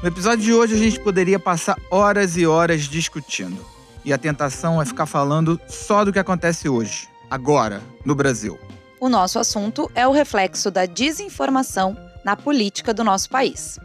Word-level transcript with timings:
No 0.00 0.08
episódio 0.08 0.44
de 0.44 0.54
hoje 0.54 0.74
a 0.74 0.78
gente 0.78 1.00
poderia 1.00 1.40
passar 1.40 1.76
horas 1.90 2.36
e 2.36 2.46
horas 2.46 2.82
discutindo. 2.82 3.66
E 4.04 4.12
a 4.12 4.18
tentação 4.18 4.80
é 4.80 4.84
ficar 4.84 5.06
falando 5.06 5.60
só 5.66 6.04
do 6.04 6.12
que 6.12 6.20
acontece 6.20 6.68
hoje, 6.68 7.08
agora, 7.28 7.82
no 8.04 8.14
Brasil. 8.14 8.56
O 9.00 9.08
nosso 9.08 9.40
assunto 9.40 9.90
é 9.96 10.06
o 10.06 10.12
reflexo 10.12 10.70
da 10.70 10.86
desinformação 10.86 11.96
na 12.24 12.36
política 12.36 12.94
do 12.94 13.02
nosso 13.02 13.28
país. 13.28 13.76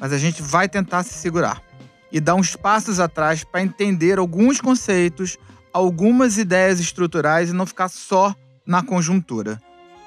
Mas 0.00 0.12
a 0.12 0.18
gente 0.18 0.42
vai 0.42 0.68
tentar 0.68 1.04
se 1.04 1.14
segurar 1.14 1.62
e 2.10 2.18
dar 2.18 2.34
uns 2.34 2.56
passos 2.56 2.98
atrás 2.98 3.44
para 3.44 3.62
entender 3.62 4.18
alguns 4.18 4.60
conceitos, 4.60 5.38
algumas 5.72 6.36
ideias 6.36 6.80
estruturais 6.80 7.50
e 7.50 7.52
não 7.52 7.64
ficar 7.64 7.88
só 7.88 8.34
na 8.66 8.82
conjuntura. 8.82 9.60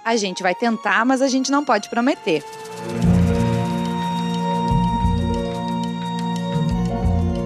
A 0.03 0.17
gente 0.17 0.43
vai 0.43 0.53
tentar, 0.53 1.05
mas 1.05 1.21
a 1.21 1.29
gente 1.29 1.49
não 1.49 1.63
pode 1.63 1.89
prometer. 1.89 2.43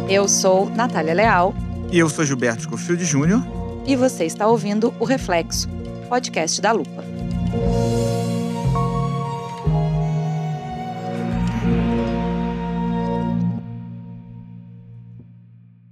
Eu 0.09 0.25
sou 0.25 0.69
Natália 0.69 1.13
Leal. 1.13 1.53
E 1.91 1.99
eu 1.99 2.07
sou 2.07 2.23
Gilberto 2.23 2.63
Scofield 2.63 3.03
Júnior. 3.03 3.41
E 3.85 3.93
você 3.93 4.23
está 4.23 4.47
ouvindo 4.47 4.93
o 5.01 5.03
Reflexo, 5.03 5.67
podcast 6.07 6.61
da 6.61 6.71
Lupa. 6.71 7.03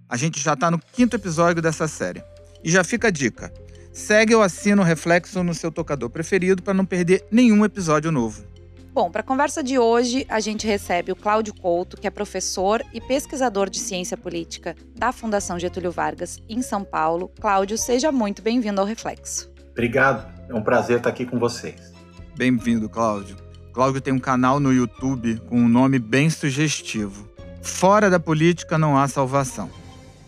A 0.07 0.15
gente 0.15 0.39
já 0.39 0.53
está 0.53 0.71
no 0.71 0.79
quinto 0.79 1.17
episódio 1.17 1.61
dessa 1.61 1.85
série. 1.85 2.23
E 2.63 2.71
já 2.71 2.85
fica 2.85 3.09
a 3.09 3.11
dica: 3.11 3.51
segue 3.91 4.33
ou 4.33 4.41
assina 4.41 4.81
o 4.81 4.85
Reflexo 4.85 5.43
no 5.43 5.53
seu 5.53 5.69
tocador 5.69 6.09
preferido 6.09 6.63
para 6.63 6.73
não 6.73 6.85
perder 6.85 7.25
nenhum 7.29 7.65
episódio 7.65 8.13
novo. 8.13 8.54
Bom, 8.95 9.11
para 9.11 9.19
a 9.19 9.25
conversa 9.25 9.61
de 9.61 9.77
hoje, 9.77 10.25
a 10.29 10.39
gente 10.39 10.65
recebe 10.65 11.11
o 11.11 11.17
Cláudio 11.17 11.53
Couto, 11.53 11.97
que 11.97 12.07
é 12.07 12.09
professor 12.09 12.81
e 12.93 13.01
pesquisador 13.01 13.69
de 13.69 13.77
ciência 13.77 14.15
política 14.15 14.73
da 14.95 15.11
Fundação 15.11 15.59
Getúlio 15.59 15.91
Vargas, 15.91 16.41
em 16.47 16.61
São 16.61 16.81
Paulo. 16.81 17.29
Cláudio, 17.41 17.77
seja 17.77 18.09
muito 18.09 18.41
bem-vindo 18.41 18.79
ao 18.79 18.87
Reflexo. 18.87 19.51
Obrigado, 19.73 20.25
é 20.47 20.53
um 20.53 20.63
prazer 20.63 20.99
estar 20.99 21.09
aqui 21.09 21.25
com 21.25 21.37
vocês. 21.37 21.91
Bem-vindo, 22.37 22.87
Cláudio. 22.87 23.35
Cláudio 23.73 23.99
tem 23.99 24.13
um 24.13 24.17
canal 24.17 24.61
no 24.61 24.71
YouTube 24.71 25.41
com 25.49 25.57
um 25.57 25.67
nome 25.67 25.99
bem 25.99 26.29
sugestivo. 26.29 27.29
Fora 27.61 28.09
da 28.09 28.17
política 28.17 28.77
não 28.77 28.97
há 28.97 29.09
salvação. 29.09 29.69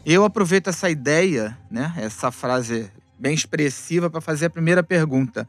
Eu 0.05 0.25
aproveito 0.25 0.67
essa 0.67 0.89
ideia, 0.89 1.57
né, 1.71 1.93
essa 1.95 2.31
frase 2.31 2.91
bem 3.17 3.33
expressiva 3.33 4.09
para 4.09 4.19
fazer 4.19 4.47
a 4.47 4.49
primeira 4.49 4.83
pergunta 4.83 5.47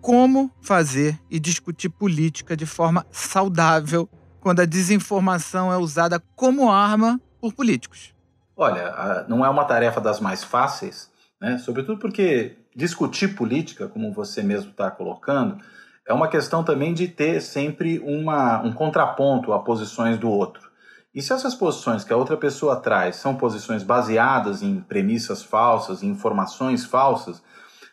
como 0.00 0.50
fazer 0.60 1.18
e 1.30 1.38
discutir 1.38 1.88
política 1.88 2.56
de 2.56 2.66
forma 2.66 3.06
saudável 3.10 4.08
quando 4.40 4.60
a 4.60 4.66
desinformação 4.66 5.72
é 5.72 5.76
usada 5.76 6.22
como 6.34 6.70
arma 6.70 7.20
por 7.40 7.52
políticos. 7.52 8.14
Olha, 8.56 9.24
não 9.28 9.44
é 9.44 9.48
uma 9.48 9.64
tarefa 9.64 10.00
das 10.00 10.20
mais 10.20 10.42
fáceis, 10.44 11.10
né? 11.40 11.58
sobretudo 11.58 11.98
porque 11.98 12.56
discutir 12.74 13.34
política, 13.34 13.88
como 13.88 14.12
você 14.12 14.42
mesmo 14.42 14.70
está 14.70 14.90
colocando, 14.90 15.58
é 16.06 16.12
uma 16.12 16.28
questão 16.28 16.64
também 16.64 16.92
de 16.92 17.08
ter 17.08 17.40
sempre 17.40 17.98
uma, 18.00 18.60
um 18.62 18.72
contraponto 18.72 19.52
a 19.52 19.60
posições 19.60 20.18
do 20.18 20.28
outro. 20.28 20.70
E 21.14 21.20
se 21.20 21.32
essas 21.32 21.54
posições 21.54 22.04
que 22.04 22.12
a 22.12 22.16
outra 22.16 22.36
pessoa 22.36 22.76
traz 22.76 23.16
são 23.16 23.34
posições 23.34 23.82
baseadas 23.82 24.62
em 24.62 24.80
premissas 24.80 25.42
falsas, 25.42 26.02
em 26.02 26.08
informações 26.08 26.84
falsas, 26.84 27.42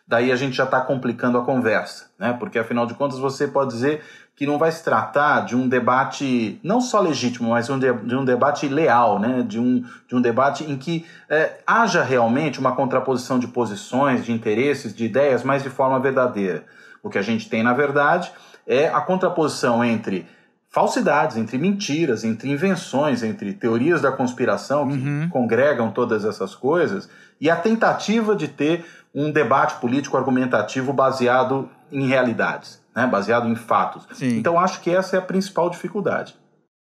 daí 0.08 0.32
a 0.32 0.36
gente 0.36 0.56
já 0.56 0.64
está 0.64 0.80
complicando 0.80 1.36
a 1.36 1.44
conversa, 1.44 2.06
né? 2.18 2.32
Porque 2.32 2.58
afinal 2.58 2.86
de 2.86 2.94
contas 2.94 3.18
você 3.18 3.46
pode 3.46 3.72
dizer 3.72 4.02
que 4.34 4.46
não 4.46 4.56
vai 4.56 4.72
se 4.72 4.82
tratar 4.82 5.40
de 5.40 5.54
um 5.54 5.68
debate 5.68 6.58
não 6.62 6.80
só 6.80 7.00
legítimo, 7.00 7.50
mas 7.50 7.68
um 7.68 7.78
de, 7.78 7.92
de 7.92 8.16
um 8.16 8.24
debate 8.24 8.66
leal, 8.68 9.18
né? 9.18 9.44
De 9.46 9.60
um, 9.60 9.84
de 10.08 10.16
um 10.16 10.22
debate 10.22 10.64
em 10.64 10.78
que 10.78 11.04
é, 11.28 11.58
haja 11.66 12.02
realmente 12.02 12.58
uma 12.58 12.74
contraposição 12.74 13.38
de 13.38 13.48
posições, 13.48 14.24
de 14.24 14.32
interesses, 14.32 14.94
de 14.94 15.04
ideias, 15.04 15.42
mas 15.42 15.62
de 15.62 15.68
forma 15.68 16.00
verdadeira. 16.00 16.64
O 17.02 17.10
que 17.10 17.18
a 17.18 17.22
gente 17.22 17.48
tem, 17.48 17.62
na 17.62 17.74
verdade, 17.74 18.32
é 18.66 18.88
a 18.88 19.00
contraposição 19.02 19.84
entre 19.84 20.26
falsidades, 20.70 21.36
entre 21.36 21.58
mentiras, 21.58 22.24
entre 22.24 22.50
invenções, 22.50 23.22
entre 23.22 23.52
teorias 23.52 24.00
da 24.02 24.12
conspiração 24.12 24.88
que 24.88 24.94
uhum. 24.94 25.28
congregam 25.30 25.90
todas 25.90 26.24
essas 26.24 26.54
coisas 26.54 27.08
e 27.40 27.48
a 27.48 27.56
tentativa 27.56 28.34
de 28.34 28.48
ter 28.48 28.84
um 29.14 29.30
debate 29.30 29.80
político 29.80 30.16
argumentativo 30.16 30.92
baseado 30.92 31.70
em 31.90 32.06
realidades, 32.06 32.82
né? 32.94 33.06
baseado 33.06 33.48
em 33.48 33.56
fatos. 33.56 34.06
Sim. 34.16 34.36
Então, 34.36 34.58
acho 34.58 34.80
que 34.80 34.90
essa 34.90 35.16
é 35.16 35.18
a 35.18 35.22
principal 35.22 35.70
dificuldade. 35.70 36.36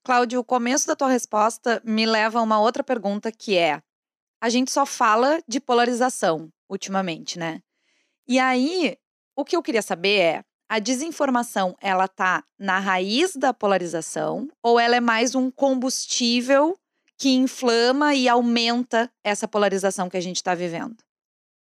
Cláudio, 0.05 0.41
o 0.41 0.45
começo 0.45 0.87
da 0.87 0.95
tua 0.97 1.09
resposta 1.09 1.83
me 1.85 2.07
leva 2.07 2.39
a 2.39 2.43
uma 2.43 2.61
outra 2.61 2.83
pergunta 2.85 3.33
que 3.33 3.57
é: 3.57 3.83
a 4.41 4.49
gente 4.49 4.71
só 4.71 4.87
fala 4.87 5.41
de 5.49 5.61
polarização 5.61 6.49
ultimamente, 6.69 7.39
né? 7.39 7.61
E 8.29 8.39
aí, 8.39 8.97
o 9.37 9.45
que 9.45 9.57
eu 9.57 9.63
queria 9.63 9.83
saber 9.83 10.19
é: 10.21 10.45
a 10.69 10.79
desinformação 10.79 11.77
ela 11.81 12.09
tá 12.09 12.45
na 12.59 12.79
raiz 12.79 13.37
da 13.37 13.53
polarização 13.53 14.49
ou 14.63 14.79
ela 14.79 14.97
é 14.97 15.01
mais 15.01 15.35
um 15.35 15.51
combustível 15.51 16.77
que 17.19 17.31
inflama 17.31 18.15
e 18.15 18.29
aumenta 18.29 19.11
essa 19.25 19.49
polarização 19.49 20.09
que 20.09 20.17
a 20.17 20.21
gente 20.21 20.37
está 20.37 20.55
vivendo? 20.55 20.97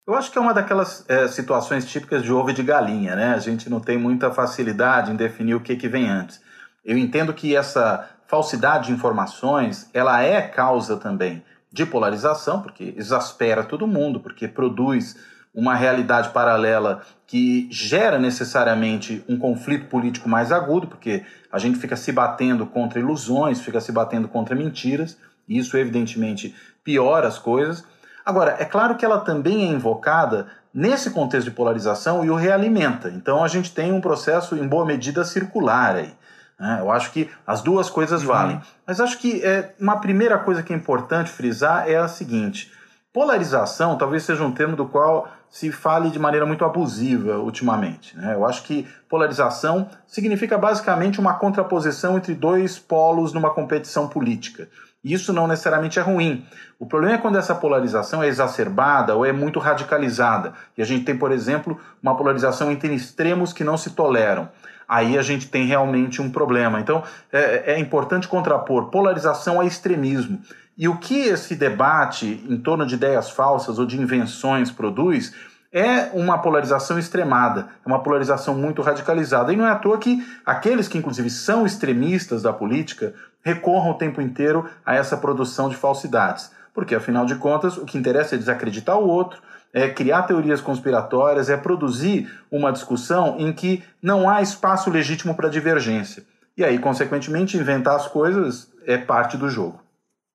Eu 0.06 0.16
acho 0.16 0.32
que 0.32 0.38
é 0.38 0.42
uma 0.42 0.54
daquelas 0.54 1.06
é, 1.08 1.30
situações 1.30 1.86
típicas 1.86 2.24
de 2.24 2.32
ovo 2.32 2.52
de 2.52 2.62
galinha, 2.62 3.16
né? 3.16 3.34
A 3.34 3.40
gente 3.40 3.70
não 3.70 3.80
tem 3.80 3.98
muita 3.98 4.32
facilidade 4.32 5.10
em 5.12 5.16
definir 5.16 5.56
o 5.56 5.62
que, 5.62 5.78
que 5.78 5.88
vem 5.88 6.10
antes. 6.10 6.42
Eu 6.84 6.98
entendo 6.98 7.34
que 7.34 7.56
essa 7.56 8.10
falsidade 8.28 8.88
de 8.88 8.94
informações, 8.94 9.90
ela 9.94 10.22
é 10.22 10.42
causa 10.42 10.98
também 10.98 11.42
de 11.72 11.86
polarização, 11.86 12.62
porque 12.62 12.94
exaspera 12.98 13.64
todo 13.64 13.88
mundo, 13.88 14.20
porque 14.20 14.46
produz 14.46 15.16
uma 15.56 15.74
realidade 15.74 16.30
paralela 16.30 17.02
que 17.26 17.70
gera 17.72 18.20
necessariamente 18.20 19.24
um 19.30 19.38
conflito 19.38 19.86
político 19.86 20.28
mais 20.28 20.52
agudo, 20.52 20.88
porque 20.88 21.24
a 21.50 21.58
gente 21.58 21.80
fica 21.80 21.96
se 21.96 22.12
batendo 22.12 22.66
contra 22.66 23.00
ilusões, 23.00 23.62
fica 23.62 23.80
se 23.80 23.92
batendo 23.92 24.28
contra 24.28 24.54
mentiras, 24.56 25.18
e 25.48 25.58
isso 25.58 25.78
evidentemente 25.78 26.54
piora 26.84 27.28
as 27.28 27.40
coisas. 27.40 27.86
Agora, 28.26 28.56
é 28.60 28.66
claro 28.66 28.96
que 28.96 29.04
ela 29.04 29.20
também 29.20 29.70
é 29.70 29.72
invocada 29.72 30.48
nesse 30.74 31.12
contexto 31.12 31.50
de 31.50 31.56
polarização 31.56 32.26
e 32.26 32.30
o 32.30 32.36
realimenta. 32.36 33.10
Então 33.10 33.44
a 33.44 33.48
gente 33.48 33.72
tem 33.74 33.92
um 33.92 34.02
processo, 34.02 34.56
em 34.56 34.68
boa 34.68 34.86
medida, 34.86 35.24
circular 35.24 35.96
aí. 35.96 36.14
Né? 36.60 36.78
Eu 36.80 36.92
acho 36.92 37.12
que 37.12 37.30
as 37.46 37.62
duas 37.62 37.90
coisas 37.90 38.22
uhum. 38.22 38.28
valem. 38.28 38.62
Mas 38.88 39.00
acho 39.00 39.18
que 39.20 39.44
é, 39.44 39.74
uma 39.80 40.00
primeira 40.00 40.38
coisa 40.38 40.64
que 40.64 40.74
é 40.74 40.76
importante 40.76 41.30
frisar 41.30 41.90
é 41.90 41.98
a 41.98 42.08
seguinte: 42.08 42.72
polarização 43.12 43.98
talvez 43.98 44.24
seja 44.24 44.44
um 44.44 44.52
termo 44.52 44.76
do 44.76 44.86
qual 44.86 45.30
se 45.50 45.72
fale 45.72 46.10
de 46.10 46.18
maneira 46.18 46.48
muito 46.48 46.66
abusiva 46.66 47.38
ultimamente. 47.38 48.18
Né? 48.18 48.34
Eu 48.34 48.44
acho 48.44 48.64
que 48.64 48.88
polarização 49.08 49.88
significa 50.08 50.58
basicamente 50.58 51.20
uma 51.20 51.36
contraposição 51.36 52.18
entre 52.18 52.34
dois 52.34 52.80
polos 52.80 53.34
numa 53.34 53.52
competição 53.52 54.08
política. 54.08 54.68
Isso 55.04 55.34
não 55.34 55.48
necessariamente 55.48 56.00
é 56.00 56.02
ruim. 56.02 56.46
O 56.80 56.86
problema 56.86 57.16
é 57.16 57.18
quando 57.18 57.38
essa 57.38 57.54
polarização 57.54 58.24
é 58.24 58.28
exacerbada 58.28 59.16
ou 59.16 59.26
é 59.26 59.34
muito 59.34 59.60
radicalizada. 59.60 60.54
E 60.78 60.82
a 60.82 60.86
gente 60.86 61.04
tem, 61.04 61.18
por 61.18 61.32
exemplo, 61.32 61.80
uma 62.02 62.16
polarização 62.16 62.72
entre 62.72 62.94
extremos 62.94 63.52
que 63.52 63.64
não 63.64 63.78
se 63.78 63.92
toleram. 63.92 64.50
Aí 64.88 65.18
a 65.18 65.22
gente 65.22 65.50
tem 65.50 65.66
realmente 65.66 66.22
um 66.22 66.30
problema. 66.30 66.80
Então 66.80 67.04
é, 67.32 67.74
é 67.74 67.80
importante 67.80 68.28
contrapor 68.28 68.90
polarização 68.90 69.60
a 69.60 69.66
extremismo. 69.66 70.40
E 70.78 70.88
o 70.88 70.98
que 70.98 71.20
esse 71.20 71.56
debate 71.56 72.44
em 72.50 72.58
torno 72.58 72.86
de 72.86 72.96
ideias 72.96 73.30
falsas 73.30 73.78
ou 73.80 73.86
de 73.86 74.00
invenções 74.00 74.72
produz 74.72 75.34
é 75.74 76.12
uma 76.14 76.38
polarização 76.38 77.00
extremada, 77.00 77.68
é 77.84 77.88
uma 77.88 78.04
polarização 78.04 78.54
muito 78.54 78.84
radicalizada. 78.84 79.52
E 79.52 79.58
não 79.58 79.66
é 79.66 79.72
à 79.72 79.76
toa 79.76 79.98
que 79.98 80.24
aqueles 80.46 80.88
que, 80.88 81.00
inclusive, 81.00 81.32
são 81.32 81.66
extremistas 81.66 82.44
da 82.44 82.54
política 82.54 83.16
recorram 83.42 83.92
o 83.92 83.98
tempo 83.98 84.22
inteiro 84.22 84.70
a 84.86 84.96
essa 84.96 85.18
produção 85.18 85.70
de 85.70 85.76
falsidades. 85.76 86.52
Porque, 86.74 86.94
afinal 86.94 87.26
de 87.26 87.36
contas, 87.36 87.76
o 87.78 87.86
que 87.86 87.98
interessa 87.98 88.36
é 88.36 88.38
desacreditar 88.38 89.00
o 89.00 89.08
outro, 89.08 89.42
é 89.74 89.90
criar 89.90 90.24
teorias 90.24 90.62
conspiratórias, 90.62 91.50
é 91.50 91.58
produzir 91.58 92.32
uma 92.52 92.72
discussão 92.72 93.36
em 93.40 93.52
que 93.52 93.84
não 94.00 94.30
há 94.30 94.44
espaço 94.44 94.92
legítimo 94.92 95.34
para 95.34 95.50
divergência. 95.50 96.24
E 96.56 96.64
aí, 96.64 96.78
consequentemente, 96.78 97.58
inventar 97.58 97.96
as 97.96 98.08
coisas 98.08 98.72
é 98.86 98.96
parte 98.96 99.36
do 99.38 99.50
jogo. 99.50 99.83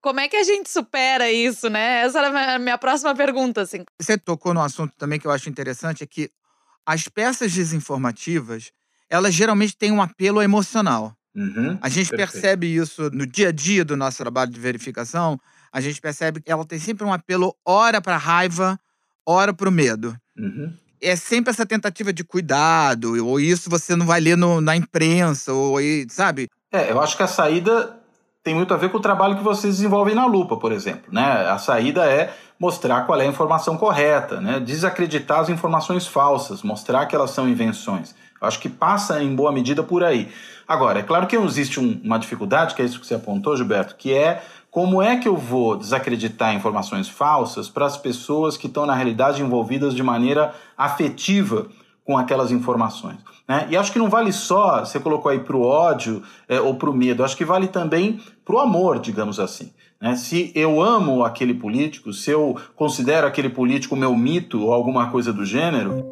Como 0.00 0.20
é 0.20 0.28
que 0.28 0.36
a 0.36 0.44
gente 0.44 0.70
supera 0.70 1.30
isso, 1.30 1.68
né? 1.68 2.02
Essa 2.02 2.20
era 2.20 2.54
a 2.54 2.58
minha 2.58 2.78
próxima 2.78 3.14
pergunta, 3.14 3.62
assim. 3.62 3.84
Você 4.00 4.16
tocou 4.16 4.54
no 4.54 4.62
assunto 4.62 4.92
também 4.96 5.18
que 5.18 5.26
eu 5.26 5.30
acho 5.30 5.48
interessante, 5.48 6.04
é 6.04 6.06
que 6.06 6.30
as 6.86 7.08
peças 7.08 7.52
desinformativas, 7.52 8.70
elas 9.10 9.34
geralmente 9.34 9.76
têm 9.76 9.90
um 9.90 10.00
apelo 10.00 10.40
emocional. 10.40 11.14
Uhum, 11.34 11.78
a 11.80 11.88
gente 11.88 12.10
perfeito. 12.10 12.32
percebe 12.32 12.74
isso 12.74 13.10
no 13.10 13.26
dia 13.26 13.48
a 13.48 13.52
dia 13.52 13.84
do 13.84 13.96
nosso 13.96 14.18
trabalho 14.18 14.50
de 14.50 14.58
verificação. 14.58 15.38
A 15.72 15.80
gente 15.80 16.00
percebe 16.00 16.40
que 16.40 16.50
ela 16.50 16.64
tem 16.64 16.78
sempre 16.78 17.04
um 17.04 17.12
apelo, 17.12 17.54
ora 17.64 18.00
para 18.00 18.16
raiva, 18.16 18.78
ora 19.26 19.52
para 19.52 19.68
o 19.68 19.72
medo. 19.72 20.16
Uhum. 20.36 20.72
É 21.00 21.14
sempre 21.14 21.50
essa 21.50 21.66
tentativa 21.66 22.12
de 22.12 22.24
cuidado, 22.24 23.24
ou 23.24 23.38
isso 23.38 23.70
você 23.70 23.94
não 23.94 24.06
vai 24.06 24.20
ler 24.20 24.36
no, 24.36 24.60
na 24.60 24.74
imprensa, 24.74 25.52
ou 25.52 25.78
sabe? 26.08 26.48
É, 26.72 26.90
eu 26.90 27.00
acho 27.00 27.16
que 27.16 27.22
a 27.22 27.28
saída 27.28 27.97
tem 28.42 28.54
muito 28.54 28.72
a 28.72 28.76
ver 28.76 28.90
com 28.90 28.98
o 28.98 29.00
trabalho 29.00 29.36
que 29.36 29.42
vocês 29.42 29.76
desenvolvem 29.76 30.14
na 30.14 30.26
lupa, 30.26 30.56
por 30.56 30.72
exemplo. 30.72 31.12
Né? 31.12 31.22
A 31.22 31.58
saída 31.58 32.06
é 32.06 32.34
mostrar 32.58 33.02
qual 33.02 33.20
é 33.20 33.24
a 33.24 33.28
informação 33.28 33.76
correta, 33.76 34.40
né? 34.40 34.58
desacreditar 34.58 35.40
as 35.40 35.48
informações 35.48 36.06
falsas, 36.06 36.62
mostrar 36.62 37.06
que 37.06 37.14
elas 37.14 37.30
são 37.30 37.48
invenções. 37.48 38.14
Eu 38.40 38.46
acho 38.46 38.60
que 38.60 38.68
passa 38.68 39.22
em 39.22 39.34
boa 39.34 39.52
medida 39.52 39.82
por 39.82 40.04
aí. 40.04 40.30
Agora, 40.66 41.00
é 41.00 41.02
claro 41.02 41.26
que 41.26 41.36
existe 41.36 41.80
um, 41.80 42.00
uma 42.04 42.18
dificuldade, 42.18 42.74
que 42.74 42.82
é 42.82 42.84
isso 42.84 43.00
que 43.00 43.06
você 43.06 43.14
apontou, 43.14 43.56
Gilberto, 43.56 43.96
que 43.96 44.14
é 44.14 44.42
como 44.70 45.02
é 45.02 45.16
que 45.16 45.26
eu 45.26 45.36
vou 45.36 45.76
desacreditar 45.76 46.54
informações 46.54 47.08
falsas 47.08 47.68
para 47.68 47.86
as 47.86 47.96
pessoas 47.96 48.56
que 48.56 48.66
estão, 48.66 48.86
na 48.86 48.94
realidade, 48.94 49.42
envolvidas 49.42 49.94
de 49.94 50.02
maneira 50.02 50.54
afetiva 50.76 51.66
com 52.04 52.16
aquelas 52.16 52.50
informações? 52.50 53.18
Né? 53.48 53.66
E 53.70 53.76
acho 53.76 53.90
que 53.90 53.98
não 53.98 54.10
vale 54.10 54.32
só, 54.32 54.80
você 54.84 55.00
colocou 55.00 55.32
aí 55.32 55.40
para 55.40 55.56
o 55.56 55.62
ódio 55.62 56.22
é, 56.46 56.60
ou 56.60 56.74
para 56.74 56.90
o 56.90 56.94
medo, 56.94 57.24
acho 57.24 57.36
que 57.36 57.44
vale 57.44 57.66
também 57.66 58.20
para 58.44 58.54
o 58.54 58.58
amor, 58.58 58.98
digamos 58.98 59.40
assim. 59.40 59.72
Né? 60.00 60.14
Se 60.16 60.52
eu 60.54 60.82
amo 60.82 61.24
aquele 61.24 61.54
político, 61.54 62.12
se 62.12 62.30
eu 62.30 62.56
considero 62.76 63.26
aquele 63.26 63.48
político 63.48 63.96
meu 63.96 64.14
mito 64.14 64.62
ou 64.62 64.72
alguma 64.72 65.10
coisa 65.10 65.32
do 65.32 65.44
gênero 65.44 66.04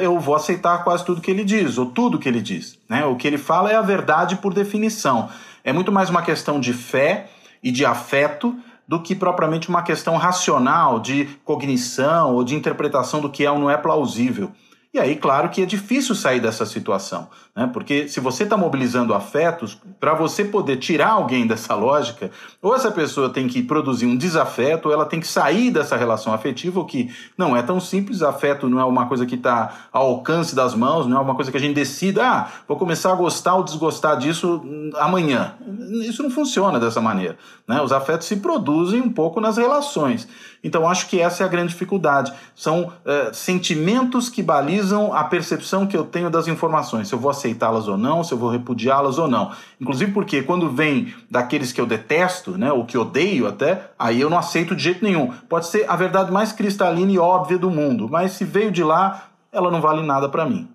eu 0.00 0.18
vou 0.18 0.34
aceitar 0.34 0.82
quase 0.82 1.04
tudo 1.04 1.20
que 1.20 1.30
ele 1.30 1.44
diz, 1.44 1.78
ou 1.78 1.86
tudo 1.86 2.18
que 2.18 2.28
ele 2.28 2.40
diz. 2.40 2.78
Né? 2.88 3.04
O 3.04 3.16
que 3.16 3.26
ele 3.26 3.38
fala 3.38 3.70
é 3.70 3.76
a 3.76 3.82
verdade 3.82 4.36
por 4.36 4.52
definição. 4.52 5.28
É 5.62 5.72
muito 5.72 5.92
mais 5.92 6.10
uma 6.10 6.22
questão 6.22 6.58
de 6.58 6.72
fé 6.72 7.28
e 7.62 7.70
de 7.70 7.84
afeto 7.84 8.56
do 8.88 9.00
que 9.00 9.14
propriamente 9.14 9.68
uma 9.68 9.82
questão 9.82 10.16
racional 10.16 10.98
de 10.98 11.26
cognição 11.44 12.34
ou 12.34 12.42
de 12.42 12.56
interpretação 12.56 13.20
do 13.20 13.30
que 13.30 13.44
é 13.44 13.50
ou 13.50 13.58
não 13.58 13.70
é 13.70 13.76
plausível. 13.76 14.50
E 14.92 14.98
aí, 14.98 15.14
claro 15.14 15.48
que 15.50 15.62
é 15.62 15.66
difícil 15.66 16.16
sair 16.16 16.40
dessa 16.40 16.66
situação, 16.66 17.28
né? 17.54 17.68
porque 17.72 18.08
se 18.08 18.20
você 18.20 18.44
está 18.44 18.56
mobilizando 18.56 19.12
afetos, 19.12 19.76
para 19.98 20.14
você 20.14 20.44
poder 20.44 20.76
tirar 20.76 21.10
alguém 21.10 21.46
dessa 21.46 21.74
lógica, 21.74 22.30
ou 22.62 22.74
essa 22.74 22.90
pessoa 22.90 23.28
tem 23.28 23.48
que 23.48 23.62
produzir 23.62 24.06
um 24.06 24.16
desafeto, 24.16 24.88
ou 24.88 24.94
ela 24.94 25.04
tem 25.04 25.20
que 25.20 25.26
sair 25.26 25.70
dessa 25.70 25.96
relação 25.96 26.32
afetiva, 26.32 26.80
o 26.80 26.84
que 26.84 27.10
não 27.36 27.56
é 27.56 27.62
tão 27.62 27.80
simples. 27.80 28.22
Afeto 28.22 28.68
não 28.68 28.80
é 28.80 28.84
uma 28.84 29.06
coisa 29.06 29.26
que 29.26 29.34
está 29.34 29.88
ao 29.92 30.06
alcance 30.06 30.54
das 30.54 30.74
mãos, 30.74 31.06
não 31.06 31.16
é 31.16 31.20
uma 31.20 31.34
coisa 31.34 31.50
que 31.50 31.56
a 31.56 31.60
gente 31.60 31.74
decida, 31.74 32.24
ah, 32.24 32.48
vou 32.68 32.76
começar 32.76 33.12
a 33.12 33.14
gostar 33.14 33.56
ou 33.56 33.64
desgostar 33.64 34.16
disso 34.16 34.62
amanhã. 34.98 35.54
Isso 36.02 36.22
não 36.22 36.30
funciona 36.30 36.78
dessa 36.78 37.00
maneira. 37.00 37.36
Né? 37.66 37.80
Os 37.82 37.92
afetos 37.92 38.26
se 38.26 38.36
produzem 38.36 39.00
um 39.00 39.10
pouco 39.10 39.40
nas 39.40 39.56
relações. 39.56 40.28
Então, 40.62 40.88
acho 40.88 41.08
que 41.08 41.18
essa 41.20 41.42
é 41.42 41.46
a 41.46 41.48
grande 41.48 41.72
dificuldade. 41.72 42.32
São 42.54 42.92
é, 43.04 43.32
sentimentos 43.32 44.28
que 44.28 44.42
balizam 44.42 45.12
a 45.14 45.24
percepção 45.24 45.86
que 45.86 45.96
eu 45.96 46.04
tenho 46.04 46.28
das 46.30 46.46
informações, 46.48 47.08
se 47.08 47.14
eu 47.14 47.18
vou 47.18 47.30
aceitá-las 47.40 47.88
ou 47.88 47.96
não, 47.96 48.22
se 48.22 48.32
eu 48.32 48.38
vou 48.38 48.50
repudiá-las 48.50 49.18
ou 49.18 49.26
não. 49.26 49.52
Inclusive 49.80 50.12
porque 50.12 50.42
quando 50.42 50.70
vem 50.70 51.14
daqueles 51.30 51.72
que 51.72 51.80
eu 51.80 51.86
detesto, 51.86 52.56
né, 52.56 52.70
ou 52.72 52.84
que 52.84 52.98
odeio 52.98 53.46
até, 53.46 53.90
aí 53.98 54.20
eu 54.20 54.30
não 54.30 54.38
aceito 54.38 54.76
de 54.76 54.82
jeito 54.82 55.04
nenhum. 55.04 55.32
Pode 55.48 55.66
ser 55.66 55.88
a 55.88 55.96
verdade 55.96 56.30
mais 56.30 56.52
cristalina 56.52 57.10
e 57.10 57.18
óbvia 57.18 57.58
do 57.58 57.70
mundo, 57.70 58.08
mas 58.08 58.32
se 58.32 58.44
veio 58.44 58.70
de 58.70 58.84
lá, 58.84 59.30
ela 59.50 59.70
não 59.70 59.80
vale 59.80 60.02
nada 60.02 60.28
para 60.28 60.46
mim. 60.46 60.68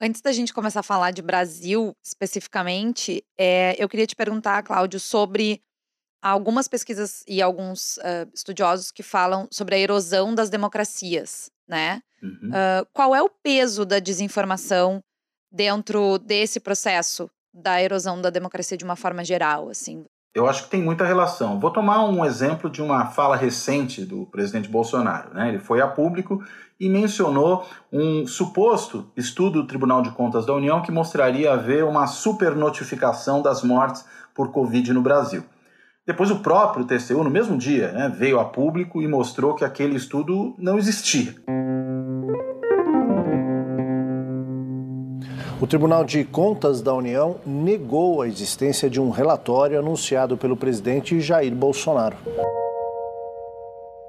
Antes 0.00 0.20
da 0.20 0.30
gente 0.30 0.52
começar 0.52 0.80
a 0.80 0.82
falar 0.82 1.10
de 1.10 1.22
Brasil 1.22 1.92
especificamente, 2.04 3.24
é, 3.38 3.74
eu 3.78 3.88
queria 3.88 4.06
te 4.06 4.14
perguntar, 4.14 4.62
Cláudio, 4.62 5.00
sobre 5.00 5.62
algumas 6.22 6.68
pesquisas 6.68 7.22
e 7.26 7.40
alguns 7.40 7.96
uh, 7.98 8.28
estudiosos 8.34 8.90
que 8.90 9.02
falam 9.02 9.48
sobre 9.50 9.74
a 9.74 9.78
erosão 9.78 10.34
das 10.34 10.50
democracias, 10.50 11.50
né? 11.68 12.00
Uhum. 12.22 12.50
Uh, 12.50 12.86
qual 12.92 13.14
é 13.14 13.22
o 13.22 13.30
peso 13.42 13.84
da 13.84 13.98
desinformação 13.98 15.02
dentro 15.50 16.18
desse 16.18 16.60
processo 16.60 17.30
da 17.52 17.82
erosão 17.82 18.20
da 18.20 18.30
democracia 18.30 18.76
de 18.76 18.84
uma 18.84 18.96
forma 18.96 19.24
geral, 19.24 19.68
assim? 19.68 20.04
Eu 20.34 20.46
acho 20.46 20.64
que 20.64 20.70
tem 20.70 20.82
muita 20.82 21.06
relação. 21.06 21.58
Vou 21.58 21.70
tomar 21.70 22.04
um 22.04 22.22
exemplo 22.22 22.68
de 22.68 22.82
uma 22.82 23.06
fala 23.06 23.34
recente 23.34 24.04
do 24.04 24.26
presidente 24.26 24.68
Bolsonaro. 24.68 25.32
Né? 25.32 25.48
Ele 25.48 25.58
foi 25.58 25.80
a 25.80 25.88
público 25.88 26.44
e 26.78 26.90
mencionou 26.90 27.66
um 27.90 28.26
suposto 28.26 29.10
estudo 29.16 29.62
do 29.62 29.66
Tribunal 29.66 30.02
de 30.02 30.10
Contas 30.10 30.44
da 30.44 30.52
União 30.52 30.82
que 30.82 30.92
mostraria 30.92 31.54
haver 31.54 31.84
uma 31.84 32.06
supernotificação 32.06 33.40
das 33.40 33.62
mortes 33.62 34.04
por 34.34 34.52
Covid 34.52 34.92
no 34.92 35.00
Brasil. 35.00 35.42
Depois 36.06 36.30
o 36.30 36.40
próprio 36.40 36.84
TCU, 36.84 37.24
no 37.24 37.30
mesmo 37.30 37.56
dia, 37.56 37.90
né, 37.92 38.08
veio 38.14 38.38
a 38.38 38.44
público 38.44 39.00
e 39.00 39.08
mostrou 39.08 39.54
que 39.54 39.64
aquele 39.64 39.96
estudo 39.96 40.54
não 40.58 40.78
existia. 40.78 41.34
O 45.58 45.66
Tribunal 45.66 46.04
de 46.04 46.22
Contas 46.22 46.82
da 46.82 46.92
União 46.92 47.36
negou 47.46 48.20
a 48.20 48.28
existência 48.28 48.90
de 48.90 49.00
um 49.00 49.08
relatório 49.08 49.78
anunciado 49.78 50.36
pelo 50.36 50.54
presidente 50.54 51.18
Jair 51.18 51.54
Bolsonaro. 51.54 52.14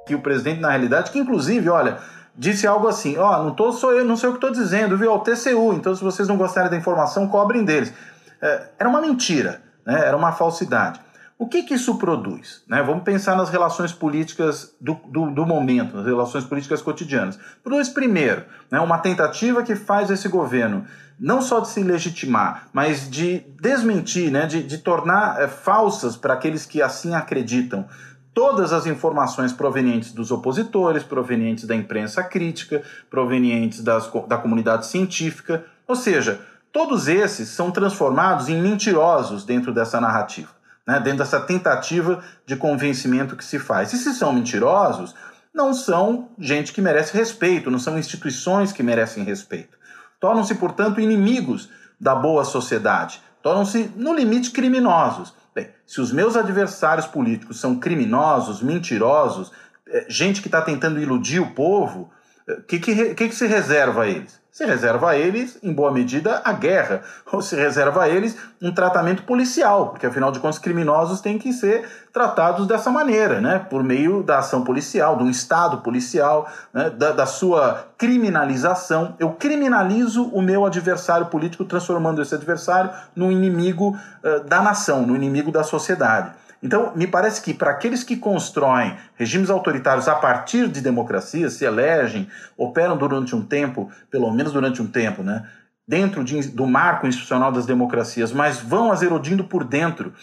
E 0.09 0.13
o 0.13 0.19
presidente, 0.19 0.59
na 0.59 0.71
realidade, 0.71 1.09
que 1.09 1.17
inclusive, 1.17 1.69
olha, 1.69 1.99
disse 2.35 2.67
algo 2.67 2.89
assim: 2.89 3.17
ó, 3.17 3.39
oh, 3.39 3.43
não, 3.45 3.51
tô, 3.51 3.71
sou 3.71 3.93
eu, 3.93 4.03
não 4.03 4.17
sei 4.17 4.27
o 4.27 4.33
que 4.33 4.37
estou 4.37 4.51
dizendo, 4.51 4.97
viu? 4.97 5.09
É 5.09 5.15
o 5.15 5.19
TCU, 5.19 5.73
então 5.73 5.95
se 5.95 6.03
vocês 6.03 6.27
não 6.27 6.35
gostarem 6.35 6.69
da 6.69 6.75
informação, 6.75 7.29
cobrem 7.29 7.63
deles. 7.63 7.93
É, 8.41 8.67
era 8.79 8.89
uma 8.89 8.99
mentira, 8.99 9.61
né? 9.85 10.05
era 10.05 10.17
uma 10.17 10.33
falsidade. 10.33 10.99
O 11.39 11.47
que, 11.47 11.61
que 11.61 11.75
isso 11.75 11.95
produz? 11.99 12.63
Né? 12.67 12.81
Vamos 12.81 13.03
pensar 13.03 13.35
nas 13.35 13.49
relações 13.49 13.93
políticas 13.93 14.75
do, 14.81 14.95
do, 15.07 15.29
do, 15.29 15.45
momento, 15.45 15.95
nas 15.95 16.05
relações 16.07 16.43
políticas 16.43 16.81
cotidianas. 16.81 17.37
Produz, 17.63 17.89
primeiro, 17.89 18.43
né, 18.71 18.79
uma 18.79 18.97
tentativa 18.97 19.61
que 19.61 19.75
faz 19.75 20.09
esse 20.09 20.27
governo 20.27 20.85
não 21.19 21.39
só 21.39 21.59
de 21.59 21.69
se 21.69 21.83
legitimar, 21.83 22.67
mas 22.73 23.07
de 23.07 23.45
desmentir, 23.61 24.31
né, 24.31 24.47
de, 24.47 24.63
de 24.63 24.79
tornar 24.79 25.39
é, 25.39 25.47
falsas 25.47 26.17
para 26.17 26.33
aqueles 26.33 26.65
que 26.65 26.81
assim 26.81 27.13
acreditam 27.13 27.85
todas 28.33 28.73
as 28.73 28.87
informações 28.87 29.53
provenientes 29.53 30.13
dos 30.13 30.31
opositores, 30.31 31.03
provenientes 31.03 31.65
da 31.65 31.75
imprensa 31.75 32.23
crítica, 32.23 32.81
provenientes 33.11 33.83
das, 33.83 34.11
da 34.27 34.37
comunidade 34.37 34.87
científica. 34.87 35.65
Ou 35.87 35.95
seja, 35.95 36.41
todos 36.71 37.07
esses 37.07 37.49
são 37.49 37.69
transformados 37.69 38.49
em 38.49 38.59
mentirosos 38.59 39.43
dentro 39.43 39.71
dessa 39.71 40.01
narrativa 40.01 40.56
né, 40.87 40.99
dentro 41.01 41.19
dessa 41.19 41.41
tentativa 41.41 42.23
de 42.45 42.55
convencimento 42.55 43.35
que 43.35 43.43
se 43.43 43.59
faz. 43.59 43.91
E 43.91 43.97
se 43.97 44.13
são 44.13 44.31
mentirosos, 44.31 45.13
não 45.53 45.73
são 45.73 46.29
gente 46.39 46.71
que 46.71 46.81
merece 46.81 47.15
respeito, 47.15 47.69
não 47.69 47.79
são 47.79 47.99
instituições 47.99 48.71
que 48.71 48.81
merecem 48.81 49.23
respeito. 49.23 49.77
Tornam-se, 50.19 50.55
portanto, 50.55 51.01
inimigos 51.01 51.69
da 51.99 52.15
boa 52.15 52.45
sociedade, 52.45 53.21
tornam-se, 53.41 53.91
no 53.95 54.13
limite, 54.13 54.51
criminosos. 54.51 55.33
Bem, 55.53 55.69
se 55.85 55.99
os 55.99 56.11
meus 56.11 56.35
adversários 56.35 57.07
políticos 57.07 57.59
são 57.59 57.79
criminosos, 57.79 58.61
mentirosos, 58.61 59.51
é, 59.87 60.05
gente 60.07 60.41
que 60.41 60.47
está 60.47 60.61
tentando 60.61 61.01
iludir 61.01 61.39
o 61.39 61.51
povo, 61.51 62.11
o 62.47 62.51
é, 62.51 62.61
que, 62.61 62.79
que, 62.79 63.15
que, 63.15 63.29
que 63.29 63.35
se 63.35 63.47
reserva 63.47 64.03
a 64.03 64.07
eles? 64.07 64.39
Se 64.57 64.65
reserva 64.65 65.11
a 65.11 65.15
eles, 65.15 65.59
em 65.61 65.71
boa 65.71 65.91
medida, 65.91 66.41
a 66.43 66.51
guerra, 66.51 67.03
ou 67.31 67.43
se 67.43 67.55
reserva 67.55 68.01
a 68.01 68.09
eles 68.09 68.35
um 68.59 68.73
tratamento 68.73 69.21
policial, 69.21 69.89
porque 69.89 70.07
afinal 70.07 70.31
de 70.31 70.39
contas 70.39 70.57
criminosos 70.57 71.21
têm 71.21 71.37
que 71.37 71.53
ser 71.53 71.87
tratados 72.11 72.65
dessa 72.65 72.89
maneira, 72.89 73.39
né? 73.39 73.59
por 73.69 73.83
meio 73.83 74.23
da 74.23 74.39
ação 74.39 74.63
policial, 74.63 75.15
de 75.15 75.23
um 75.23 75.29
Estado 75.29 75.77
policial, 75.81 76.49
né? 76.73 76.89
da, 76.89 77.11
da 77.11 77.27
sua 77.27 77.85
criminalização. 77.99 79.15
Eu 79.19 79.29
criminalizo 79.33 80.23
o 80.29 80.41
meu 80.41 80.65
adversário 80.65 81.27
político, 81.27 81.63
transformando 81.63 82.19
esse 82.19 82.33
adversário 82.33 82.89
no 83.15 83.31
inimigo 83.31 83.95
uh, 84.23 84.43
da 84.43 84.59
nação, 84.59 85.05
no 85.05 85.15
inimigo 85.15 85.51
da 85.51 85.63
sociedade. 85.63 86.31
Então, 86.61 86.91
me 86.95 87.05
parece 87.05 87.41
que 87.41 87.53
para 87.53 87.71
aqueles 87.71 88.03
que 88.03 88.17
constroem 88.17 88.95
regimes 89.15 89.49
autoritários 89.49 90.07
a 90.07 90.15
partir 90.15 90.67
de 90.67 90.81
democracias, 90.81 91.53
se 91.53 91.65
elegem, 91.65 92.27
operam 92.57 92.97
durante 92.97 93.35
um 93.35 93.41
tempo, 93.41 93.91
pelo 94.09 94.31
menos 94.31 94.53
durante 94.53 94.81
um 94.81 94.87
tempo, 94.87 95.21
né, 95.21 95.47
dentro 95.87 96.23
de, 96.23 96.49
do 96.49 96.65
marco 96.65 97.07
institucional 97.07 97.51
das 97.51 97.65
democracias, 97.65 98.31
mas 98.31 98.59
vão 98.59 98.91
as 98.91 99.01
erodindo 99.01 99.43
por 99.43 99.63
dentro, 99.63 100.13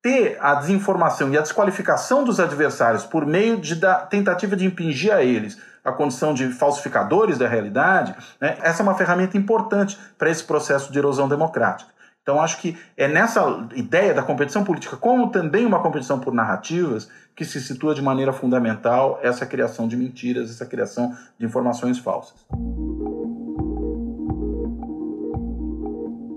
ter 0.00 0.36
a 0.40 0.54
desinformação 0.54 1.30
e 1.32 1.38
a 1.38 1.42
desqualificação 1.42 2.24
dos 2.24 2.40
adversários 2.40 3.04
por 3.04 3.26
meio 3.26 3.60
de 3.60 3.74
da 3.74 3.94
tentativa 3.94 4.56
de 4.56 4.66
impingir 4.66 5.12
a 5.12 5.22
eles 5.22 5.58
a 5.84 5.92
condição 5.92 6.32
de 6.32 6.48
falsificadores 6.48 7.38
da 7.38 7.48
realidade, 7.48 8.14
né, 8.40 8.56
essa 8.62 8.82
é 8.82 8.84
uma 8.84 8.94
ferramenta 8.94 9.36
importante 9.36 9.98
para 10.16 10.30
esse 10.30 10.44
processo 10.44 10.92
de 10.92 10.98
erosão 10.98 11.28
democrática. 11.28 11.90
Então, 12.22 12.40
acho 12.40 12.60
que 12.60 12.78
é 12.96 13.08
nessa 13.08 13.66
ideia 13.74 14.14
da 14.14 14.22
competição 14.22 14.62
política, 14.62 14.96
como 14.96 15.30
também 15.30 15.66
uma 15.66 15.82
competição 15.82 16.20
por 16.20 16.32
narrativas, 16.32 17.10
que 17.34 17.44
se 17.44 17.60
situa 17.60 17.96
de 17.96 18.02
maneira 18.02 18.32
fundamental 18.32 19.18
essa 19.22 19.44
criação 19.44 19.88
de 19.88 19.96
mentiras, 19.96 20.48
essa 20.48 20.64
criação 20.64 21.16
de 21.36 21.44
informações 21.44 21.98
falsas. 21.98 22.46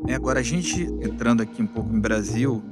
É, 0.07 0.15
agora, 0.15 0.39
a 0.39 0.43
gente 0.43 0.83
entrando 1.01 1.43
aqui 1.43 1.61
um 1.61 1.67
pouco 1.67 1.95
em 1.95 1.99
Brasil, 1.99 2.63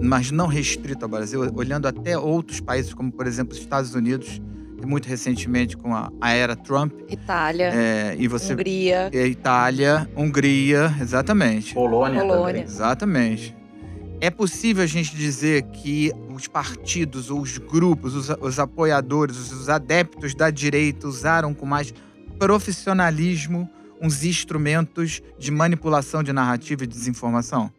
mas 0.00 0.30
não 0.30 0.46
restrito 0.46 1.04
ao 1.04 1.08
Brasil, 1.08 1.40
olhando 1.54 1.88
até 1.88 2.16
outros 2.16 2.60
países, 2.60 2.94
como 2.94 3.10
por 3.10 3.26
exemplo 3.26 3.52
os 3.52 3.58
Estados 3.58 3.96
Unidos, 3.96 4.40
muito 4.86 5.06
recentemente 5.06 5.76
com 5.76 5.94
a, 5.94 6.10
a 6.20 6.32
era 6.32 6.56
Trump. 6.56 6.92
Itália. 7.08 7.70
É, 7.72 8.16
e 8.18 8.28
você, 8.28 8.52
Hungria. 8.52 9.10
É, 9.12 9.26
Itália, 9.26 10.10
Hungria, 10.16 10.94
exatamente. 11.00 11.74
Polônia, 11.74 12.20
Polônia. 12.20 12.46
também. 12.46 12.62
Exatamente. 12.62 13.56
É 14.20 14.30
possível 14.30 14.84
a 14.84 14.86
gente 14.86 15.16
dizer 15.16 15.62
que 15.62 16.12
os 16.34 16.46
partidos, 16.46 17.30
ou 17.30 17.40
os 17.40 17.56
grupos, 17.56 18.14
os, 18.14 18.28
os 18.40 18.58
apoiadores, 18.58 19.38
os, 19.38 19.52
os 19.52 19.68
adeptos 19.68 20.34
da 20.34 20.50
direita 20.50 21.06
usaram 21.06 21.54
com 21.54 21.64
mais 21.64 21.94
profissionalismo 22.38 23.68
uns 24.00 24.24
instrumentos 24.24 25.22
de 25.38 25.50
manipulação 25.50 26.22
de 26.22 26.32
narrativa 26.32 26.84
e 26.84 26.86
desinformação? 26.86 27.70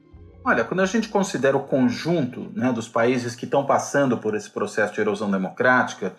Olha, 0.43 0.63
quando 0.63 0.79
a 0.79 0.85
gente 0.85 1.09
considera 1.09 1.55
o 1.55 1.61
conjunto 1.61 2.51
né, 2.55 2.71
dos 2.71 2.87
países 2.87 3.35
que 3.35 3.45
estão 3.45 3.65
passando 3.65 4.17
por 4.17 4.35
esse 4.35 4.49
processo 4.49 4.93
de 4.93 5.01
erosão 5.01 5.29
democrática, 5.29 6.15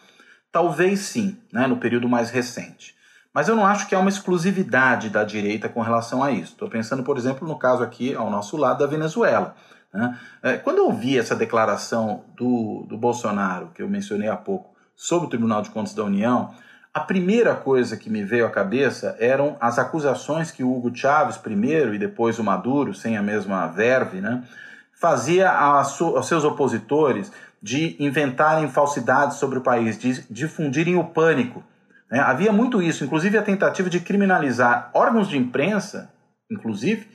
talvez 0.53 1.01
sim, 1.01 1.39
né, 1.51 1.67
no 1.67 1.79
período 1.79 2.09
mais 2.09 2.31
recente. 2.31 2.95
Mas 3.35 3.49
eu 3.49 3.57
não 3.57 3.67
acho 3.67 3.89
que 3.89 3.95
há 3.95 3.99
uma 3.99 4.11
exclusividade 4.11 5.09
da 5.09 5.25
direita 5.25 5.69
com 5.69 5.81
relação 5.81 6.23
a 6.23 6.31
isso. 6.31 6.53
Estou 6.53 6.69
pensando, 6.69 7.03
por 7.03 7.17
exemplo, 7.17 7.49
no 7.49 7.59
caso 7.59 7.83
aqui 7.83 8.15
ao 8.15 8.31
nosso 8.31 8.59
lado 8.59 8.81
da 8.81 8.87
Venezuela. 8.87 9.57
Né? 9.93 10.19
É, 10.43 10.57
quando 10.59 10.79
eu 10.79 10.93
vi 10.93 11.19
essa 11.19 11.35
declaração 11.35 12.25
do, 12.37 12.85
do 12.87 12.99
Bolsonaro, 12.99 13.71
que 13.75 13.83
eu 13.83 13.89
mencionei 13.89 14.29
há 14.29 14.37
pouco, 14.37 14.71
sobre 14.95 15.27
o 15.27 15.31
Tribunal 15.31 15.63
de 15.63 15.71
Contas 15.71 15.95
da 15.95 16.05
União, 16.05 16.55
a 16.93 17.01
primeira 17.01 17.55
coisa 17.55 17.97
que 17.97 18.11
me 18.11 18.23
veio 18.23 18.47
à 18.47 18.51
cabeça 18.51 19.17
eram 19.19 19.57
as 19.59 19.79
acusações 19.79 20.51
que 20.51 20.63
o 20.63 20.71
Hugo 20.71 20.95
Chávez 20.95 21.39
primeiro 21.39 21.95
e 21.95 21.99
depois 21.99 22.39
o 22.39 22.45
Maduro, 22.45 22.93
sem 22.93 23.17
a 23.17 23.23
mesma 23.23 23.67
verve, 23.67 24.21
né, 24.21 24.45
fazia 24.93 25.51
aos 25.51 25.97
seus 26.29 26.45
opositores 26.45 27.33
de 27.63 27.97
inventarem 28.03 28.69
falsidades 28.69 29.37
sobre 29.37 29.59
o 29.59 29.63
país, 29.63 29.97
de 29.97 30.25
difundirem 30.29 30.97
o 30.97 31.05
pânico. 31.05 31.63
Né? 32.11 32.19
Havia 32.19 32.53
muito 32.53 32.83
isso, 32.83 33.05
inclusive 33.05 33.39
a 33.39 33.43
tentativa 33.43 33.89
de 33.89 34.01
criminalizar 34.01 34.91
órgãos 34.93 35.29
de 35.29 35.39
imprensa, 35.39 36.11
inclusive, 36.51 37.07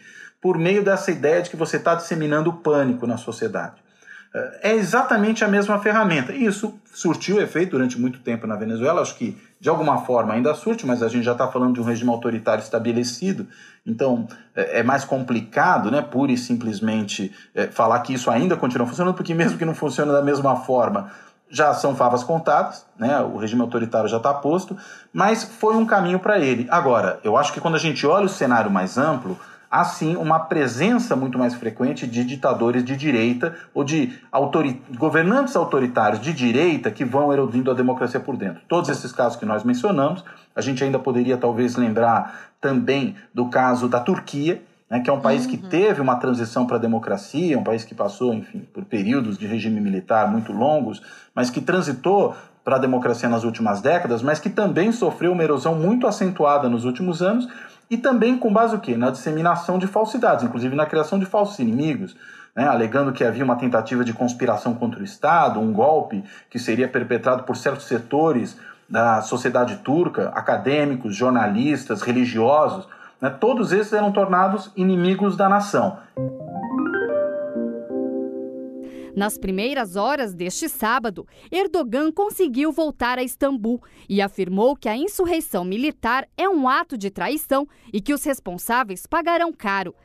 por 0.42 0.58
meio 0.58 0.84
dessa 0.84 1.12
ideia 1.12 1.42
de 1.42 1.50
que 1.50 1.58
você 1.58 1.78
está 1.78 1.96
disseminando 1.96 2.50
o 2.50 2.54
pânico 2.54 3.06
na 3.06 3.18
sociedade. 3.18 3.76
É 4.62 4.74
exatamente 4.74 5.44
a 5.44 5.48
mesma 5.48 5.80
ferramenta. 5.80 6.34
Isso 6.34 6.74
surtiu 6.94 7.42
efeito 7.42 7.72
durante 7.72 8.00
muito 8.00 8.20
tempo 8.20 8.46
na 8.48 8.56
Venezuela. 8.56 9.02
Acho 9.02 9.16
que 9.16 9.38
de 9.60 9.70
alguma 9.70 10.00
forma 10.00 10.34
ainda 10.34 10.54
surte, 10.54 10.86
mas 10.86 11.02
a 11.02 11.08
gente 11.08 11.24
já 11.24 11.32
está 11.32 11.48
falando 11.48 11.76
de 11.76 11.82
um 11.82 11.84
regime 11.84 12.10
autoritário 12.10 12.62
estabelecido, 12.62 13.48
então 13.86 14.28
é, 14.56 14.80
é 14.80 14.84
mais 14.84 15.04
complicado, 15.04 15.90
né, 15.90 16.02
pura 16.02 16.32
e 16.32 16.38
simplesmente 16.38 17.34
é, 17.56 17.68
falar 17.68 18.00
que 18.02 18.14
isso 18.14 18.30
ainda 18.30 18.56
continua 18.56 18.86
funcionando, 18.86 19.16
porque 19.16 19.34
mesmo 19.34 19.58
que 19.58 19.66
não 19.66 19.74
funcione 19.74 20.12
da 20.12 20.22
mesma 20.22 20.58
forma, 20.58 21.12
já 21.50 21.74
são 21.74 21.96
favas 21.96 22.24
contadas, 22.24 22.86
né, 23.00 23.20
o 23.22 23.38
regime 23.38 23.62
autoritário 23.62 24.10
já 24.10 24.18
está 24.18 24.34
posto, 24.34 24.78
mas 25.12 25.44
foi 25.44 25.76
um 25.76 25.86
caminho 25.86 26.20
para 26.20 26.38
ele. 26.40 26.68
Agora, 26.70 27.20
eu 27.24 27.38
acho 27.38 27.54
que 27.54 27.62
quando 27.62 27.76
a 27.76 27.80
gente 27.80 28.06
olha 28.06 28.26
o 28.26 28.30
cenário 28.30 28.70
mais 28.70 28.98
amplo, 28.98 29.40
há 29.70 29.84
sim 29.84 30.16
uma 30.16 30.40
presença 30.40 31.16
muito 31.16 31.38
mais 31.38 31.54
frequente 31.54 32.08
de 32.08 32.24
ditadores 32.24 32.84
de 32.84 32.96
direita 32.96 33.56
ou 33.74 33.84
de 33.84 34.18
autori 34.32 34.82
governantes 34.98 35.56
autoritários 35.56 36.22
de 36.22 36.34
direita 36.34 36.90
que 36.90 37.04
vão 37.04 37.32
erodindo 37.32 37.70
a 37.70 37.74
democracia 37.74 38.20
por 38.20 38.38
dentro. 38.38 38.62
Todos 38.68 38.90
esses 38.90 39.12
casos 39.12 39.38
que 39.38 39.46
nós 39.46 39.64
mencionamos, 39.64 40.24
a 40.56 40.62
gente 40.62 40.84
ainda 40.84 41.00
poderia 41.00 41.38
talvez 41.38 41.76
lembrar 41.76 42.52
também 42.60 43.16
do 43.34 43.50
caso 43.50 43.88
da 43.88 44.00
Turquia, 44.00 44.62
né, 44.90 45.02
que 45.02 45.10
é 45.10 45.14
um 45.14 45.20
país 45.20 45.44
uhum. 45.44 45.52
que 45.52 45.58
teve 45.58 46.02
uma 46.02 46.16
transição 46.16 46.66
para 46.66 46.78
a 46.78 46.80
democracia, 46.80 47.58
um 47.58 47.64
país 47.64 47.84
que 47.84 47.94
passou, 47.94 48.34
enfim, 48.34 48.66
por 48.74 48.86
períodos 48.86 49.38
de 49.38 49.46
regime 49.46 49.82
militar 49.82 50.32
muito 50.32 50.54
longos, 50.54 51.02
mas 51.36 51.50
que 51.50 51.60
transitou 51.60 52.36
para 52.64 52.78
a 52.78 52.80
democracia 52.80 53.30
nas 53.30 53.44
últimas 53.44 53.82
décadas, 53.82 54.22
mas 54.22 54.40
que 54.40 54.50
também 54.50 54.92
sofreu 54.92 55.32
uma 55.32 55.44
erosão 55.44 55.76
muito 55.76 56.08
acentuada 56.08 56.68
nos 56.68 56.84
últimos 56.84 57.22
anos 57.22 57.48
e 57.90 57.98
também 57.98 58.38
com 58.38 58.52
base 58.52 58.76
o 58.76 58.80
quê? 58.80 58.98
Na 58.98 59.10
disseminação 59.10 59.78
de 59.78 59.88
falsidades, 59.88 60.44
inclusive 60.44 60.76
na 60.76 60.86
criação 60.86 61.18
de 61.18 61.26
falsos 61.26 61.58
inimigos, 61.60 62.16
né, 62.56 62.68
alegando 62.68 63.14
que 63.14 63.24
havia 63.24 63.44
uma 63.44 63.56
tentativa 63.56 64.04
de 64.04 64.14
conspiração 64.14 64.74
contra 64.74 65.00
o 65.00 65.04
Estado, 65.04 65.60
um 65.60 65.72
golpe 65.72 66.24
que 66.50 66.58
seria 66.58 66.88
perpetrado 66.88 67.44
por 67.44 67.56
certos 67.56 67.86
setores 67.86 68.58
da 68.90 69.22
sociedade 69.22 69.78
turca, 69.78 70.30
acadêmicos, 70.30 71.16
jornalistas, 71.16 72.02
religiosos, 72.02 72.88
né, 73.22 73.30
todos 73.30 73.72
esses 73.72 73.94
eram 73.94 74.12
tornados 74.12 74.72
inimigos 74.76 75.38
da 75.38 75.48
nação. 75.48 75.98
Nas 79.18 79.36
primeiras 79.36 79.96
horas 79.96 80.36
deste 80.36 80.70
sábado, 80.70 81.28
Erdogan 81.52 82.12
conseguiu 82.12 82.72
voltar 82.72 83.18
a 83.18 83.24
Istambul 83.24 83.82
e 84.08 84.22
afirmou 84.22 84.76
que 84.76 84.88
a 84.88 84.96
insurreição 84.96 85.66
militar 85.66 86.28
é 86.38 86.48
um 86.48 86.70
ato 86.70 86.96
de 86.96 87.10
traição 87.10 87.68
e 87.92 88.00
que 88.00 88.14
os 88.14 88.24
responsáveis 88.24 89.08
pagarão 89.08 89.52
caro. 89.52 89.96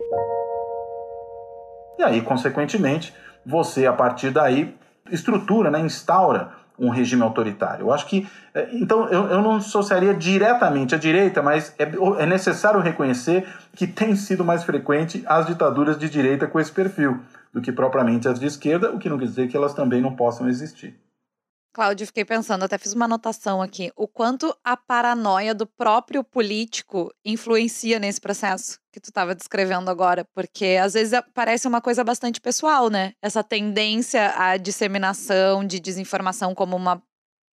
E 1.98 2.02
aí, 2.02 2.22
consequentemente, 2.22 3.12
você, 3.44 3.84
a 3.84 3.92
partir 3.92 4.30
daí, 4.30 4.74
estrutura, 5.10 5.70
né, 5.70 5.80
instaura 5.80 6.61
um 6.78 6.88
regime 6.88 7.22
autoritário. 7.22 7.86
Eu 7.86 7.92
acho 7.92 8.06
que. 8.06 8.26
É, 8.54 8.68
então, 8.72 9.08
eu, 9.08 9.26
eu 9.26 9.42
não 9.42 9.56
associaria 9.56 10.14
diretamente 10.14 10.94
à 10.94 10.98
direita, 10.98 11.42
mas 11.42 11.74
é, 11.78 11.84
é 12.18 12.26
necessário 12.26 12.80
reconhecer 12.80 13.46
que 13.74 13.86
tem 13.86 14.14
sido 14.16 14.44
mais 14.44 14.64
frequente 14.64 15.22
as 15.26 15.46
ditaduras 15.46 15.98
de 15.98 16.08
direita 16.08 16.46
com 16.46 16.58
esse 16.60 16.72
perfil 16.72 17.20
do 17.52 17.60
que 17.60 17.70
propriamente 17.70 18.28
as 18.28 18.38
de 18.38 18.46
esquerda, 18.46 18.90
o 18.90 18.98
que 18.98 19.08
não 19.08 19.18
quer 19.18 19.26
dizer 19.26 19.48
que 19.48 19.56
elas 19.56 19.74
também 19.74 20.00
não 20.00 20.14
possam 20.14 20.48
existir. 20.48 20.98
Cláudio, 21.72 22.06
fiquei 22.06 22.24
pensando, 22.24 22.64
até 22.64 22.76
fiz 22.76 22.92
uma 22.92 23.06
anotação 23.06 23.62
aqui, 23.62 23.90
o 23.96 24.06
quanto 24.06 24.54
a 24.62 24.76
paranoia 24.76 25.54
do 25.54 25.66
próprio 25.66 26.22
político 26.22 27.10
influencia 27.24 27.98
nesse 27.98 28.20
processo 28.20 28.78
que 28.92 29.00
tu 29.00 29.08
estava 29.08 29.34
descrevendo 29.34 29.90
agora, 29.90 30.24
porque 30.34 30.78
às 30.82 30.92
vezes 30.92 31.18
parece 31.32 31.66
uma 31.66 31.80
coisa 31.80 32.04
bastante 32.04 32.40
pessoal, 32.40 32.90
né? 32.90 33.12
Essa 33.22 33.42
tendência 33.42 34.34
à 34.36 34.58
disseminação 34.58 35.64
de 35.64 35.80
desinformação 35.80 36.54
como 36.54 36.76
uma 36.76 37.02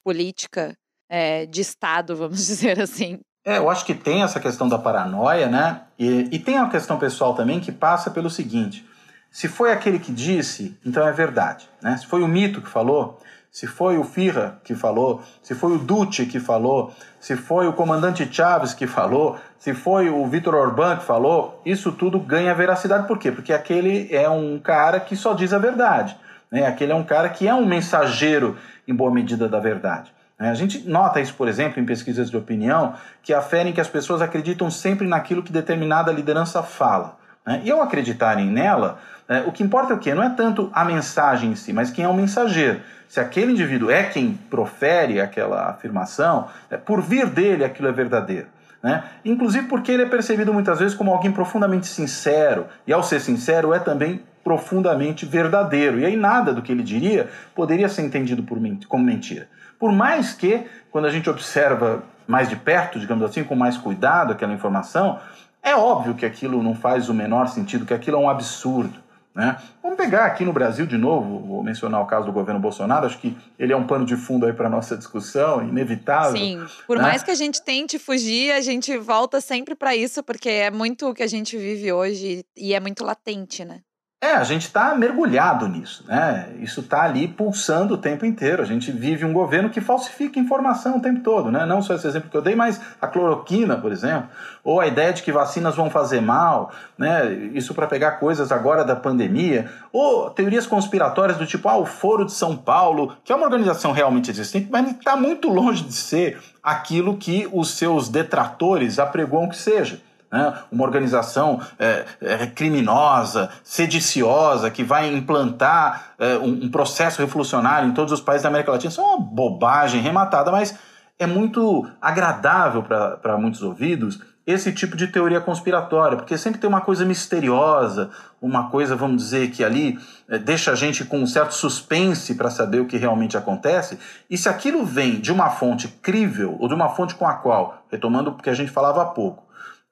política 0.04 0.76
é, 1.10 1.46
de 1.46 1.62
Estado, 1.62 2.14
vamos 2.18 2.46
dizer 2.46 2.80
assim. 2.82 3.20
É, 3.46 3.58
eu 3.58 3.70
acho 3.70 3.86
que 3.86 3.96
tem 3.96 4.22
essa 4.22 4.40
questão 4.40 4.68
da 4.68 4.78
paranoia, 4.78 5.48
né? 5.48 5.84
E, 5.98 6.28
e 6.32 6.40
tem 6.40 6.58
a 6.58 6.68
questão 6.68 7.00
pessoal 7.00 7.34
também 7.34 7.62
que 7.62 7.72
passa 7.72 8.12
pelo 8.12 8.30
seguinte: 8.30 8.86
se 9.32 9.48
foi 9.48 9.72
aquele 9.72 9.98
que 9.98 10.12
disse, 10.12 10.78
então 10.86 11.08
é 11.08 11.12
verdade. 11.12 11.70
Né? 11.82 11.96
Se 11.98 12.06
foi 12.06 12.22
o 12.22 12.28
mito 12.28 12.62
que 12.62 12.70
falou, 12.70 13.20
se 13.52 13.66
foi 13.66 13.98
o 13.98 14.04
Firra 14.04 14.60
que 14.64 14.76
falou, 14.76 15.24
se 15.42 15.56
foi 15.56 15.74
o 15.74 15.80
Duce 15.80 16.26
que 16.26 16.40
falou, 16.40 16.94
se 17.20 17.36
foi 17.36 17.68
o 17.68 17.74
comandante 17.74 18.28
Chaves 18.32 18.74
que 18.74 18.86
falou, 18.86 19.38
se 19.58 19.74
foi 19.74 20.10
o 20.10 20.26
Vitor 20.28 20.54
Orbán 20.54 20.98
que 20.98 21.06
falou, 21.06 21.62
isso 21.66 21.92
tudo 21.92 22.20
ganha 22.20 22.54
veracidade. 22.54 23.08
Por 23.08 23.18
quê? 23.18 23.32
Porque 23.32 23.52
aquele 23.52 24.08
é 24.14 24.30
um 24.30 24.60
cara 24.60 25.00
que 25.00 25.16
só 25.16 25.34
diz 25.34 25.52
a 25.52 25.58
verdade. 25.58 26.16
Né? 26.52 26.66
Aquele 26.66 26.92
é 26.92 26.96
um 26.96 27.04
cara 27.04 27.30
que 27.30 27.48
é 27.48 27.54
um 27.54 27.66
mensageiro, 27.66 28.56
em 28.88 28.94
boa 28.94 29.12
medida, 29.12 29.48
da 29.50 29.60
verdade. 29.60 30.14
Né? 30.40 30.50
A 30.50 30.54
gente 30.54 30.88
nota 30.88 31.20
isso, 31.20 31.34
por 31.34 31.48
exemplo, 31.48 31.82
em 31.82 31.86
pesquisas 31.86 32.30
de 32.30 32.38
opinião, 32.38 32.94
que 33.22 33.34
aferem 33.34 33.74
que 33.74 33.82
as 33.82 33.88
pessoas 33.88 34.22
acreditam 34.22 34.70
sempre 34.70 35.08
naquilo 35.08 35.44
que 35.44 35.52
determinada 35.52 36.12
liderança 36.12 36.64
fala. 36.64 37.18
Né? 37.46 37.62
E 37.64 37.72
ao 37.72 37.82
acreditarem 37.82 38.46
nela, 38.46 39.00
é, 39.30 39.42
o 39.42 39.52
que 39.52 39.62
importa 39.62 39.94
é 39.94 39.96
o 39.96 40.00
quê? 40.00 40.16
Não 40.16 40.24
é 40.24 40.30
tanto 40.30 40.72
a 40.74 40.84
mensagem 40.84 41.52
em 41.52 41.56
si, 41.56 41.72
mas 41.72 41.92
quem 41.92 42.04
é 42.04 42.08
o 42.08 42.14
mensageiro. 42.14 42.82
Se 43.08 43.20
aquele 43.20 43.52
indivíduo 43.52 43.92
é 43.92 44.04
quem 44.04 44.34
profere 44.50 45.22
aquela 45.22 45.70
afirmação, 45.70 46.48
é, 46.70 46.78
por 46.78 47.00
vir 47.00 47.28
dele 47.28 47.64
aquilo 47.64 47.88
é 47.88 47.92
verdadeiro. 47.92 48.48
Né? 48.82 49.04
Inclusive 49.24 49.68
porque 49.68 49.92
ele 49.92 50.04
é 50.04 50.06
percebido 50.08 50.52
muitas 50.52 50.80
vezes 50.80 50.96
como 50.96 51.12
alguém 51.12 51.32
profundamente 51.32 51.86
sincero, 51.86 52.66
e 52.88 52.92
ao 52.92 53.04
ser 53.04 53.20
sincero 53.20 53.72
é 53.72 53.78
também 53.78 54.24
profundamente 54.44 55.28
verdadeiro. 55.28 56.00
E 56.00 56.06
aí 56.06 56.16
nada 56.16 56.52
do 56.52 56.64
que 56.64 56.72
ele 56.72 56.82
diria 56.82 57.30
poderia 57.54 57.88
ser 57.88 58.02
entendido 58.02 58.42
por, 58.42 58.58
como 58.88 59.04
mentira. 59.04 59.48
Por 59.78 59.92
mais 59.92 60.34
que, 60.34 60.66
quando 60.92 61.06
a 61.06 61.12
gente 61.12 61.30
observa 61.30 62.02
mais 62.28 62.50
de 62.50 62.56
perto, 62.56 63.00
digamos 63.00 63.24
assim, 63.24 63.44
com 63.44 63.56
mais 63.56 63.78
cuidado 63.78 64.34
aquela 64.34 64.54
informação, 64.54 65.20
é 65.62 65.76
óbvio 65.76 66.16
que 66.16 66.26
aquilo 66.26 66.64
não 66.64 66.74
faz 66.74 67.10
o 67.10 67.14
menor 67.14 67.48
sentido, 67.48 67.86
que 67.86 67.94
aquilo 67.94 68.18
é 68.18 68.20
um 68.20 68.30
absurdo. 68.30 69.09
Né? 69.34 69.58
Vamos 69.82 69.98
pegar 69.98 70.26
aqui 70.26 70.44
no 70.44 70.52
Brasil 70.52 70.86
de 70.86 70.98
novo, 70.98 71.40
vou 71.40 71.64
mencionar 71.64 72.02
o 72.02 72.06
caso 72.06 72.26
do 72.26 72.32
governo 72.32 72.60
Bolsonaro, 72.60 73.06
acho 73.06 73.20
que 73.20 73.38
ele 73.58 73.72
é 73.72 73.78
um 73.78 73.86
pano 73.86 74.06
de 74.06 74.16
fundo 74.16 74.46
aí 74.46 74.54
para 74.54 74.68
a 74.68 74.70
nossa 74.70 74.98
discussão, 74.98 75.62
inevitável. 75.62 76.36
Sim, 76.36 76.66
por 76.88 76.98
né? 76.98 77.04
mais 77.04 77.24
que 77.24 77.32
a 77.32 77.36
gente 77.36 77.62
tente 77.62 78.00
fugir, 78.00 78.52
a 78.52 78.62
gente 78.62 78.98
volta 78.98 79.40
sempre 79.40 79.76
para 79.76 79.96
isso, 79.96 80.24
porque 80.24 80.50
é 80.50 80.72
muito 80.72 81.10
o 81.10 81.14
que 81.14 81.24
a 81.24 81.28
gente 81.28 81.58
vive 81.58 81.92
hoje 81.92 82.44
e 82.58 82.74
é 82.74 82.80
muito 82.80 83.06
latente, 83.06 83.64
né? 83.64 83.82
É, 84.22 84.34
a 84.34 84.44
gente 84.44 84.64
está 84.64 84.94
mergulhado 84.96 85.66
nisso, 85.66 86.04
né? 86.06 86.50
Isso 86.60 86.82
está 86.82 87.04
ali 87.04 87.26
pulsando 87.26 87.94
o 87.94 87.98
tempo 87.98 88.26
inteiro. 88.26 88.62
A 88.62 88.66
gente 88.66 88.92
vive 88.92 89.24
um 89.24 89.32
governo 89.32 89.70
que 89.70 89.80
falsifica 89.80 90.38
informação 90.38 90.98
o 90.98 91.02
tempo 91.02 91.22
todo, 91.22 91.50
né? 91.50 91.66
Não 91.66 91.82
só 91.82 91.94
esse 91.96 92.06
exemplo 92.06 92.30
que 92.30 92.36
eu 92.36 92.42
dei, 92.42 92.54
mas 92.54 92.82
a 93.02 93.08
cloroquina, 93.08 93.78
por 93.78 93.94
exemplo, 93.94 94.28
ou 94.62 94.82
a 94.82 94.88
ideia 94.88 95.14
de 95.14 95.24
que 95.24 95.32
vacinas 95.32 95.74
vão 95.74 95.90
fazer 95.90 96.20
mal, 96.20 96.70
né? 96.98 97.32
Isso 97.54 97.74
para 97.74 97.88
pegar 97.88 98.20
coisas 98.20 98.52
agora 98.52 98.84
da 98.84 98.94
pandemia, 98.94 99.72
ou 99.94 100.30
teorias 100.30 100.68
conspiratórias 100.68 101.38
do 101.38 101.46
tipo, 101.46 101.70
ah, 101.70 101.78
o 101.78 101.86
Foro 101.86 102.26
de 102.26 102.34
São 102.34 102.58
Paulo, 102.58 103.16
que 103.24 103.32
é 103.32 103.36
uma 103.38 103.46
organização 103.46 103.94
realmente 103.94 104.30
existente, 104.30 104.68
mas 104.70 104.86
está 104.92 105.16
muito 105.16 105.48
longe 105.48 105.82
de 105.86 105.94
ser 105.94 106.38
aquilo 106.62 107.16
que 107.16 107.48
os 107.54 107.72
seus 107.78 108.10
detratores 108.10 109.00
apregoam 109.00 109.48
que 109.48 109.56
seja 109.56 110.02
né? 110.32 110.54
uma 110.72 110.84
organização 110.84 111.62
é, 111.78 112.06
é, 112.22 112.48
criminosa, 112.48 113.50
sediciosa, 113.64 114.70
que 114.70 114.84
vai 114.84 115.14
implantar 115.14 116.14
é, 116.20 116.38
um, 116.38 116.66
um, 116.66 116.70
processo 116.70 117.20
revolucionário 117.20 117.90
em 117.90 117.94
todos 117.94 118.14
os 118.14 118.22
países 118.22 118.44
da 118.44 118.50
América 118.50 118.72
Latina. 118.72 118.90
Isso 118.90 119.02
é 119.02 119.04
uma 119.04 119.20
bobagem 119.20 120.02
rematada, 120.02 120.52
mas 120.52 120.78
é 121.18 121.28
muito 121.28 121.88
agradável 122.02 122.84
para 122.84 123.38
muitos 123.38 123.62
ouvidos 123.62 124.20
esse 124.52 124.72
tipo 124.72 124.98
de 124.98 125.06
teoria 125.06 125.40
conspiratória, 125.40 126.18
porque 126.18 126.36
sempre 126.36 126.60
tem 126.60 126.68
uma 126.68 126.82
coisa 126.82 127.06
misteriosa, 127.06 128.10
uma 128.42 128.68
coisa, 128.72 128.96
vamos 128.96 129.18
dizer, 129.22 129.52
que 129.52 129.64
ali 129.64 130.00
é, 130.28 130.40
deixa 130.40 130.72
a 130.72 130.76
gente 130.76 131.06
com 131.06 131.20
um 131.20 131.28
certo 131.28 131.54
suspense 131.54 132.34
para 132.34 132.50
saber 132.50 132.80
o 132.80 132.88
que 132.88 132.98
realmente 132.98 133.38
acontece. 133.38 134.00
E 134.28 134.36
se 134.36 134.50
aquilo 134.50 134.84
vem 134.84 135.20
de 135.20 135.32
uma 135.32 135.52
fonte 135.52 135.88
crível 135.88 136.58
ou 136.60 136.68
de 136.68 136.74
uma 136.74 136.90
fonte 136.90 137.14
com 137.14 137.28
a 137.28 137.36
qual, 137.36 137.84
retomando 137.92 138.32
o 138.32 138.36
que 138.36 138.50
a 138.50 138.54
gente 138.56 138.72
falava 138.72 139.04
há 139.04 139.06
pouco, 139.06 139.44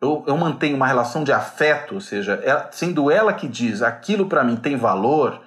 eu, 0.02 0.24
eu 0.28 0.38
mantenho 0.38 0.76
uma 0.76 0.88
relação 0.88 1.24
de 1.24 1.32
afeto, 1.32 1.96
ou 1.96 2.02
seja, 2.02 2.34
é, 2.44 2.68
sendo 2.72 3.10
ela 3.10 3.34
que 3.34 3.48
diz 3.48 3.82
aquilo 3.82 4.28
para 4.28 4.44
mim 4.44 4.56
tem 4.56 4.76
valor, 4.76 5.42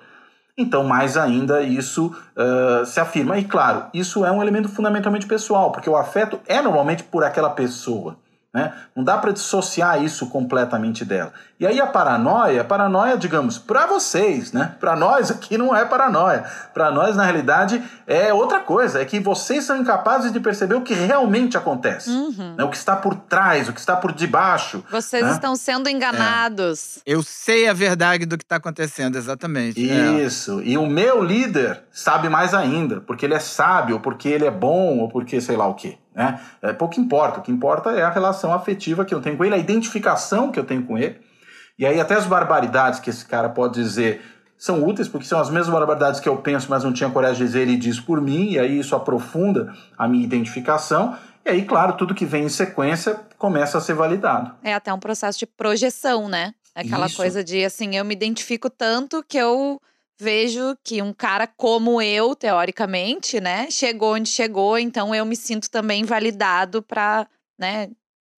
então 0.59 0.85
mais 0.85 1.17
ainda 1.17 1.63
isso 1.63 2.15
uh, 2.37 2.85
se 2.85 3.01
afirma. 3.01 3.39
E 3.39 3.45
claro, 3.45 3.87
isso 3.95 4.25
é 4.25 4.31
um 4.31 4.43
elemento 4.43 4.69
fundamentalmente 4.69 5.27
pessoal, 5.27 5.71
porque 5.73 5.89
o 5.89 5.97
afeto 5.97 6.41
é 6.47 6.61
normalmente 6.61 7.05
por 7.05 7.25
aquela 7.25 7.51
pessoa. 7.51 8.17
Né? 8.53 8.75
Não 8.97 9.05
dá 9.05 9.17
para 9.17 9.33
dissociar 9.33 10.03
isso 10.03 10.29
completamente 10.29 11.05
dela. 11.05 11.33
E 11.61 11.67
aí 11.67 11.79
a 11.79 11.87
paranoia, 11.87 12.63
a 12.63 12.65
paranoia, 12.65 13.19
digamos, 13.19 13.59
para 13.59 13.85
vocês, 13.85 14.51
né? 14.51 14.75
Para 14.81 14.97
nós 14.97 15.31
aqui 15.31 15.59
não 15.59 15.77
é 15.77 15.85
paranoia. 15.85 16.43
Para 16.73 16.91
nós, 16.91 17.15
na 17.15 17.23
realidade, 17.23 17.83
é 18.07 18.33
outra 18.33 18.61
coisa. 18.61 19.03
É 19.03 19.05
que 19.05 19.21
vocês 19.21 19.65
são 19.65 19.77
incapazes 19.77 20.33
de 20.33 20.41
perceber 20.41 20.75
o 20.75 20.81
que 20.81 20.95
realmente 20.95 21.59
acontece. 21.59 22.09
Uhum. 22.09 22.55
Né? 22.57 22.65
O 22.65 22.71
que 22.71 22.79
está 22.79 22.97
por 22.97 23.15
trás, 23.15 23.69
o 23.69 23.75
que 23.75 23.79
está 23.79 23.95
por 23.95 24.11
debaixo. 24.11 24.83
Vocês 24.91 25.23
né? 25.23 25.33
estão 25.33 25.55
sendo 25.55 25.91
enganados. 25.91 26.97
É. 26.99 27.01
Eu 27.05 27.23
sei 27.23 27.69
a 27.69 27.75
verdade 27.75 28.25
do 28.25 28.39
que 28.39 28.45
está 28.45 28.57
acontecendo, 28.57 29.17
exatamente. 29.17 29.79
É. 29.79 30.25
Isso. 30.25 30.61
É. 30.61 30.65
E 30.65 30.79
o 30.79 30.87
meu 30.87 31.23
líder 31.23 31.83
sabe 31.93 32.31
mais 32.31 32.55
ainda, 32.55 33.03
porque 33.03 33.27
ele 33.27 33.35
é 33.35 33.39
sábio, 33.39 33.97
ou 33.97 34.01
porque 34.01 34.31
ele 34.31 34.47
é 34.47 34.51
bom, 34.51 35.01
ou 35.01 35.11
porque 35.11 35.39
sei 35.43 35.59
lá 35.59 35.67
o 35.67 35.75
quê. 35.75 35.99
Né? 36.15 36.41
É, 36.63 36.73
pouco 36.73 36.99
importa. 36.99 37.41
O 37.41 37.43
que 37.43 37.53
importa 37.53 37.91
é 37.91 38.03
a 38.03 38.09
relação 38.09 38.51
afetiva 38.51 39.05
que 39.05 39.15
eu 39.15 39.21
tenho 39.21 39.37
com 39.37 39.45
ele, 39.45 39.55
a 39.55 39.59
identificação 39.59 40.51
que 40.51 40.59
eu 40.59 40.65
tenho 40.65 40.85
com 40.85 40.97
ele. 40.97 41.29
E 41.81 41.87
aí, 41.87 41.99
até 41.99 42.15
as 42.15 42.27
barbaridades 42.27 43.01
que 43.01 43.09
esse 43.09 43.25
cara 43.25 43.49
pode 43.49 43.73
dizer 43.73 44.21
são 44.59 44.85
úteis, 44.85 45.09
porque 45.09 45.27
são 45.27 45.41
as 45.41 45.49
mesmas 45.49 45.71
barbaridades 45.71 46.21
que 46.21 46.29
eu 46.29 46.37
penso, 46.37 46.67
mas 46.69 46.85
não 46.85 46.93
tinha 46.93 47.09
coragem 47.09 47.39
de 47.39 47.45
dizer, 47.45 47.63
ele 47.63 47.79
diz 47.79 47.99
por 47.99 48.21
mim, 48.21 48.51
e 48.51 48.59
aí 48.59 48.79
isso 48.79 48.95
aprofunda 48.95 49.75
a 49.97 50.07
minha 50.07 50.23
identificação. 50.23 51.17
E 51.43 51.49
aí, 51.49 51.65
claro, 51.65 51.95
tudo 51.95 52.15
que 52.15 52.27
vem 52.27 52.45
em 52.45 52.49
sequência 52.51 53.19
começa 53.39 53.79
a 53.79 53.81
ser 53.81 53.95
validado. 53.95 54.55
É 54.63 54.75
até 54.75 54.93
um 54.93 54.99
processo 54.99 55.39
de 55.39 55.47
projeção, 55.47 56.29
né? 56.29 56.53
Aquela 56.75 57.07
isso. 57.07 57.17
coisa 57.17 57.43
de 57.43 57.65
assim, 57.65 57.97
eu 57.97 58.05
me 58.05 58.15
identifico 58.15 58.69
tanto 58.69 59.25
que 59.27 59.39
eu 59.39 59.81
vejo 60.21 60.77
que 60.85 61.01
um 61.01 61.15
cara 61.15 61.47
como 61.47 62.03
eu, 62.03 62.37
teoricamente, 62.37 63.41
né, 63.41 63.71
chegou 63.71 64.17
onde 64.17 64.29
chegou, 64.29 64.79
então 64.79 65.15
eu 65.15 65.25
me 65.25 65.35
sinto 65.35 65.71
também 65.71 66.05
validado 66.05 66.83
para, 66.83 67.27
né, 67.59 67.89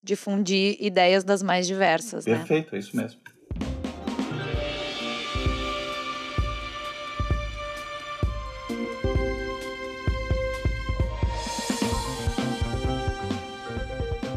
difundir 0.01 0.77
ideias 0.79 1.25
das 1.25 1.43
mais 1.43 1.67
diversas. 1.67 2.25
Né? 2.25 2.37
Perfeito, 2.37 2.71
né? 2.71 2.79
é 2.79 2.81
isso 2.81 2.97
mesmo. 2.97 3.21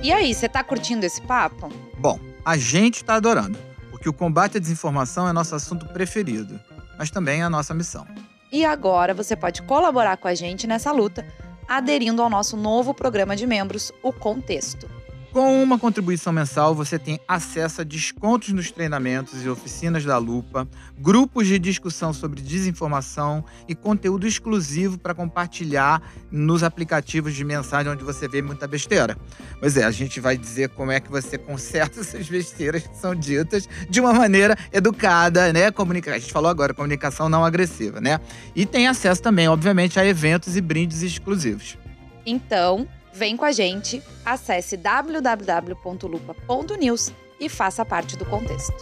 E 0.05 0.13
aí, 0.13 0.35
você 0.35 0.47
tá 0.47 0.63
curtindo 0.63 1.03
esse 1.03 1.19
papo? 1.19 1.67
Bom, 1.97 2.19
a 2.45 2.55
gente 2.55 3.03
tá 3.03 3.15
adorando, 3.15 3.57
porque 3.89 4.07
o 4.07 4.13
combate 4.13 4.57
à 4.57 4.59
desinformação 4.59 5.27
é 5.27 5.33
nosso 5.33 5.55
assunto 5.55 5.87
preferido 5.87 6.59
mas 6.97 7.11
também 7.11 7.43
a 7.43 7.49
nossa 7.49 7.73
missão. 7.73 8.05
E 8.51 8.65
agora 8.65 9.13
você 9.13 9.35
pode 9.35 9.61
colaborar 9.63 10.17
com 10.17 10.27
a 10.27 10.35
gente 10.35 10.67
nessa 10.67 10.91
luta 10.91 11.25
aderindo 11.67 12.21
ao 12.21 12.29
nosso 12.29 12.55
novo 12.55 12.93
programa 12.93 13.35
de 13.35 13.47
membros, 13.47 13.91
o 14.03 14.13
Contexto. 14.13 14.87
Com 15.35 15.61
uma 15.61 15.77
contribuição 15.77 16.31
mensal, 16.31 16.73
você 16.73 16.97
tem 16.97 17.19
acesso 17.27 17.81
a 17.81 17.83
descontos 17.83 18.53
nos 18.53 18.71
treinamentos 18.71 19.43
e 19.43 19.49
oficinas 19.49 20.05
da 20.05 20.17
Lupa, 20.17 20.65
grupos 20.97 21.45
de 21.45 21.59
discussão 21.59 22.13
sobre 22.13 22.41
desinformação 22.41 23.43
e 23.67 23.75
conteúdo 23.75 24.25
exclusivo 24.25 24.97
para 24.97 25.13
compartilhar 25.13 26.01
nos 26.31 26.63
aplicativos 26.63 27.35
de 27.35 27.43
mensagem 27.43 27.91
onde 27.91 28.01
você 28.01 28.29
vê 28.29 28.41
muita 28.41 28.65
besteira. 28.65 29.17
Pois 29.59 29.75
é, 29.75 29.83
a 29.83 29.91
gente 29.91 30.21
vai 30.21 30.37
dizer 30.37 30.69
como 30.69 30.93
é 30.93 31.01
que 31.01 31.11
você 31.11 31.37
conserta 31.37 31.99
essas 31.99 32.29
besteiras 32.29 32.87
que 32.87 32.95
são 32.95 33.13
ditas 33.13 33.67
de 33.89 33.99
uma 33.99 34.13
maneira 34.13 34.57
educada, 34.71 35.51
né? 35.51 35.69
Comunica... 35.69 36.15
A 36.15 36.17
gente 36.17 36.31
falou 36.31 36.49
agora, 36.49 36.73
comunicação 36.73 37.27
não 37.27 37.43
agressiva, 37.43 37.99
né? 37.99 38.21
E 38.55 38.65
tem 38.65 38.87
acesso 38.87 39.21
também, 39.21 39.49
obviamente, 39.49 39.99
a 39.99 40.05
eventos 40.05 40.55
e 40.55 40.61
brindes 40.61 41.01
exclusivos. 41.01 41.77
Então, 42.25 42.87
Vem 43.15 43.35
com 43.37 43.45
a 43.45 43.51
gente, 43.53 44.03
acesse 44.25 44.75
www.lupa.news 44.75 47.13
e 47.39 47.47
faça 47.47 47.85
parte 47.85 48.17
do 48.17 48.25
contexto. 48.25 48.73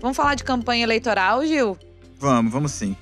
Vamos 0.00 0.16
falar 0.16 0.36
de 0.36 0.44
campanha 0.44 0.84
eleitoral, 0.84 1.44
Gil? 1.44 1.76
Vamos, 2.20 2.52
vamos 2.52 2.70
sim. 2.70 2.94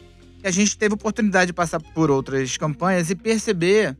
A 0.42 0.50
gente 0.50 0.78
teve 0.78 0.94
oportunidade 0.94 1.48
de 1.48 1.52
passar 1.52 1.78
por 1.78 2.10
outras 2.10 2.56
campanhas 2.56 3.10
e 3.10 3.14
perceber 3.14 3.94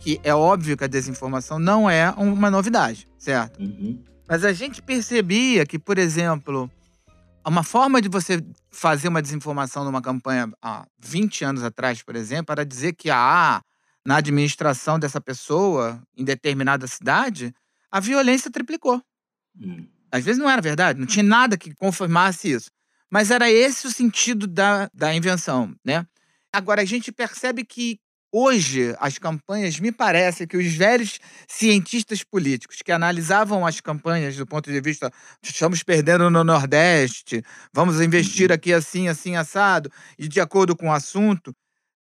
que 0.00 0.20
é 0.24 0.34
óbvio 0.34 0.76
que 0.76 0.82
a 0.82 0.88
desinformação 0.88 1.60
não 1.60 1.88
é 1.88 2.10
uma 2.16 2.50
novidade, 2.50 3.06
certo? 3.16 3.60
Uhum. 3.60 4.09
Mas 4.30 4.44
a 4.44 4.52
gente 4.52 4.80
percebia 4.80 5.66
que, 5.66 5.76
por 5.76 5.98
exemplo, 5.98 6.70
uma 7.44 7.64
forma 7.64 8.00
de 8.00 8.08
você 8.08 8.40
fazer 8.70 9.08
uma 9.08 9.20
desinformação 9.20 9.84
numa 9.84 10.00
campanha 10.00 10.48
há 10.62 10.86
20 11.00 11.44
anos 11.44 11.64
atrás, 11.64 12.00
por 12.00 12.14
exemplo, 12.14 12.52
era 12.52 12.64
dizer 12.64 12.92
que 12.92 13.10
ah, 13.10 13.60
na 14.06 14.18
administração 14.18 15.00
dessa 15.00 15.20
pessoa, 15.20 16.00
em 16.16 16.22
determinada 16.22 16.86
cidade, 16.86 17.52
a 17.90 17.98
violência 17.98 18.52
triplicou. 18.52 19.02
Hum. 19.60 19.88
Às 20.12 20.24
vezes 20.24 20.40
não 20.40 20.48
era 20.48 20.62
verdade, 20.62 21.00
não 21.00 21.08
tinha 21.08 21.24
nada 21.24 21.58
que 21.58 21.74
confirmasse 21.74 22.52
isso. 22.52 22.70
Mas 23.10 23.32
era 23.32 23.50
esse 23.50 23.88
o 23.88 23.90
sentido 23.90 24.46
da, 24.46 24.88
da 24.94 25.12
invenção, 25.12 25.74
né? 25.84 26.06
Agora, 26.52 26.82
a 26.82 26.84
gente 26.84 27.10
percebe 27.10 27.64
que 27.64 27.98
Hoje, 28.32 28.94
as 29.00 29.18
campanhas, 29.18 29.80
me 29.80 29.90
parece 29.90 30.46
que 30.46 30.56
os 30.56 30.72
velhos 30.72 31.18
cientistas 31.48 32.22
políticos 32.22 32.76
que 32.80 32.92
analisavam 32.92 33.66
as 33.66 33.80
campanhas 33.80 34.36
do 34.36 34.46
ponto 34.46 34.70
de 34.70 34.80
vista 34.80 35.12
estamos 35.42 35.82
perdendo 35.82 36.30
no 36.30 36.44
Nordeste, 36.44 37.42
vamos 37.72 38.00
investir 38.00 38.50
uhum. 38.50 38.54
aqui 38.54 38.72
assim, 38.72 39.08
assim, 39.08 39.34
assado, 39.34 39.90
e 40.16 40.28
de 40.28 40.40
acordo 40.40 40.76
com 40.76 40.88
o 40.88 40.92
assunto, 40.92 41.52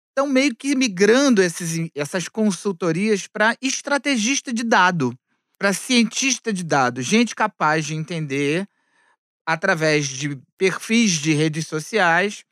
estão 0.10 0.28
meio 0.28 0.54
que 0.54 0.76
migrando 0.76 1.42
esses, 1.42 1.90
essas 1.96 2.28
consultorias 2.28 3.26
para 3.26 3.56
estrategista 3.62 4.52
de 4.52 4.64
dado, 4.64 5.18
para 5.58 5.72
cientista 5.72 6.52
de 6.52 6.64
dados, 6.64 7.06
gente 7.06 7.34
capaz 7.34 7.86
de 7.86 7.96
entender 7.96 8.68
através 9.46 10.08
de 10.08 10.38
perfis 10.58 11.12
de 11.12 11.34
redes 11.34 11.68
sociais 11.68 12.44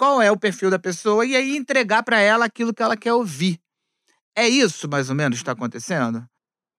qual 0.00 0.22
é 0.22 0.32
o 0.32 0.38
perfil 0.38 0.70
da 0.70 0.78
pessoa 0.78 1.26
e 1.26 1.36
aí 1.36 1.54
entregar 1.54 2.02
para 2.02 2.18
ela 2.18 2.46
aquilo 2.46 2.72
que 2.72 2.82
ela 2.82 2.96
quer 2.96 3.12
ouvir. 3.12 3.60
É 4.34 4.48
isso, 4.48 4.88
mais 4.88 5.10
ou 5.10 5.14
menos, 5.14 5.36
que 5.36 5.42
está 5.42 5.52
acontecendo? 5.52 6.24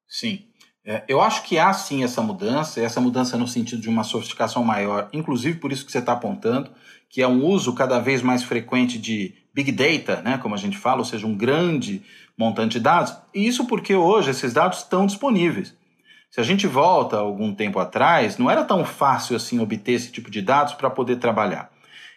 Sim. 0.08 0.48
É, 0.84 1.04
eu 1.08 1.22
acho 1.22 1.44
que 1.44 1.60
há 1.60 1.72
sim 1.72 2.04
essa 2.04 2.20
mudança, 2.24 2.82
essa 2.82 3.00
mudança 3.00 3.38
no 3.38 3.48
sentido 3.48 3.80
de 3.80 3.90
uma 3.90 4.04
sofisticação 4.04 4.64
maior, 4.64 5.08
inclusive 5.14 5.60
por 5.60 5.72
isso 5.72 5.86
que 5.86 5.92
você 5.92 6.00
está 6.00 6.14
apontando, 6.14 6.72
que 7.12 7.22
é 7.22 7.28
um 7.28 7.46
uso 7.46 7.76
cada 7.76 8.00
vez 8.00 8.24
mais 8.24 8.42
frequente 8.42 8.98
de 8.98 9.36
big 9.54 9.72
data, 9.72 10.24
né, 10.24 10.40
como 10.40 10.56
a 10.56 10.58
gente 10.58 10.80
fala, 10.80 10.98
ou 10.98 11.06
seja, 11.06 11.28
um 11.28 11.38
grande 11.38 12.04
montante 12.36 12.80
de 12.80 12.80
dados. 12.80 13.16
E 13.36 13.46
isso 13.46 13.68
porque 13.68 13.94
hoje 13.94 14.32
esses 14.32 14.52
dados 14.52 14.80
estão 14.80 15.06
disponíveis. 15.06 15.76
Se 16.32 16.42
a 16.42 16.44
gente 16.44 16.66
volta 16.66 17.18
algum 17.18 17.54
tempo 17.54 17.78
atrás, 17.78 18.40
não 18.40 18.50
era 18.50 18.64
tão 18.64 18.84
fácil 18.84 19.36
assim 19.36 19.60
obter 19.60 19.92
esse 19.92 20.12
tipo 20.12 20.32
de 20.32 20.42
dados 20.42 20.74
para 20.74 20.90
poder 20.90 21.18
trabalhar. 21.18 21.71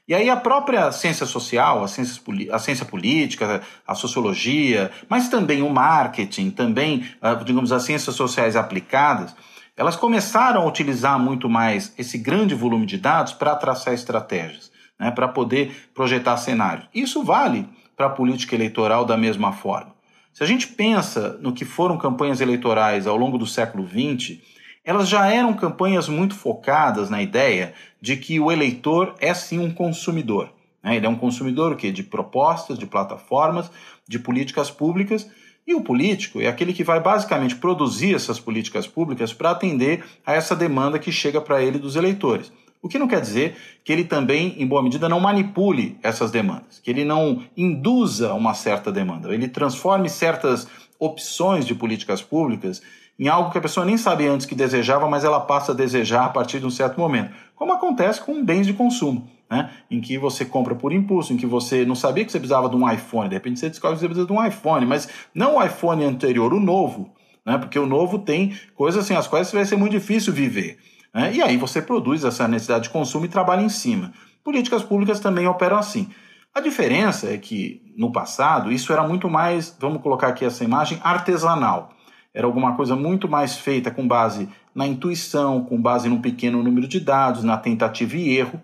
E 0.07 0.15
aí 0.15 0.29
a 0.29 0.37
própria 0.37 0.93
ciência 0.93 1.25
social, 1.25 1.83
a 1.83 1.89
ciência, 1.89 2.21
a 2.53 2.59
ciência 2.59 2.85
política, 2.85 3.63
a 3.87 3.95
sociologia, 3.95 4.91
mas 5.09 5.29
também 5.29 5.63
o 5.63 5.71
marketing, 5.71 6.51
também, 6.51 7.07
ah, 7.23 7.35
digamos, 7.35 7.73
as 7.73 7.85
ciências 7.85 8.15
sociais 8.15 8.55
aplicadas, 8.55 9.35
elas 9.77 9.97
começaram 9.97 10.63
a 10.63 10.67
utilizar 10.67 11.19
muito 11.19 11.49
mais 11.49 11.95
esse 11.99 12.19
grande 12.19 12.55
volume 12.55 12.85
de 12.85 12.99
dados 12.99 13.33
para 13.33 13.57
traçar 13.57 13.95
estratégias, 13.95 14.71
né, 15.01 15.11
para 15.11 15.27
poder 15.27 15.91
projetar 15.95 16.37
cenários. 16.37 16.87
Isso 16.95 17.25
vale 17.25 17.67
para 17.97 18.07
a 18.07 18.11
política 18.11 18.55
eleitoral 18.55 19.07
da 19.07 19.17
mesma 19.17 19.53
forma. 19.53 19.95
Se 20.35 20.43
a 20.43 20.47
gente 20.47 20.67
pensa 20.69 21.39
no 21.41 21.53
que 21.53 21.65
foram 21.65 21.97
campanhas 21.97 22.41
eleitorais 22.41 23.07
ao 23.07 23.17
longo 23.17 23.39
do 23.39 23.47
século 23.47 23.89
XX, 23.89 24.39
elas 24.85 25.09
já 25.09 25.27
eram 25.27 25.55
campanhas 25.55 26.09
muito 26.09 26.35
focadas 26.35 27.09
na 27.09 27.23
ideia 27.23 27.73
de 28.01 28.17
que 28.17 28.39
o 28.39 28.53
eleitor 28.53 29.15
é 29.19 29.33
sim 29.33 29.59
um 29.59 29.73
consumidor. 29.73 30.53
Né? 30.83 30.97
Ele 30.97 31.07
é 31.07 31.09
um 31.09 31.17
consumidor 31.17 31.73
o 31.73 31.77
quê? 31.77 31.91
de 31.91 32.03
propostas, 32.03 32.79
de 32.79 32.87
plataformas, 32.87 33.71
de 34.07 34.19
políticas 34.19 34.71
públicas, 34.71 35.29
e 35.67 35.75
o 35.75 35.81
político 35.81 36.43
é 36.43 36.47
aquele 36.47 36.75
que 36.75 36.85
vai 36.85 37.01
basicamente 37.01 37.57
produzir 37.57 38.15
essas 38.15 38.39
políticas 38.39 38.87
públicas 38.87 39.33
para 39.33 39.51
atender 39.51 40.05
a 40.27 40.35
essa 40.35 40.55
demanda 40.55 40.99
que 40.99 41.11
chega 41.11 41.41
para 41.41 41.63
ele 41.63 41.79
dos 41.79 41.97
eleitores. 41.97 42.53
O 42.83 42.89
que 42.89 42.99
não 42.99 43.09
quer 43.09 43.23
dizer 43.23 43.57
que 43.83 43.91
ele 43.91 44.05
também, 44.05 44.57
em 44.59 44.67
boa 44.67 44.83
medida, 44.83 45.09
não 45.09 45.19
manipule 45.19 45.99
essas 46.03 46.31
demandas, 46.31 46.81
que 46.81 46.91
ele 46.91 47.03
não 47.03 47.43
induza 47.57 48.35
uma 48.35 48.53
certa 48.53 48.93
demanda, 48.93 49.33
ele 49.33 49.49
transforme 49.49 50.11
certas 50.11 50.69
opções 50.99 51.67
de 51.67 51.75
políticas 51.75 52.21
públicas 52.21 52.83
em 53.19 53.29
algo 53.29 53.51
que 53.51 53.59
a 53.59 53.61
pessoa 53.61 53.87
nem 53.87 53.97
sabia 53.97 54.31
antes 54.31 54.47
que 54.47 54.55
desejava, 54.55 55.09
mas 55.09 55.25
ela 55.25 55.41
passa 55.41 55.73
a 55.73 55.75
desejar 55.75 56.25
a 56.25 56.29
partir 56.29 56.59
de 56.59 56.67
um 56.67 56.71
certo 56.71 56.99
momento. 56.99 57.33
Como 57.55 57.73
acontece 57.73 58.21
com 58.21 58.45
bens 58.45 58.67
de 58.67 58.73
consumo, 58.73 59.29
né? 59.51 59.71
em 59.91 60.01
que 60.01 60.19
você 60.19 60.45
compra 60.45 60.75
por 60.75 60.93
impulso, 60.93 61.33
em 61.33 61.37
que 61.37 61.47
você 61.47 61.85
não 61.85 61.95
sabia 61.95 62.25
que 62.25 62.33
você 62.33 62.39
precisava 62.39 62.69
de 62.69 62.77
um 62.77 62.91
iPhone, 62.91 63.29
de 63.29 63.35
repente 63.35 63.61
você 63.61 63.69
descobre 63.69 63.97
que 63.97 64.01
você 64.01 64.07
precisa 64.07 64.27
de 64.27 64.33
um 64.33 64.45
iPhone, 64.45 64.85
mas 64.85 65.09
não 65.35 65.57
o 65.57 65.63
iPhone 65.63 66.05
anterior, 66.05 66.53
o 66.53 66.61
novo, 66.61 67.13
né? 67.47 67.57
porque 67.57 67.79
o 67.79 67.87
novo 67.87 68.19
tem 68.19 68.57
coisas 68.75 69.05
assim, 69.05 69.15
as 69.15 69.29
quais 69.29 69.53
vai 69.53 69.65
ser 69.65 69.77
muito 69.77 69.93
difícil 69.93 70.33
viver. 70.33 70.79
Né? 71.15 71.35
E 71.35 71.43
aí 71.43 71.57
você 71.57 71.81
produz 71.81 72.25
essa 72.25 72.49
necessidade 72.49 72.85
de 72.85 72.91
consumo 72.91 73.27
e 73.27 73.29
trabalha 73.29 73.63
em 73.63 73.69
cima. 73.69 74.13
Políticas 74.43 74.83
públicas 74.83 75.21
também 75.21 75.47
operam 75.47 75.79
assim. 75.79 76.11
A 76.53 76.61
diferença 76.61 77.33
é 77.33 77.39
que, 77.39 77.83
no 77.97 78.13
passado, 78.13 78.71
isso 78.71 78.93
era 78.93 79.03
muito 79.03 79.29
mais, 79.29 79.77
vamos 79.81 80.03
colocar 80.03 80.29
aqui 80.29 80.45
essa 80.45 80.63
imagem, 80.63 81.01
artesanal. 81.03 81.91
Era 82.35 82.47
alguma 82.47 82.75
coisa 82.75 82.97
muito 82.97 83.29
mais 83.29 83.57
feita 83.57 83.91
com 83.91 84.07
base 84.07 84.49
na 84.75 84.87
intuição, 84.87 85.65
com 85.65 85.81
base 85.81 86.09
num 86.09 86.21
pequeno 86.21 86.63
número 86.63 86.89
de 86.89 86.99
dados, 86.99 87.45
na 87.45 87.57
tentativa 87.57 88.17
e 88.17 88.37
erro. 88.37 88.61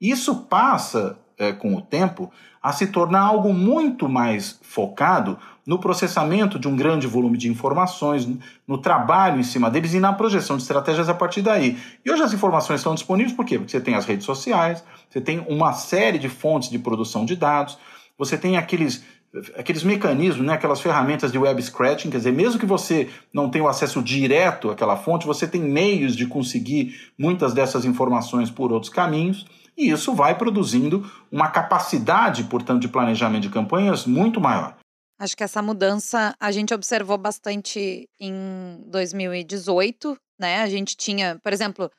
Isso 0.00 0.44
passa, 0.44 1.18
é, 1.36 1.52
com 1.52 1.74
o 1.74 1.82
tempo, 1.82 2.30
a 2.62 2.72
se 2.72 2.86
tornar 2.86 3.22
algo 3.22 3.52
muito 3.52 4.08
mais 4.08 4.60
focado 4.62 5.38
no 5.66 5.78
processamento 5.78 6.58
de 6.58 6.68
um 6.68 6.76
grande 6.76 7.06
volume 7.06 7.36
de 7.36 7.48
informações, 7.48 8.28
no 8.66 8.78
trabalho 8.78 9.38
em 9.38 9.42
cima 9.42 9.70
deles 9.70 9.94
e 9.94 10.00
na 10.00 10.12
projeção 10.12 10.56
de 10.56 10.62
estratégias 10.62 11.08
a 11.08 11.14
partir 11.14 11.42
daí. 11.42 11.76
E 12.04 12.10
hoje 12.10 12.22
as 12.22 12.32
informações 12.32 12.80
estão 12.80 12.94
disponíveis 12.94 13.36
por 13.36 13.44
quê? 13.44 13.58
Porque 13.58 13.72
você 13.72 13.80
tem 13.80 13.94
as 13.94 14.06
redes 14.06 14.24
sociais, 14.24 14.82
você 15.10 15.20
tem 15.20 15.44
uma 15.48 15.72
série 15.72 16.18
de 16.18 16.28
fontes 16.28 16.70
de 16.70 16.78
produção 16.78 17.24
de 17.24 17.36
dados, 17.36 17.78
você 18.16 18.38
tem 18.38 18.56
aqueles 18.56 19.04
aqueles 19.56 19.82
mecanismos, 19.82 20.46
né, 20.46 20.54
aquelas 20.54 20.80
ferramentas 20.80 21.30
de 21.30 21.38
web 21.38 21.62
scratching, 21.62 22.10
quer 22.10 22.18
dizer, 22.18 22.32
mesmo 22.32 22.58
que 22.58 22.66
você 22.66 23.10
não 23.32 23.50
tenha 23.50 23.64
o 23.64 23.68
acesso 23.68 24.02
direto 24.02 24.70
àquela 24.70 24.96
fonte, 24.96 25.26
você 25.26 25.46
tem 25.46 25.60
meios 25.60 26.16
de 26.16 26.26
conseguir 26.26 27.12
muitas 27.18 27.52
dessas 27.52 27.84
informações 27.84 28.50
por 28.50 28.72
outros 28.72 28.92
caminhos, 28.92 29.46
e 29.76 29.90
isso 29.90 30.14
vai 30.14 30.36
produzindo 30.36 31.08
uma 31.30 31.48
capacidade, 31.48 32.44
portanto, 32.44 32.80
de 32.80 32.88
planejamento 32.88 33.42
de 33.42 33.50
campanhas 33.50 34.06
muito 34.06 34.40
maior. 34.40 34.76
Acho 35.20 35.36
que 35.36 35.44
essa 35.44 35.60
mudança 35.60 36.34
a 36.40 36.50
gente 36.50 36.72
observou 36.72 37.18
bastante 37.18 38.08
em 38.20 38.80
2018, 38.86 40.16
né? 40.38 40.62
A 40.62 40.68
gente 40.68 40.96
tinha, 40.96 41.38
por 41.42 41.52
exemplo, 41.52 41.90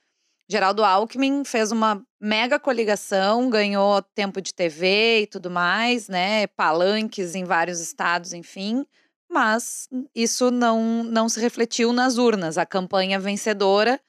Geraldo 0.49 0.83
Alckmin 0.83 1.43
fez 1.43 1.71
uma 1.71 2.01
mega 2.19 2.59
coligação, 2.59 3.49
ganhou 3.49 4.01
tempo 4.01 4.41
de 4.41 4.53
TV 4.53 5.21
e 5.21 5.27
tudo 5.27 5.49
mais, 5.49 6.07
né? 6.07 6.47
Palanques 6.47 7.35
em 7.35 7.43
vários 7.43 7.79
estados, 7.79 8.33
enfim. 8.33 8.83
Mas 9.31 9.87
isso 10.15 10.49
não, 10.49 11.03
não 11.03 11.29
se 11.29 11.39
refletiu 11.39 11.93
nas 11.93 12.17
urnas. 12.17 12.57
A 12.57 12.65
campanha 12.65 13.19
vencedora 13.19 13.99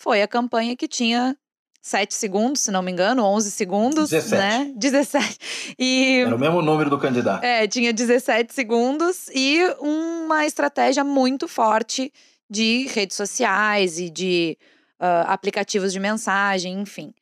foi 0.00 0.22
a 0.22 0.26
campanha 0.26 0.74
que 0.74 0.88
tinha 0.88 1.36
7 1.82 2.14
segundos, 2.14 2.62
se 2.62 2.70
não 2.70 2.80
me 2.80 2.90
engano, 2.90 3.22
11 3.24 3.50
segundos, 3.50 4.08
17. 4.08 4.34
né? 4.34 4.72
17. 4.74 5.74
E 5.78 6.22
Era 6.24 6.34
o 6.34 6.38
mesmo 6.38 6.62
número 6.62 6.88
do 6.88 6.98
candidato. 6.98 7.44
é, 7.44 7.68
tinha 7.68 7.92
17 7.92 8.54
segundos 8.54 9.28
e 9.34 9.60
uma 9.78 10.46
estratégia 10.46 11.04
muito 11.04 11.46
forte 11.46 12.10
de 12.48 12.86
redes 12.86 13.16
sociais 13.16 13.98
e 13.98 14.08
de 14.08 14.56
uh, 15.02 15.26
aplicativos 15.26 15.92
de 15.92 15.98
mensagem, 15.98 16.80
enfim. 16.80 17.12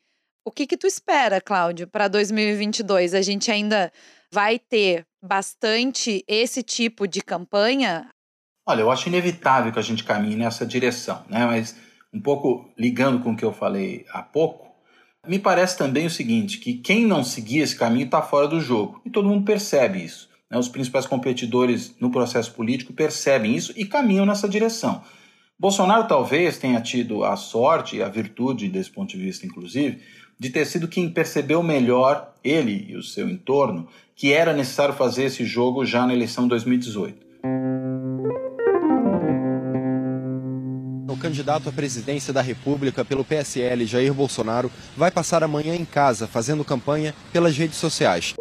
O 0.44 0.50
que 0.50 0.66
que 0.66 0.76
tu 0.76 0.86
espera, 0.86 1.40
Cláudio, 1.40 1.86
para 1.86 2.08
2022? 2.08 3.14
A 3.14 3.22
gente 3.22 3.50
ainda 3.50 3.90
vai 4.30 4.58
ter 4.58 5.06
bastante 5.22 6.24
esse 6.28 6.62
tipo 6.62 7.06
de 7.06 7.20
campanha? 7.22 8.08
Olha, 8.66 8.82
eu 8.82 8.90
acho 8.90 9.08
inevitável 9.08 9.72
que 9.72 9.78
a 9.78 9.82
gente 9.82 10.04
caminhe 10.04 10.36
nessa 10.36 10.64
direção, 10.64 11.24
né? 11.28 11.44
Mas 11.46 11.76
um 12.12 12.20
pouco 12.20 12.70
ligando 12.78 13.22
com 13.22 13.32
o 13.32 13.36
que 13.36 13.44
eu 13.44 13.52
falei 13.52 14.04
há 14.12 14.22
pouco, 14.22 14.70
me 15.26 15.38
parece 15.38 15.76
também 15.76 16.06
o 16.06 16.10
seguinte, 16.10 16.58
que 16.58 16.74
quem 16.74 17.06
não 17.06 17.22
seguir 17.22 17.60
esse 17.60 17.76
caminho 17.76 18.06
está 18.06 18.22
fora 18.22 18.48
do 18.48 18.60
jogo. 18.60 19.00
E 19.04 19.10
todo 19.10 19.28
mundo 19.28 19.44
percebe 19.44 20.02
isso. 20.02 20.28
Né? 20.50 20.58
Os 20.58 20.68
principais 20.68 21.06
competidores 21.06 21.94
no 22.00 22.10
processo 22.10 22.52
político 22.52 22.92
percebem 22.92 23.54
isso 23.54 23.72
e 23.76 23.84
caminham 23.84 24.24
nessa 24.24 24.48
direção. 24.48 25.02
Bolsonaro 25.60 26.08
talvez 26.08 26.56
tenha 26.56 26.80
tido 26.80 27.22
a 27.22 27.36
sorte 27.36 27.96
e 27.96 28.02
a 28.02 28.08
virtude, 28.08 28.66
desse 28.66 28.90
ponto 28.90 29.10
de 29.10 29.18
vista, 29.18 29.44
inclusive, 29.44 30.00
de 30.38 30.48
ter 30.48 30.64
sido 30.64 30.88
quem 30.88 31.10
percebeu 31.10 31.62
melhor, 31.62 32.32
ele 32.42 32.86
e 32.88 32.96
o 32.96 33.02
seu 33.02 33.28
entorno, 33.28 33.86
que 34.16 34.32
era 34.32 34.54
necessário 34.54 34.94
fazer 34.94 35.24
esse 35.24 35.44
jogo 35.44 35.84
já 35.84 36.06
na 36.06 36.14
eleição 36.14 36.48
2018. 36.48 37.26
O 41.06 41.16
candidato 41.18 41.68
à 41.68 41.72
presidência 41.72 42.32
da 42.32 42.40
República 42.40 43.04
pelo 43.04 43.22
PSL, 43.22 43.84
Jair 43.84 44.14
Bolsonaro, 44.14 44.72
vai 44.96 45.10
passar 45.10 45.44
amanhã 45.44 45.74
em 45.74 45.84
casa 45.84 46.26
fazendo 46.26 46.64
campanha 46.64 47.14
pelas 47.34 47.54
redes 47.54 47.76
sociais. 47.76 48.34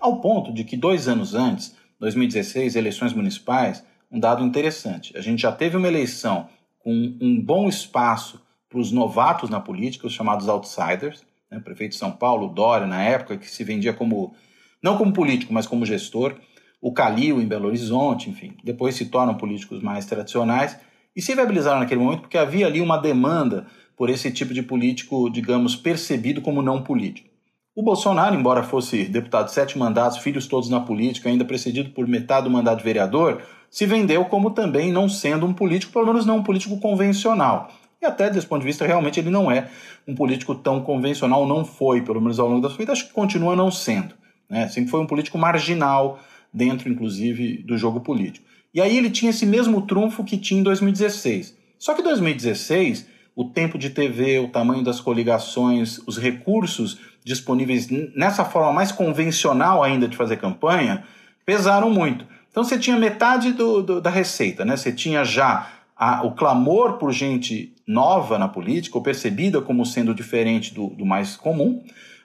Ao 0.00 0.20
ponto 0.20 0.54
de 0.54 0.62
que 0.62 0.76
dois 0.76 1.08
anos 1.08 1.34
antes, 1.34 1.74
2016, 1.98 2.76
eleições 2.76 3.12
municipais, 3.12 3.82
um 4.14 4.20
dado 4.20 4.44
interessante. 4.44 5.16
A 5.16 5.20
gente 5.20 5.42
já 5.42 5.50
teve 5.50 5.76
uma 5.76 5.88
eleição 5.88 6.48
com 6.78 6.92
um 7.20 7.40
bom 7.40 7.68
espaço 7.68 8.40
para 8.68 8.78
os 8.78 8.92
novatos 8.92 9.50
na 9.50 9.58
política, 9.60 10.06
os 10.06 10.12
chamados 10.12 10.48
outsiders. 10.48 11.24
Né? 11.50 11.58
Prefeito 11.58 11.92
de 11.92 11.98
São 11.98 12.12
Paulo, 12.12 12.48
Dória, 12.48 12.86
na 12.86 13.02
época, 13.02 13.36
que 13.36 13.50
se 13.50 13.64
vendia 13.64 13.92
como, 13.92 14.32
não 14.80 14.96
como 14.96 15.12
político, 15.12 15.52
mas 15.52 15.66
como 15.66 15.84
gestor. 15.84 16.36
O 16.80 16.92
Calil, 16.92 17.40
em 17.40 17.46
Belo 17.46 17.66
Horizonte, 17.66 18.30
enfim. 18.30 18.56
Depois 18.62 18.94
se 18.94 19.06
tornam 19.06 19.34
políticos 19.34 19.82
mais 19.82 20.06
tradicionais 20.06 20.78
e 21.16 21.20
se 21.20 21.34
viabilizaram 21.34 21.80
naquele 21.80 22.00
momento 22.00 22.20
porque 22.20 22.38
havia 22.38 22.66
ali 22.66 22.80
uma 22.80 22.98
demanda 22.98 23.66
por 23.96 24.10
esse 24.10 24.30
tipo 24.30 24.54
de 24.54 24.62
político, 24.62 25.28
digamos, 25.30 25.74
percebido 25.74 26.40
como 26.40 26.62
não 26.62 26.82
político. 26.82 27.33
O 27.76 27.82
Bolsonaro, 27.82 28.36
embora 28.36 28.62
fosse 28.62 29.04
deputado 29.04 29.46
de 29.46 29.52
sete 29.52 29.76
mandatos, 29.76 30.18
filhos 30.18 30.46
todos 30.46 30.70
na 30.70 30.78
política, 30.78 31.28
ainda 31.28 31.44
precedido 31.44 31.90
por 31.90 32.06
metade 32.06 32.44
do 32.44 32.50
mandato 32.50 32.78
de 32.78 32.84
vereador, 32.84 33.42
se 33.68 33.84
vendeu 33.84 34.24
como 34.26 34.52
também 34.52 34.92
não 34.92 35.08
sendo 35.08 35.44
um 35.44 35.52
político, 35.52 35.92
pelo 35.92 36.06
menos 36.06 36.24
não 36.24 36.36
um 36.36 36.42
político 36.44 36.78
convencional. 36.78 37.68
E 38.00 38.06
até 38.06 38.30
desse 38.30 38.46
ponto 38.46 38.60
de 38.60 38.66
vista, 38.66 38.86
realmente 38.86 39.18
ele 39.18 39.28
não 39.28 39.50
é 39.50 39.68
um 40.06 40.14
político 40.14 40.54
tão 40.54 40.82
convencional, 40.82 41.48
não 41.48 41.64
foi, 41.64 42.00
pelo 42.02 42.20
menos 42.20 42.38
ao 42.38 42.48
longo 42.48 42.60
da 42.60 42.68
sua 42.68 42.78
vida, 42.78 42.92
acho 42.92 43.08
que 43.08 43.12
continua 43.12 43.56
não 43.56 43.72
sendo. 43.72 44.14
Né? 44.48 44.68
Sempre 44.68 44.90
foi 44.90 45.00
um 45.00 45.06
político 45.06 45.36
marginal, 45.36 46.20
dentro, 46.52 46.88
inclusive, 46.88 47.58
do 47.64 47.76
jogo 47.76 48.00
político. 48.00 48.46
E 48.72 48.80
aí 48.80 48.96
ele 48.96 49.10
tinha 49.10 49.30
esse 49.30 49.44
mesmo 49.44 49.82
trunfo 49.82 50.22
que 50.22 50.38
tinha 50.38 50.60
em 50.60 50.62
2016. 50.62 51.56
Só 51.76 51.92
que 51.92 52.02
2016, 52.02 53.08
o 53.34 53.44
tempo 53.44 53.76
de 53.76 53.90
TV, 53.90 54.38
o 54.38 54.48
tamanho 54.48 54.84
das 54.84 55.00
coligações, 55.00 55.98
os 56.06 56.18
recursos 56.18 56.98
disponíveis 57.24 57.88
nessa 58.14 58.44
forma 58.44 58.72
mais 58.72 58.92
convencional 58.92 59.82
ainda 59.82 60.06
de 60.06 60.16
fazer 60.16 60.36
campanha, 60.36 61.04
pesaram 61.44 61.90
muito. 61.90 62.26
Então 62.50 62.62
você 62.62 62.78
tinha 62.78 62.96
metade 62.96 63.52
do, 63.52 63.82
do, 63.82 64.00
da 64.00 64.10
receita, 64.10 64.64
né? 64.64 64.76
Você 64.76 64.92
tinha 64.92 65.24
já 65.24 65.68
a, 65.96 66.24
o 66.24 66.32
clamor 66.32 66.94
por 66.98 67.12
gente 67.12 67.74
nova 67.86 68.38
na 68.38 68.46
política, 68.46 68.96
ou 68.96 69.02
percebida 69.02 69.60
como 69.60 69.84
sendo 69.84 70.14
diferente 70.14 70.72
do, 70.72 70.88
do 70.88 71.04
mais 71.04 71.36
comum, 71.36 71.82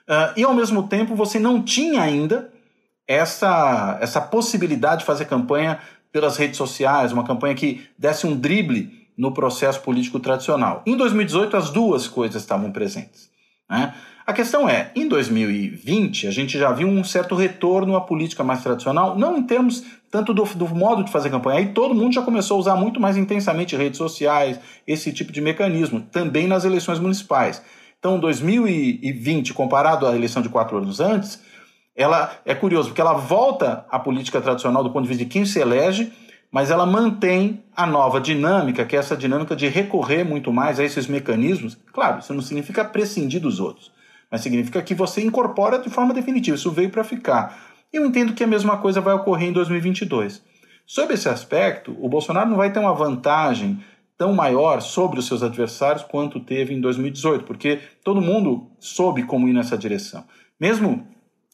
uh, 0.08 0.32
e 0.36 0.44
ao 0.44 0.54
mesmo 0.54 0.84
tempo 0.84 1.14
você 1.16 1.38
não 1.38 1.62
tinha 1.62 2.02
ainda 2.02 2.50
essa, 3.06 3.98
essa 4.00 4.20
possibilidade 4.20 5.00
de 5.00 5.06
fazer 5.06 5.24
campanha 5.24 5.80
pelas 6.12 6.36
redes 6.36 6.56
sociais, 6.56 7.12
uma 7.12 7.24
campanha 7.24 7.54
que 7.54 7.84
desse 7.98 8.26
um 8.26 8.36
drible 8.36 8.99
no 9.20 9.32
processo 9.32 9.82
político 9.82 10.18
tradicional. 10.18 10.82
Em 10.86 10.96
2018, 10.96 11.54
as 11.54 11.68
duas 11.68 12.08
coisas 12.08 12.40
estavam 12.40 12.72
presentes. 12.72 13.28
Né? 13.68 13.92
A 14.26 14.32
questão 14.32 14.66
é, 14.66 14.90
em 14.96 15.06
2020, 15.06 16.26
a 16.26 16.30
gente 16.30 16.58
já 16.58 16.72
viu 16.72 16.88
um 16.88 17.04
certo 17.04 17.34
retorno 17.34 17.94
à 17.96 18.00
política 18.00 18.42
mais 18.42 18.62
tradicional, 18.62 19.18
não 19.18 19.36
em 19.36 19.42
termos 19.42 19.84
tanto 20.10 20.32
do, 20.32 20.44
do, 20.44 20.74
modo 20.74 21.04
de 21.04 21.12
fazer 21.12 21.28
campanha, 21.28 21.58
aí 21.58 21.66
todo 21.66 21.94
mundo 21.94 22.14
já 22.14 22.22
começou 22.22 22.56
a 22.56 22.60
usar 22.60 22.76
muito 22.76 22.98
mais 22.98 23.18
intensamente 23.18 23.76
redes 23.76 23.98
sociais, 23.98 24.58
esse 24.86 25.12
tipo 25.12 25.30
de 25.30 25.42
mecanismo, 25.42 26.00
também 26.00 26.46
nas 26.46 26.64
eleições 26.64 26.98
municipais. 26.98 27.62
Então, 27.98 28.18
2020, 28.18 29.52
comparado 29.52 30.06
à 30.06 30.16
eleição 30.16 30.40
de 30.40 30.48
quatro 30.48 30.78
anos 30.78 30.98
antes, 30.98 31.42
ela 31.94 32.32
é 32.46 32.54
curioso, 32.54 32.88
porque 32.88 33.02
ela 33.02 33.12
volta 33.12 33.84
à 33.90 33.98
política 33.98 34.40
tradicional 34.40 34.82
do 34.82 34.90
ponto 34.90 35.02
de 35.02 35.08
vista 35.10 35.24
de 35.24 35.30
quem 35.30 35.44
se 35.44 35.60
elege, 35.60 36.10
mas 36.50 36.70
ela 36.70 36.84
mantém 36.84 37.62
a 37.76 37.86
nova 37.86 38.20
dinâmica, 38.20 38.84
que 38.84 38.96
é 38.96 38.98
essa 38.98 39.16
dinâmica 39.16 39.54
de 39.54 39.68
recorrer 39.68 40.24
muito 40.24 40.52
mais 40.52 40.80
a 40.80 40.84
esses 40.84 41.06
mecanismos. 41.06 41.78
Claro, 41.92 42.18
isso 42.18 42.34
não 42.34 42.42
significa 42.42 42.84
prescindir 42.84 43.40
dos 43.40 43.60
outros, 43.60 43.92
mas 44.30 44.40
significa 44.40 44.82
que 44.82 44.94
você 44.94 45.22
incorpora 45.22 45.78
de 45.78 45.88
forma 45.88 46.12
definitiva. 46.12 46.56
Isso 46.56 46.70
veio 46.70 46.90
para 46.90 47.04
ficar. 47.04 47.56
Eu 47.92 48.04
entendo 48.04 48.34
que 48.34 48.44
a 48.44 48.48
mesma 48.48 48.78
coisa 48.78 49.00
vai 49.00 49.14
ocorrer 49.14 49.48
em 49.48 49.52
2022. 49.52 50.42
Sob 50.86 51.14
esse 51.14 51.28
aspecto, 51.28 51.96
o 52.00 52.08
Bolsonaro 52.08 52.50
não 52.50 52.56
vai 52.56 52.72
ter 52.72 52.80
uma 52.80 52.94
vantagem 52.94 53.78
tão 54.18 54.34
maior 54.34 54.82
sobre 54.82 55.18
os 55.18 55.26
seus 55.26 55.42
adversários 55.42 56.02
quanto 56.02 56.40
teve 56.40 56.74
em 56.74 56.80
2018, 56.80 57.44
porque 57.44 57.80
todo 58.04 58.20
mundo 58.20 58.66
soube 58.78 59.22
como 59.22 59.48
ir 59.48 59.52
nessa 59.52 59.78
direção. 59.78 60.24
Mesmo 60.60 61.06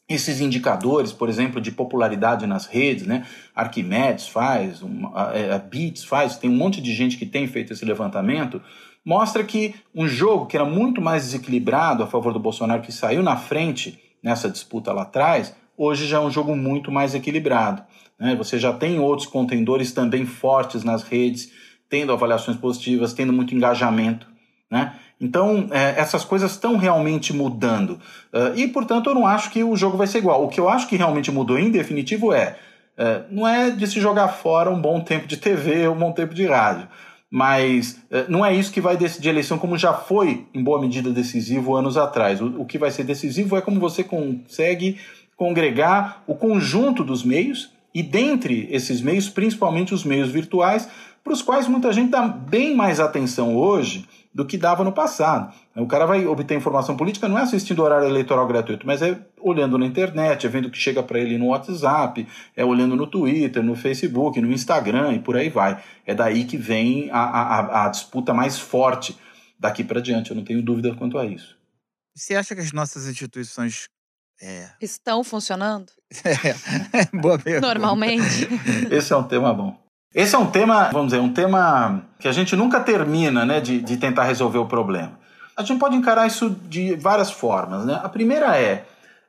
esses 0.08 0.40
indicadores, 0.40 1.12
por 1.12 1.28
exemplo, 1.28 1.60
de 1.60 1.72
popularidade 1.72 2.46
nas 2.46 2.66
redes, 2.66 3.06
né? 3.06 3.26
Arquimedes 3.54 4.28
faz, 4.28 4.80
a, 5.14 5.56
a 5.56 5.58
Beats 5.58 6.04
faz, 6.04 6.36
tem 6.36 6.48
um 6.48 6.56
monte 6.56 6.80
de 6.80 6.94
gente 6.94 7.16
que 7.16 7.26
tem 7.26 7.48
feito 7.48 7.72
esse 7.72 7.84
levantamento, 7.84 8.62
mostra 9.04 9.42
que 9.42 9.74
um 9.94 10.06
jogo 10.06 10.46
que 10.46 10.56
era 10.56 10.64
muito 10.64 11.00
mais 11.00 11.24
desequilibrado 11.24 12.02
a 12.02 12.06
favor 12.06 12.32
do 12.32 12.38
Bolsonaro, 12.38 12.82
que 12.82 12.92
saiu 12.92 13.22
na 13.22 13.36
frente 13.36 13.98
nessa 14.22 14.48
disputa 14.48 14.92
lá 14.92 15.02
atrás, 15.02 15.54
hoje 15.76 16.06
já 16.06 16.18
é 16.18 16.20
um 16.20 16.30
jogo 16.30 16.56
muito 16.56 16.90
mais 16.90 17.14
equilibrado. 17.14 17.82
Né? 18.18 18.34
Você 18.36 18.58
já 18.58 18.72
tem 18.72 18.98
outros 18.98 19.28
contendores 19.28 19.92
também 19.92 20.24
fortes 20.24 20.84
nas 20.84 21.02
redes, 21.02 21.52
tendo 21.88 22.12
avaliações 22.12 22.56
positivas, 22.56 23.12
tendo 23.12 23.32
muito 23.32 23.54
engajamento. 23.54 24.26
Né? 24.70 24.94
Então, 25.20 25.68
é, 25.70 25.98
essas 25.98 26.24
coisas 26.24 26.52
estão 26.52 26.76
realmente 26.76 27.32
mudando. 27.32 27.92
Uh, 28.32 28.54
e, 28.54 28.68
portanto, 28.68 29.08
eu 29.08 29.14
não 29.14 29.26
acho 29.26 29.50
que 29.50 29.64
o 29.64 29.74
jogo 29.74 29.96
vai 29.96 30.06
ser 30.06 30.18
igual. 30.18 30.44
O 30.44 30.48
que 30.48 30.60
eu 30.60 30.68
acho 30.68 30.86
que 30.86 30.96
realmente 30.96 31.30
mudou 31.32 31.58
em 31.58 31.70
definitivo 31.70 32.32
é, 32.34 32.56
é 32.98 33.22
não 33.30 33.48
é 33.48 33.70
de 33.70 33.86
se 33.86 33.98
jogar 33.98 34.28
fora 34.28 34.70
um 34.70 34.80
bom 34.80 35.00
tempo 35.00 35.26
de 35.26 35.38
TV 35.38 35.88
ou 35.88 35.94
um 35.94 35.98
bom 35.98 36.12
tempo 36.12 36.34
de 36.34 36.44
rádio. 36.46 36.86
Mas 37.30 37.98
é, 38.10 38.26
não 38.28 38.44
é 38.44 38.54
isso 38.54 38.70
que 38.70 38.80
vai 38.80 38.96
decidir 38.96 39.28
a 39.28 39.32
eleição, 39.32 39.58
como 39.58 39.78
já 39.78 39.94
foi, 39.94 40.46
em 40.52 40.62
boa 40.62 40.80
medida, 40.80 41.10
decisivo 41.10 41.74
anos 41.74 41.96
atrás. 41.96 42.40
O, 42.42 42.60
o 42.60 42.66
que 42.66 42.78
vai 42.78 42.90
ser 42.90 43.04
decisivo 43.04 43.56
é 43.56 43.62
como 43.62 43.80
você 43.80 44.04
consegue 44.04 44.98
congregar 45.34 46.22
o 46.26 46.34
conjunto 46.34 47.02
dos 47.02 47.24
meios 47.24 47.70
e 47.94 48.02
dentre 48.02 48.68
esses 48.70 49.00
meios, 49.00 49.30
principalmente 49.30 49.94
os 49.94 50.04
meios 50.04 50.30
virtuais, 50.30 50.88
para 51.24 51.32
os 51.32 51.40
quais 51.40 51.66
muita 51.66 51.92
gente 51.92 52.10
dá 52.10 52.22
bem 52.28 52.76
mais 52.76 53.00
atenção 53.00 53.56
hoje 53.56 54.06
do 54.36 54.44
que 54.44 54.58
dava 54.58 54.84
no 54.84 54.92
passado. 54.92 55.50
O 55.74 55.86
cara 55.86 56.04
vai 56.04 56.26
obter 56.26 56.58
informação 56.58 56.94
política 56.94 57.26
não 57.26 57.38
é 57.38 57.42
assistindo 57.42 57.82
horário 57.82 58.06
eleitoral 58.06 58.46
gratuito, 58.46 58.86
mas 58.86 59.00
é 59.00 59.18
olhando 59.40 59.78
na 59.78 59.86
internet, 59.86 60.46
é 60.46 60.50
vendo 60.50 60.66
o 60.66 60.70
que 60.70 60.76
chega 60.76 61.02
para 61.02 61.18
ele 61.18 61.38
no 61.38 61.46
WhatsApp, 61.46 62.28
é 62.54 62.62
olhando 62.62 62.94
no 62.94 63.06
Twitter, 63.06 63.62
no 63.62 63.74
Facebook, 63.74 64.38
no 64.38 64.52
Instagram 64.52 65.14
e 65.14 65.20
por 65.20 65.38
aí 65.38 65.48
vai. 65.48 65.82
É 66.04 66.14
daí 66.14 66.44
que 66.44 66.58
vem 66.58 67.08
a, 67.10 67.18
a, 67.18 67.86
a 67.86 67.88
disputa 67.88 68.34
mais 68.34 68.58
forte 68.58 69.16
daqui 69.58 69.82
para 69.82 70.02
diante, 70.02 70.32
eu 70.32 70.36
não 70.36 70.44
tenho 70.44 70.60
dúvida 70.60 70.94
quanto 70.94 71.16
a 71.16 71.24
isso. 71.24 71.56
Você 72.14 72.34
acha 72.34 72.54
que 72.54 72.60
as 72.60 72.72
nossas 72.72 73.08
instituições 73.08 73.86
é. 74.42 74.68
Estão 74.82 75.24
funcionando? 75.24 75.90
É, 76.92 77.16
boa 77.16 77.38
pergunta. 77.38 77.66
Normalmente. 77.66 78.48
Esse 78.90 79.14
é 79.14 79.16
um 79.16 79.24
tema 79.24 79.52
bom. 79.54 79.85
Esse 80.16 80.34
é 80.34 80.38
um 80.38 80.50
tema, 80.50 80.88
vamos 80.94 81.08
dizer, 81.08 81.20
um 81.20 81.30
tema 81.30 82.00
que 82.18 82.26
a 82.26 82.32
gente 82.32 82.56
nunca 82.56 82.80
termina 82.80 83.44
né, 83.44 83.60
de, 83.60 83.82
de 83.82 83.98
tentar 83.98 84.24
resolver 84.24 84.56
o 84.56 84.64
problema. 84.64 85.12
A 85.54 85.62
gente 85.62 85.78
pode 85.78 85.94
encarar 85.94 86.26
isso 86.26 86.48
de 86.70 86.94
várias 86.94 87.30
formas. 87.30 87.84
Né? 87.84 88.00
A 88.02 88.08
primeira 88.08 88.56
é, 88.56 88.86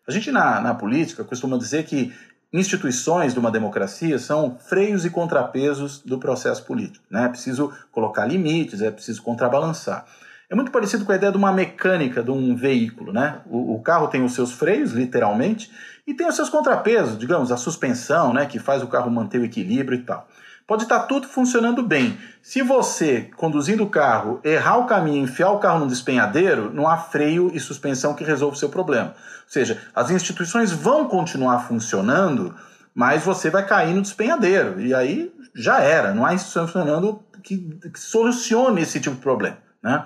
a 0.08 0.12
gente 0.14 0.32
na, 0.32 0.62
na 0.62 0.74
política 0.74 1.26
costuma 1.26 1.58
dizer 1.58 1.84
que 1.84 2.14
instituições 2.54 3.34
de 3.34 3.40
uma 3.40 3.52
democracia 3.52 4.18
são 4.18 4.58
freios 4.70 5.04
e 5.04 5.10
contrapesos 5.10 6.02
do 6.06 6.18
processo 6.18 6.64
político. 6.64 7.04
Né? 7.12 7.26
É 7.26 7.28
preciso 7.28 7.74
colocar 7.92 8.26
limites, 8.26 8.82
é 8.82 8.90
preciso 8.90 9.22
contrabalançar. 9.22 10.06
É 10.50 10.56
muito 10.56 10.72
parecido 10.72 11.04
com 11.04 11.12
a 11.12 11.16
ideia 11.16 11.34
de 11.34 11.38
uma 11.38 11.52
mecânica 11.52 12.24
de 12.24 12.32
um 12.32 12.56
veículo, 12.56 13.12
né? 13.12 13.42
O, 13.48 13.76
o, 13.76 13.82
carro 13.82 14.08
tem 14.08 14.24
os 14.24 14.32
seus 14.34 14.54
freios, 14.54 14.94
literalmente, 14.94 15.70
e 16.08 16.14
tem 16.14 16.26
os 16.26 16.38
seus 16.38 16.48
contrapesos, 16.50 17.20
digamos, 17.20 17.52
a 17.52 17.58
suspensão, 17.58 18.34
né? 18.34 18.46
Que 18.46 18.58
faz 18.58 18.82
o 18.82 18.88
carro 18.88 19.12
manter 19.12 19.42
o 19.42 19.44
equilíbrio 19.44 20.00
e 20.00 20.04
tal. 20.04 20.26
Pode 20.68 20.84
estar 20.84 21.00
tudo 21.04 21.30
funcionando 21.30 21.82
bem. 21.82 22.18
Se 22.42 22.62
você, 22.62 23.30
conduzindo 23.38 23.86
o 23.86 23.90
carro, 23.90 24.42
errar 24.44 24.76
o 24.80 24.86
caminho, 24.86 25.24
enfiar 25.24 25.52
o 25.52 25.60
carro 25.60 25.80
no 25.80 25.88
despenhadeiro, 25.88 26.70
não 26.74 26.86
há 26.90 26.98
freio 26.98 27.50
e 27.54 27.60
suspensão 27.60 28.14
que 28.14 28.26
resolva 28.26 28.58
o 28.58 28.60
seu 28.60 28.68
problema. 28.68 29.16
Ou 29.16 29.50
seja, 29.50 29.82
as 29.96 30.12
instituições 30.12 30.74
vão 30.74 31.08
continuar 31.08 31.60
funcionando, 31.60 32.54
mas 32.94 33.24
você 33.24 33.50
vai 33.50 33.66
cair 33.66 33.94
no 33.94 34.02
despenhadeiro. 34.02 34.82
E 34.82 34.94
aí 34.94 35.34
já 35.56 35.80
era. 35.80 36.14
Não 36.14 36.26
há 36.26 36.34
instituição 36.34 36.68
funcionando 36.68 37.24
que, 37.42 37.58
que 37.90 38.00
solucione 38.00 38.82
esse 38.82 39.00
tipo 39.00 39.16
de 39.16 39.22
problema. 39.22 39.58
Né? 39.82 40.04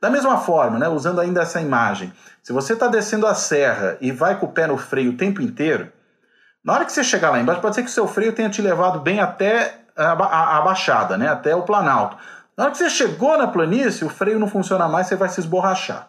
Da 0.00 0.10
mesma 0.10 0.38
forma, 0.38 0.78
né, 0.78 0.88
usando 0.88 1.20
ainda 1.20 1.42
essa 1.42 1.60
imagem, 1.60 2.12
se 2.40 2.52
você 2.52 2.74
está 2.74 2.86
descendo 2.86 3.26
a 3.26 3.34
serra 3.34 3.96
e 4.00 4.12
vai 4.12 4.38
com 4.38 4.46
o 4.46 4.52
pé 4.52 4.68
no 4.68 4.76
freio 4.76 5.10
o 5.10 5.16
tempo 5.16 5.42
inteiro, 5.42 5.90
na 6.64 6.72
hora 6.72 6.84
que 6.84 6.92
você 6.92 7.02
chegar 7.02 7.30
lá 7.30 7.40
embaixo, 7.40 7.60
pode 7.60 7.74
ser 7.74 7.82
que 7.82 7.90
o 7.90 7.92
seu 7.92 8.06
freio 8.06 8.32
tenha 8.32 8.48
te 8.48 8.62
levado 8.62 9.00
bem 9.00 9.18
até 9.18 9.83
a, 9.96 10.58
a, 10.58 10.62
baixada, 10.62 11.16
né, 11.16 11.28
até 11.28 11.54
o 11.54 11.62
planalto. 11.62 12.16
Na 12.56 12.64
hora 12.64 12.72
que 12.72 12.78
você 12.78 12.90
chegou 12.90 13.36
na 13.36 13.48
planície, 13.48 14.04
o 14.04 14.08
freio 14.08 14.38
não 14.38 14.48
funciona 14.48 14.88
mais, 14.88 15.06
você 15.06 15.16
vai 15.16 15.28
se 15.28 15.40
esborrachar. 15.40 16.08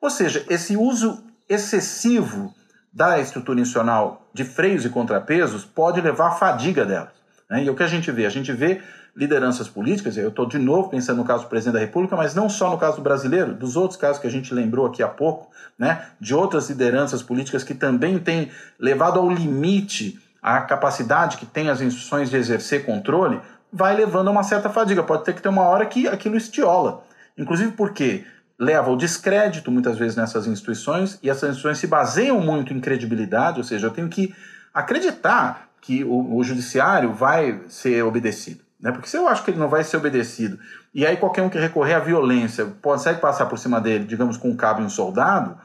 Ou 0.00 0.10
seja, 0.10 0.44
esse 0.48 0.76
uso 0.76 1.22
excessivo 1.48 2.54
da 2.92 3.18
estrutura 3.18 3.60
institucional 3.60 4.26
de 4.32 4.44
freios 4.44 4.84
e 4.84 4.88
contrapesos 4.88 5.64
pode 5.64 6.00
levar 6.00 6.28
à 6.28 6.32
fadiga 6.32 6.84
delas. 6.84 7.12
Né? 7.50 7.64
E 7.64 7.70
o 7.70 7.74
que 7.74 7.82
a 7.82 7.86
gente 7.86 8.10
vê? 8.10 8.24
A 8.24 8.30
gente 8.30 8.52
vê 8.52 8.80
lideranças 9.16 9.68
políticas, 9.68 10.16
eu 10.16 10.28
estou 10.28 10.46
de 10.46 10.58
novo 10.58 10.88
pensando 10.88 11.18
no 11.18 11.24
caso 11.24 11.44
do 11.44 11.48
presidente 11.48 11.74
da 11.74 11.80
República, 11.80 12.16
mas 12.16 12.34
não 12.34 12.48
só 12.48 12.68
no 12.70 12.78
caso 12.78 12.96
do 12.96 13.02
brasileiro, 13.02 13.54
dos 13.54 13.76
outros 13.76 13.98
casos 13.98 14.20
que 14.20 14.26
a 14.26 14.30
gente 14.30 14.52
lembrou 14.52 14.86
aqui 14.86 15.02
há 15.02 15.08
pouco, 15.08 15.50
né, 15.78 16.06
de 16.20 16.34
outras 16.34 16.68
lideranças 16.68 17.22
políticas 17.22 17.62
que 17.62 17.74
também 17.74 18.18
têm 18.18 18.50
levado 18.78 19.20
ao 19.20 19.30
limite 19.30 20.20
a 20.44 20.60
capacidade 20.60 21.38
que 21.38 21.46
tem 21.46 21.70
as 21.70 21.80
instituições 21.80 22.28
de 22.28 22.36
exercer 22.36 22.84
controle, 22.84 23.40
vai 23.72 23.96
levando 23.96 24.28
a 24.28 24.30
uma 24.30 24.42
certa 24.42 24.68
fadiga. 24.68 25.02
Pode 25.02 25.24
ter 25.24 25.32
que 25.32 25.40
ter 25.40 25.48
uma 25.48 25.62
hora 25.62 25.86
que 25.86 26.06
aquilo 26.06 26.36
estiola. 26.36 27.02
Inclusive 27.38 27.72
porque 27.72 28.26
leva 28.58 28.90
ao 28.90 28.96
descrédito 28.96 29.72
muitas 29.72 29.96
vezes 29.96 30.16
nessas 30.16 30.46
instituições 30.46 31.18
e 31.22 31.30
essas 31.30 31.48
instituições 31.48 31.78
se 31.78 31.86
baseiam 31.86 32.38
muito 32.42 32.74
em 32.74 32.80
credibilidade, 32.80 33.56
ou 33.56 33.64
seja, 33.64 33.86
eu 33.86 33.90
tenho 33.90 34.10
que 34.10 34.34
acreditar 34.74 35.70
que 35.80 36.04
o, 36.04 36.36
o 36.36 36.44
judiciário 36.44 37.14
vai 37.14 37.62
ser 37.66 38.04
obedecido. 38.04 38.62
Né? 38.78 38.92
Porque 38.92 39.08
se 39.08 39.16
eu 39.16 39.26
acho 39.26 39.42
que 39.44 39.50
ele 39.50 39.58
não 39.58 39.68
vai 39.68 39.82
ser 39.82 39.96
obedecido, 39.96 40.58
e 40.94 41.06
aí 41.06 41.16
qualquer 41.16 41.40
um 41.40 41.48
que 41.48 41.58
recorrer 41.58 41.94
à 41.94 42.00
violência 42.00 42.66
consegue 42.82 43.18
passar 43.18 43.46
por 43.46 43.58
cima 43.58 43.80
dele, 43.80 44.04
digamos, 44.04 44.36
com 44.36 44.50
um 44.50 44.56
cabo 44.56 44.82
e 44.82 44.84
um 44.84 44.90
soldado, 44.90 45.56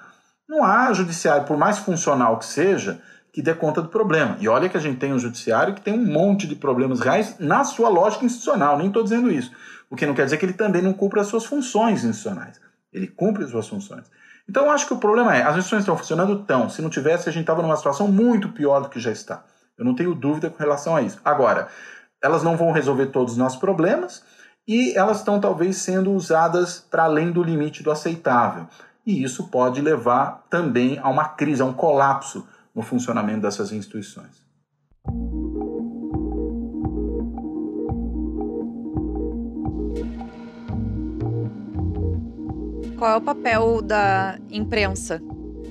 não 0.47 0.63
há 0.63 0.93
judiciário, 0.93 1.45
por 1.45 1.57
mais 1.57 1.77
funcional 1.77 2.39
que 2.39 2.45
seja, 2.45 3.01
que 3.31 3.41
dê 3.41 3.53
conta 3.53 3.81
do 3.81 3.89
problema. 3.89 4.37
E 4.39 4.47
olha 4.47 4.69
que 4.69 4.77
a 4.77 4.79
gente 4.79 4.97
tem 4.97 5.13
um 5.13 5.19
judiciário 5.19 5.73
que 5.73 5.81
tem 5.81 5.93
um 5.93 6.05
monte 6.05 6.47
de 6.47 6.55
problemas 6.55 6.99
reais 6.99 7.35
na 7.39 7.63
sua 7.63 7.89
lógica 7.89 8.25
institucional, 8.25 8.77
nem 8.77 8.87
estou 8.87 9.03
dizendo 9.03 9.31
isso. 9.31 9.51
O 9.89 9.95
que 9.95 10.05
não 10.05 10.13
quer 10.13 10.25
dizer 10.25 10.37
que 10.37 10.45
ele 10.45 10.53
também 10.53 10.81
não 10.81 10.93
cumpra 10.93 11.21
as 11.21 11.27
suas 11.27 11.45
funções 11.45 12.03
institucionais. 12.03 12.59
Ele 12.91 13.07
cumpre 13.07 13.43
as 13.43 13.51
suas 13.51 13.67
funções. 13.67 14.05
Então 14.47 14.65
eu 14.65 14.71
acho 14.71 14.87
que 14.87 14.93
o 14.93 14.97
problema 14.97 15.35
é, 15.35 15.43
as 15.43 15.49
instituições 15.49 15.81
estão 15.81 15.97
funcionando 15.97 16.43
tão, 16.43 16.69
se 16.69 16.81
não 16.81 16.89
tivesse 16.89 17.29
a 17.29 17.31
gente 17.31 17.41
estava 17.41 17.61
numa 17.61 17.77
situação 17.77 18.07
muito 18.07 18.49
pior 18.49 18.81
do 18.81 18.89
que 18.89 18.99
já 18.99 19.11
está. 19.11 19.43
Eu 19.77 19.85
não 19.85 19.95
tenho 19.95 20.15
dúvida 20.15 20.49
com 20.49 20.57
relação 20.57 20.95
a 20.95 21.01
isso. 21.01 21.19
Agora, 21.23 21.67
elas 22.21 22.43
não 22.43 22.57
vão 22.57 22.71
resolver 22.71 23.07
todos 23.07 23.33
os 23.33 23.37
nossos 23.37 23.59
problemas 23.59 24.23
e 24.67 24.93
elas 24.97 25.19
estão 25.19 25.39
talvez 25.39 25.77
sendo 25.77 26.11
usadas 26.11 26.79
para 26.79 27.03
além 27.03 27.31
do 27.31 27.43
limite 27.43 27.81
do 27.81 27.91
aceitável. 27.91 28.67
E 29.05 29.23
isso 29.23 29.47
pode 29.49 29.81
levar 29.81 30.45
também 30.49 30.99
a 30.99 31.09
uma 31.09 31.29
crise, 31.29 31.61
a 31.61 31.65
um 31.65 31.73
colapso 31.73 32.45
no 32.79 32.83
funcionamento 32.83 33.41
dessas 33.41 33.73
instituições. 33.73 34.41
Qual 42.97 43.11
é 43.11 43.17
o 43.17 43.21
papel 43.21 43.81
da 43.81 44.39
imprensa 44.49 45.21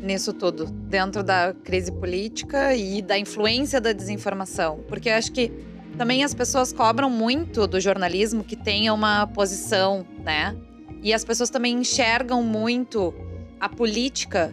nisso 0.02 0.34
tudo, 0.34 0.66
dentro 0.66 1.22
da 1.22 1.54
crise 1.64 1.90
política 1.90 2.74
e 2.74 3.00
da 3.00 3.18
influência 3.18 3.80
da 3.80 3.94
desinformação? 3.94 4.84
Porque 4.86 5.08
acho 5.08 5.32
que 5.32 5.50
também 5.96 6.22
as 6.22 6.34
pessoas 6.34 6.74
cobram 6.74 7.08
muito 7.08 7.66
do 7.66 7.80
jornalismo 7.80 8.44
que 8.44 8.54
tenha 8.54 8.92
uma 8.92 9.26
posição, 9.28 10.06
né? 10.22 10.54
E 11.02 11.14
as 11.14 11.24
pessoas 11.24 11.48
também 11.48 11.74
enxergam 11.74 12.42
muito 12.42 13.14
a 13.58 13.68
política 13.68 14.52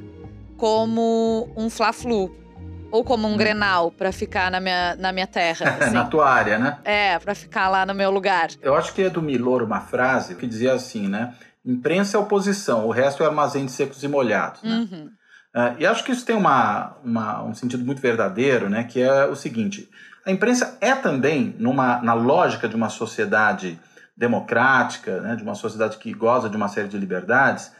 como 0.55 1.49
um 1.57 1.69
fla-flu 1.69 2.44
ou 2.91 3.03
como 3.03 3.27
um 3.27 3.33
hum. 3.33 3.37
grenal 3.37 3.91
para 3.91 4.11
ficar 4.11 4.49
na 4.49 4.59
minha, 4.59 4.95
na 4.95 5.11
minha 5.11 5.27
terra. 5.27 5.77
Assim. 5.79 5.93
na 5.93 6.05
tua 6.05 6.29
área, 6.29 6.57
né? 6.57 6.77
É, 6.83 7.19
para 7.19 7.35
ficar 7.35 7.69
lá 7.69 7.85
no 7.85 7.93
meu 7.93 8.11
lugar. 8.11 8.49
Eu 8.61 8.75
acho 8.75 8.93
que 8.93 9.03
é 9.03 9.09
do 9.09 9.21
Milor 9.21 9.63
uma 9.63 9.81
frase 9.81 10.35
que 10.35 10.47
dizia 10.47 10.73
assim, 10.73 11.07
né? 11.07 11.33
Imprensa 11.65 12.17
é 12.17 12.19
oposição, 12.19 12.85
o 12.85 12.91
resto 12.91 13.23
é 13.23 13.25
armazém 13.25 13.65
de 13.65 13.71
secos 13.71 14.03
e 14.03 14.07
molhados. 14.07 14.61
Né? 14.61 14.87
Uhum. 14.91 15.09
Uh, 15.55 15.75
e 15.79 15.85
acho 15.85 16.03
que 16.03 16.11
isso 16.11 16.25
tem 16.25 16.35
uma, 16.35 16.97
uma, 17.03 17.43
um 17.43 17.55
sentido 17.55 17.83
muito 17.83 18.01
verdadeiro, 18.01 18.69
né? 18.69 18.83
Que 18.83 19.01
é 19.01 19.25
o 19.25 19.35
seguinte: 19.35 19.89
a 20.25 20.31
imprensa 20.31 20.77
é 20.81 20.93
também, 20.93 21.55
numa, 21.57 22.01
na 22.01 22.13
lógica 22.13 22.67
de 22.67 22.75
uma 22.75 22.89
sociedade 22.89 23.79
democrática, 24.17 25.19
né, 25.21 25.35
de 25.35 25.43
uma 25.43 25.55
sociedade 25.55 25.97
que 25.97 26.13
goza 26.13 26.49
de 26.49 26.55
uma 26.55 26.67
série 26.67 26.87
de 26.87 26.97
liberdades, 26.97 27.71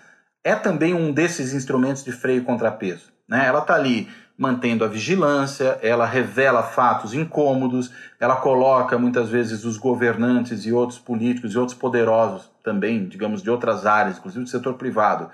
é 0.43 0.53
também 0.53 0.93
um 0.93 1.11
desses 1.11 1.53
instrumentos 1.53 2.03
de 2.03 2.11
freio 2.11 2.41
e 2.41 2.45
contrapeso. 2.45 3.11
Né? 3.27 3.45
Ela 3.45 3.59
está 3.59 3.73
ali 3.73 4.07
mantendo 4.37 4.83
a 4.83 4.87
vigilância, 4.87 5.79
ela 5.81 6.05
revela 6.05 6.61
fatos 6.61 7.13
incômodos, 7.13 7.91
ela 8.19 8.35
coloca 8.35 8.97
muitas 8.97 9.29
vezes 9.29 9.63
os 9.63 9.77
governantes 9.77 10.65
e 10.65 10.73
outros 10.73 10.99
políticos 10.99 11.53
e 11.53 11.57
outros 11.57 11.77
poderosos 11.77 12.51
também, 12.63 13.07
digamos, 13.07 13.41
de 13.41 13.49
outras 13.49 13.85
áreas, 13.85 14.17
inclusive 14.17 14.43
do 14.43 14.49
setor 14.49 14.73
privado, 14.73 15.29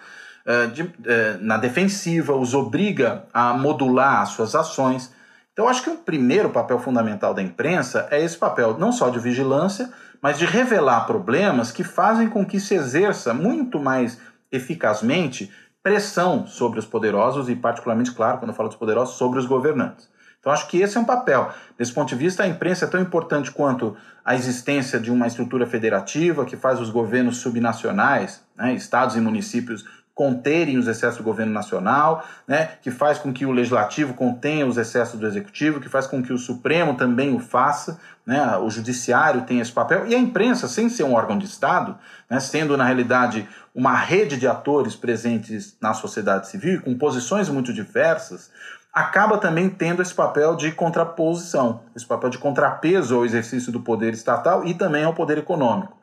eh, 0.45 0.69
eh, 1.05 1.37
na 1.39 1.57
defensiva, 1.57 2.35
os 2.35 2.53
obriga 2.53 3.23
a 3.33 3.53
modular 3.53 4.21
as 4.21 4.29
suas 4.29 4.53
ações. 4.53 5.11
Então, 5.53 5.67
acho 5.67 5.83
que 5.83 5.89
o 5.89 5.97
primeiro 5.97 6.49
papel 6.49 6.77
fundamental 6.79 7.33
da 7.33 7.41
imprensa 7.41 8.07
é 8.11 8.23
esse 8.23 8.37
papel, 8.37 8.77
não 8.77 8.91
só 8.91 9.09
de 9.09 9.19
vigilância, 9.19 9.89
mas 10.21 10.37
de 10.37 10.45
revelar 10.45 11.05
problemas 11.05 11.71
que 11.71 11.83
fazem 11.83 12.29
com 12.29 12.45
que 12.45 12.59
se 12.59 12.75
exerça 12.75 13.33
muito 13.33 13.79
mais 13.79 14.19
eficazmente 14.51 15.51
pressão 15.83 16.45
sobre 16.45 16.79
os 16.79 16.85
poderosos 16.85 17.49
e, 17.49 17.55
particularmente, 17.55 18.11
claro, 18.11 18.37
quando 18.37 18.49
eu 18.49 18.55
falo 18.55 18.69
dos 18.69 18.77
poderosos, 18.77 19.15
sobre 19.15 19.39
os 19.39 19.45
governantes. 19.45 20.09
Então, 20.39 20.51
acho 20.51 20.67
que 20.67 20.81
esse 20.81 20.97
é 20.97 20.99
um 20.99 21.05
papel. 21.05 21.51
Desse 21.77 21.93
ponto 21.93 22.09
de 22.09 22.15
vista, 22.15 22.43
a 22.43 22.47
imprensa 22.47 22.85
é 22.85 22.87
tão 22.87 22.99
importante 22.99 23.51
quanto 23.51 23.95
a 24.25 24.33
existência 24.33 24.99
de 24.99 25.11
uma 25.11 25.27
estrutura 25.27 25.67
federativa 25.67 26.45
que 26.45 26.57
faz 26.57 26.79
os 26.79 26.89
governos 26.89 27.37
subnacionais, 27.37 28.43
né, 28.55 28.73
estados 28.73 29.15
e 29.15 29.21
municípios, 29.21 29.85
conterem 30.13 30.77
os 30.77 30.87
excessos 30.87 31.17
do 31.17 31.23
governo 31.23 31.53
nacional, 31.53 32.25
né, 32.47 32.71
que 32.81 32.91
faz 32.91 33.17
com 33.17 33.31
que 33.31 33.45
o 33.45 33.51
legislativo 33.51 34.13
contenha 34.13 34.67
os 34.67 34.77
excessos 34.77 35.19
do 35.19 35.25
executivo, 35.25 35.79
que 35.79 35.89
faz 35.89 36.05
com 36.05 36.21
que 36.21 36.33
o 36.33 36.37
Supremo 36.37 36.95
também 36.95 37.33
o 37.33 37.39
faça, 37.39 37.99
né, 38.25 38.57
o 38.57 38.69
judiciário 38.69 39.41
tem 39.41 39.59
esse 39.59 39.71
papel, 39.71 40.05
e 40.07 40.13
a 40.13 40.19
imprensa, 40.19 40.67
sem 40.67 40.89
ser 40.89 41.03
um 41.03 41.13
órgão 41.13 41.37
de 41.37 41.45
Estado, 41.45 41.97
né, 42.29 42.39
sendo 42.39 42.75
na 42.77 42.83
realidade 42.83 43.47
uma 43.73 43.95
rede 43.95 44.37
de 44.37 44.47
atores 44.47 44.95
presentes 44.95 45.75
na 45.81 45.93
sociedade 45.93 46.47
civil, 46.47 46.81
com 46.81 46.97
posições 46.97 47.47
muito 47.49 47.73
diversas, 47.73 48.51
acaba 48.93 49.37
também 49.37 49.69
tendo 49.69 50.01
esse 50.01 50.13
papel 50.13 50.55
de 50.55 50.71
contraposição, 50.71 51.81
esse 51.95 52.05
papel 52.05 52.29
de 52.29 52.37
contrapeso 52.37 53.15
ao 53.15 53.25
exercício 53.25 53.71
do 53.71 53.79
poder 53.79 54.13
estatal 54.13 54.65
e 54.65 54.73
também 54.73 55.05
ao 55.05 55.13
poder 55.13 55.37
econômico. 55.37 56.00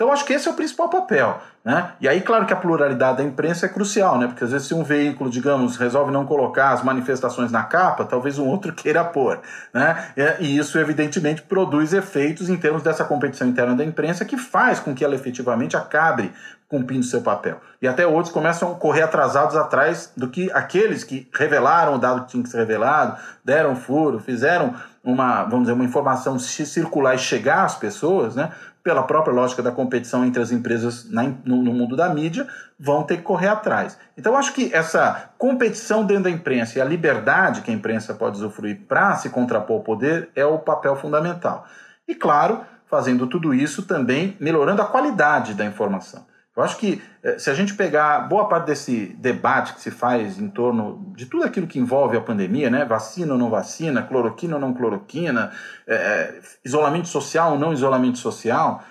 Então, 0.00 0.10
acho 0.10 0.24
que 0.24 0.32
esse 0.32 0.48
é 0.48 0.50
o 0.50 0.54
principal 0.54 0.88
papel. 0.88 1.38
Né? 1.62 1.92
E 2.00 2.08
aí, 2.08 2.22
claro 2.22 2.46
que 2.46 2.54
a 2.54 2.56
pluralidade 2.56 3.18
da 3.18 3.22
imprensa 3.22 3.66
é 3.66 3.68
crucial, 3.68 4.16
né? 4.16 4.28
porque 4.28 4.42
às 4.42 4.50
vezes 4.50 4.66
se 4.66 4.72
um 4.72 4.82
veículo, 4.82 5.28
digamos, 5.28 5.76
resolve 5.76 6.10
não 6.10 6.24
colocar 6.24 6.70
as 6.70 6.82
manifestações 6.82 7.52
na 7.52 7.64
capa, 7.64 8.06
talvez 8.06 8.38
um 8.38 8.46
outro 8.46 8.72
queira 8.72 9.04
pôr. 9.04 9.38
Né? 9.74 10.12
E 10.40 10.56
isso, 10.56 10.78
evidentemente, 10.78 11.42
produz 11.42 11.92
efeitos 11.92 12.48
em 12.48 12.56
termos 12.56 12.82
dessa 12.82 13.04
competição 13.04 13.46
interna 13.46 13.74
da 13.74 13.84
imprensa 13.84 14.24
que 14.24 14.38
faz 14.38 14.80
com 14.80 14.94
que 14.94 15.04
ela 15.04 15.14
efetivamente 15.14 15.76
acabe 15.76 16.32
cumprindo 16.66 17.04
seu 17.04 17.20
papel. 17.20 17.60
E 17.82 17.88
até 17.88 18.06
outros 18.06 18.32
começam 18.32 18.72
a 18.72 18.74
correr 18.76 19.02
atrasados 19.02 19.56
atrás 19.56 20.12
do 20.16 20.28
que 20.28 20.50
aqueles 20.52 21.02
que 21.02 21.28
revelaram 21.34 21.96
o 21.96 21.98
dado 21.98 22.22
que 22.22 22.28
tinha 22.28 22.42
que 22.42 22.48
ser 22.48 22.58
revelado, 22.58 23.18
deram 23.44 23.74
furo, 23.74 24.20
fizeram 24.20 24.74
uma, 25.02 25.42
vamos 25.44 25.62
dizer, 25.62 25.72
uma 25.72 25.84
informação 25.84 26.38
circular 26.38 27.14
e 27.14 27.18
chegar 27.18 27.64
às 27.64 27.74
pessoas, 27.74 28.36
né? 28.36 28.52
Pela 28.90 29.04
própria 29.04 29.32
lógica 29.32 29.62
da 29.62 29.70
competição 29.70 30.24
entre 30.24 30.42
as 30.42 30.50
empresas 30.50 31.08
na, 31.08 31.22
no, 31.44 31.62
no, 31.62 31.72
mundo 31.72 31.94
da 31.94 32.08
mídia, 32.12 32.48
vão 32.76 33.04
ter 33.04 33.18
que 33.18 33.22
correr 33.22 33.46
atrás. 33.46 33.96
Então, 34.18 34.36
acho 34.36 34.52
que 34.52 34.74
essa 34.74 35.30
competição 35.38 36.04
dentro 36.04 36.24
da 36.24 36.30
imprensa 36.30 36.76
e 36.76 36.82
a 36.82 36.84
liberdade 36.84 37.60
que 37.60 37.70
a 37.70 37.74
imprensa 37.74 38.14
pode 38.14 38.38
usufruir 38.38 38.80
para 38.88 39.14
se 39.14 39.30
contrapor 39.30 39.76
ao 39.76 39.84
poder 39.84 40.28
é 40.34 40.44
o 40.44 40.58
papel 40.58 40.96
fundamental. 40.96 41.68
E, 42.08 42.16
claro, 42.16 42.62
fazendo 42.86 43.28
tudo 43.28 43.54
isso 43.54 43.84
também 43.84 44.36
melhorando 44.40 44.82
a 44.82 44.86
qualidade 44.86 45.54
da 45.54 45.64
informação. 45.64 46.26
Eu 46.56 46.62
acho 46.64 46.78
que 46.78 47.00
eh, 47.22 47.38
se 47.38 47.48
a 47.48 47.54
gente 47.54 47.74
pegar 47.74 48.28
boa 48.28 48.48
parte 48.48 48.66
desse 48.66 49.06
debate 49.18 49.74
que 49.74 49.80
se 49.80 49.90
faz 49.90 50.38
em 50.38 50.48
torno 50.48 51.12
de 51.16 51.26
tudo 51.26 51.44
aquilo 51.44 51.66
que 51.66 51.78
envolve 51.78 52.16
a 52.16 52.20
pandemia, 52.20 52.68
né? 52.68 52.84
Vacina 52.84 53.32
ou 53.32 53.38
não 53.38 53.48
vacina, 53.48 54.02
cloroquina 54.02 54.56
ou 54.56 54.60
não 54.60 54.74
cloroquina, 54.74 55.52
é, 55.86 56.40
isolamento 56.64 57.08
social 57.08 57.52
ou 57.52 57.58
não 57.58 57.72
isolamento 57.72 58.18
social, 58.18 58.82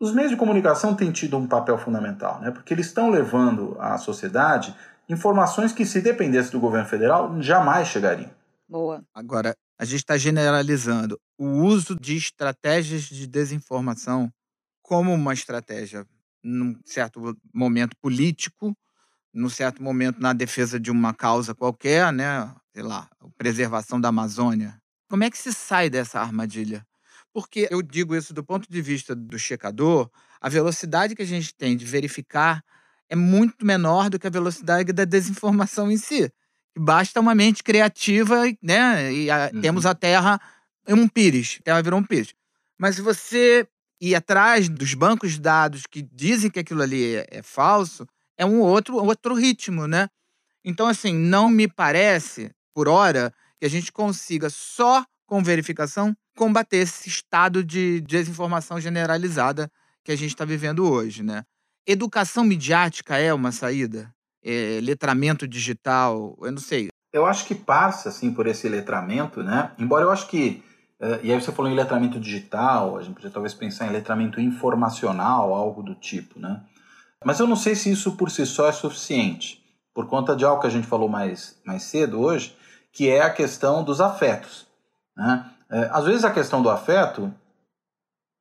os 0.00 0.14
meios 0.14 0.30
de 0.30 0.36
comunicação 0.36 0.94
têm 0.94 1.10
tido 1.10 1.36
um 1.36 1.48
papel 1.48 1.76
fundamental, 1.76 2.40
né? 2.40 2.52
Porque 2.52 2.72
eles 2.72 2.86
estão 2.86 3.10
levando 3.10 3.76
à 3.80 3.98
sociedade 3.98 4.74
informações 5.08 5.72
que, 5.72 5.84
se 5.84 6.00
dependesse 6.00 6.52
do 6.52 6.60
governo 6.60 6.88
federal, 6.88 7.40
jamais 7.42 7.88
chegariam. 7.88 8.30
Boa. 8.68 9.02
Agora, 9.12 9.54
a 9.78 9.84
gente 9.84 10.00
está 10.00 10.16
generalizando 10.16 11.18
o 11.36 11.62
uso 11.62 11.96
de 11.98 12.16
estratégias 12.16 13.02
de 13.02 13.26
desinformação 13.26 14.30
como 14.82 15.12
uma 15.12 15.32
estratégia 15.32 16.06
num 16.42 16.78
certo 16.84 17.36
momento 17.52 17.96
político, 18.00 18.76
num 19.32 19.48
certo 19.48 19.82
momento 19.82 20.20
na 20.20 20.32
defesa 20.32 20.78
de 20.80 20.90
uma 20.90 21.12
causa 21.14 21.54
qualquer, 21.54 22.12
né? 22.12 22.52
Sei 22.72 22.82
lá, 22.82 23.08
preservação 23.36 24.00
da 24.00 24.08
Amazônia. 24.08 24.80
Como 25.08 25.24
é 25.24 25.30
que 25.30 25.38
se 25.38 25.52
sai 25.52 25.88
dessa 25.88 26.20
armadilha? 26.20 26.86
Porque 27.32 27.68
eu 27.70 27.82
digo 27.82 28.16
isso 28.16 28.32
do 28.32 28.44
ponto 28.44 28.70
de 28.70 28.82
vista 28.82 29.14
do 29.14 29.38
checador, 29.38 30.10
a 30.40 30.48
velocidade 30.48 31.14
que 31.14 31.22
a 31.22 31.26
gente 31.26 31.54
tem 31.54 31.76
de 31.76 31.84
verificar 31.84 32.62
é 33.08 33.16
muito 33.16 33.64
menor 33.64 34.10
do 34.10 34.18
que 34.18 34.26
a 34.26 34.30
velocidade 34.30 34.92
da 34.92 35.04
desinformação 35.04 35.90
em 35.90 35.96
si. 35.96 36.30
Basta 36.76 37.20
uma 37.20 37.34
mente 37.34 37.62
criativa, 37.62 38.44
né? 38.62 39.12
E 39.12 39.30
a, 39.30 39.50
uhum. 39.52 39.60
temos 39.60 39.86
a 39.86 39.94
Terra 39.94 40.40
um 40.86 41.08
pires, 41.08 41.58
a 41.60 41.64
Terra 41.64 41.82
virou 41.82 42.00
um 42.00 42.04
pires. 42.04 42.34
Mas 42.78 42.96
se 42.96 43.02
você 43.02 43.66
ir 44.00 44.14
atrás 44.14 44.68
dos 44.68 44.94
bancos 44.94 45.32
de 45.32 45.40
dados 45.40 45.84
que 45.86 46.02
dizem 46.02 46.50
que 46.50 46.60
aquilo 46.60 46.82
ali 46.82 47.16
é, 47.16 47.26
é 47.30 47.42
falso, 47.42 48.06
é 48.36 48.46
um 48.46 48.60
outro, 48.60 48.96
outro 48.96 49.34
ritmo, 49.34 49.86
né? 49.86 50.08
Então, 50.64 50.86
assim, 50.86 51.14
não 51.14 51.48
me 51.48 51.66
parece, 51.66 52.50
por 52.74 52.88
hora, 52.88 53.32
que 53.58 53.66
a 53.66 53.70
gente 53.70 53.90
consiga 53.90 54.48
só 54.50 55.04
com 55.26 55.42
verificação 55.42 56.16
combater 56.36 56.78
esse 56.78 57.08
estado 57.08 57.64
de 57.64 58.00
desinformação 58.00 58.80
generalizada 58.80 59.70
que 60.04 60.12
a 60.12 60.16
gente 60.16 60.30
está 60.30 60.44
vivendo 60.44 60.88
hoje, 60.88 61.22
né? 61.22 61.44
Educação 61.86 62.44
midiática 62.44 63.16
é 63.16 63.34
uma 63.34 63.50
saída? 63.50 64.14
É, 64.42 64.78
letramento 64.82 65.48
digital? 65.48 66.38
Eu 66.40 66.52
não 66.52 66.58
sei. 66.58 66.88
Eu 67.12 67.26
acho 67.26 67.46
que 67.46 67.54
passa, 67.54 68.10
assim, 68.10 68.32
por 68.32 68.46
esse 68.46 68.68
letramento, 68.68 69.42
né? 69.42 69.72
Embora 69.78 70.04
eu 70.04 70.10
acho 70.10 70.28
que 70.28 70.62
e 71.22 71.32
aí 71.32 71.40
você 71.40 71.52
falou 71.52 71.70
em 71.70 71.74
letramento 71.74 72.18
digital, 72.18 72.96
a 72.96 73.02
gente 73.02 73.14
podia 73.14 73.30
talvez 73.30 73.54
pensar 73.54 73.86
em 73.86 73.92
letramento 73.92 74.40
informacional, 74.40 75.54
algo 75.54 75.82
do 75.82 75.94
tipo, 75.94 76.40
né? 76.40 76.60
Mas 77.24 77.40
eu 77.40 77.46
não 77.46 77.56
sei 77.56 77.74
se 77.74 77.90
isso 77.90 78.16
por 78.16 78.30
si 78.30 78.46
só 78.46 78.68
é 78.68 78.72
suficiente, 78.72 79.62
por 79.92 80.06
conta 80.06 80.36
de 80.36 80.44
algo 80.44 80.60
que 80.60 80.66
a 80.66 80.70
gente 80.70 80.86
falou 80.86 81.08
mais, 81.08 81.58
mais 81.64 81.82
cedo 81.82 82.20
hoje, 82.20 82.56
que 82.92 83.08
é 83.08 83.22
a 83.22 83.30
questão 83.30 83.82
dos 83.82 84.00
afetos. 84.00 84.66
Né? 85.16 85.44
Uh, 85.70 85.88
às 85.90 86.04
vezes 86.04 86.24
a 86.24 86.30
questão 86.30 86.62
do 86.62 86.70
afeto 86.70 87.32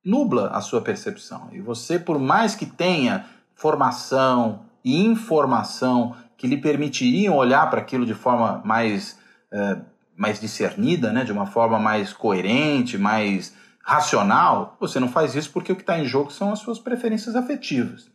nubla 0.05 0.49
a 0.49 0.61
sua 0.61 0.81
percepção. 0.81 1.49
E 1.51 1.59
você, 1.59 1.97
por 1.99 2.19
mais 2.19 2.55
que 2.55 2.65
tenha 2.65 3.25
formação 3.55 4.65
e 4.83 5.03
informação 5.03 6.15
que 6.37 6.47
lhe 6.47 6.57
permitiriam 6.57 7.35
olhar 7.35 7.67
para 7.69 7.81
aquilo 7.81 8.05
de 8.05 8.13
forma 8.13 8.61
mais 8.63 9.17
uh, 9.51 9.83
mais 10.17 10.39
discernida, 10.39 11.13
né, 11.13 11.23
de 11.23 11.31
uma 11.31 11.45
forma 11.45 11.77
mais 11.77 12.11
coerente, 12.11 12.97
mais 12.97 13.53
racional, 13.87 14.75
você 14.81 14.99
não 14.99 15.07
faz 15.07 15.33
isso 15.35 15.51
porque 15.51 15.71
o 15.71 15.75
que 15.75 15.81
está 15.81 15.97
em 15.97 16.05
jogo 16.05 16.29
são 16.29 16.51
as 16.51 16.59
suas 16.59 16.79
preferências 16.79 17.35
afetivas. 17.35 18.09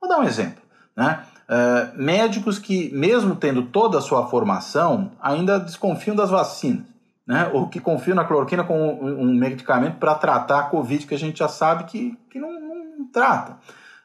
Vou 0.00 0.08
dar 0.08 0.18
um 0.18 0.24
exemplo. 0.24 0.62
Né? 0.96 1.24
Uh, 1.48 2.02
médicos 2.02 2.58
que, 2.58 2.90
mesmo 2.92 3.36
tendo 3.36 3.62
toda 3.66 3.98
a 3.98 4.00
sua 4.00 4.26
formação, 4.26 5.12
ainda 5.20 5.60
desconfiam 5.60 6.16
das 6.16 6.30
vacinas. 6.30 6.86
Né? 7.24 7.48
Ou 7.52 7.68
que 7.68 7.78
confiam 7.78 8.16
na 8.16 8.24
cloroquina 8.24 8.64
como 8.64 9.04
um 9.04 9.32
medicamento 9.32 9.98
para 9.98 10.14
tratar 10.16 10.58
a 10.58 10.62
Covid, 10.64 11.06
que 11.06 11.14
a 11.14 11.18
gente 11.18 11.38
já 11.38 11.48
sabe 11.48 11.84
que, 11.84 12.18
que 12.28 12.40
não, 12.40 12.50
não 12.50 13.08
trata. 13.12 13.52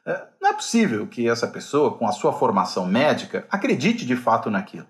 Uh, 0.06 0.26
não 0.40 0.50
é 0.50 0.52
possível 0.52 1.08
que 1.08 1.28
essa 1.28 1.48
pessoa, 1.48 1.96
com 1.96 2.06
a 2.06 2.12
sua 2.12 2.32
formação 2.32 2.86
médica, 2.86 3.46
acredite 3.50 4.06
de 4.06 4.14
fato 4.14 4.48
naquilo 4.48 4.86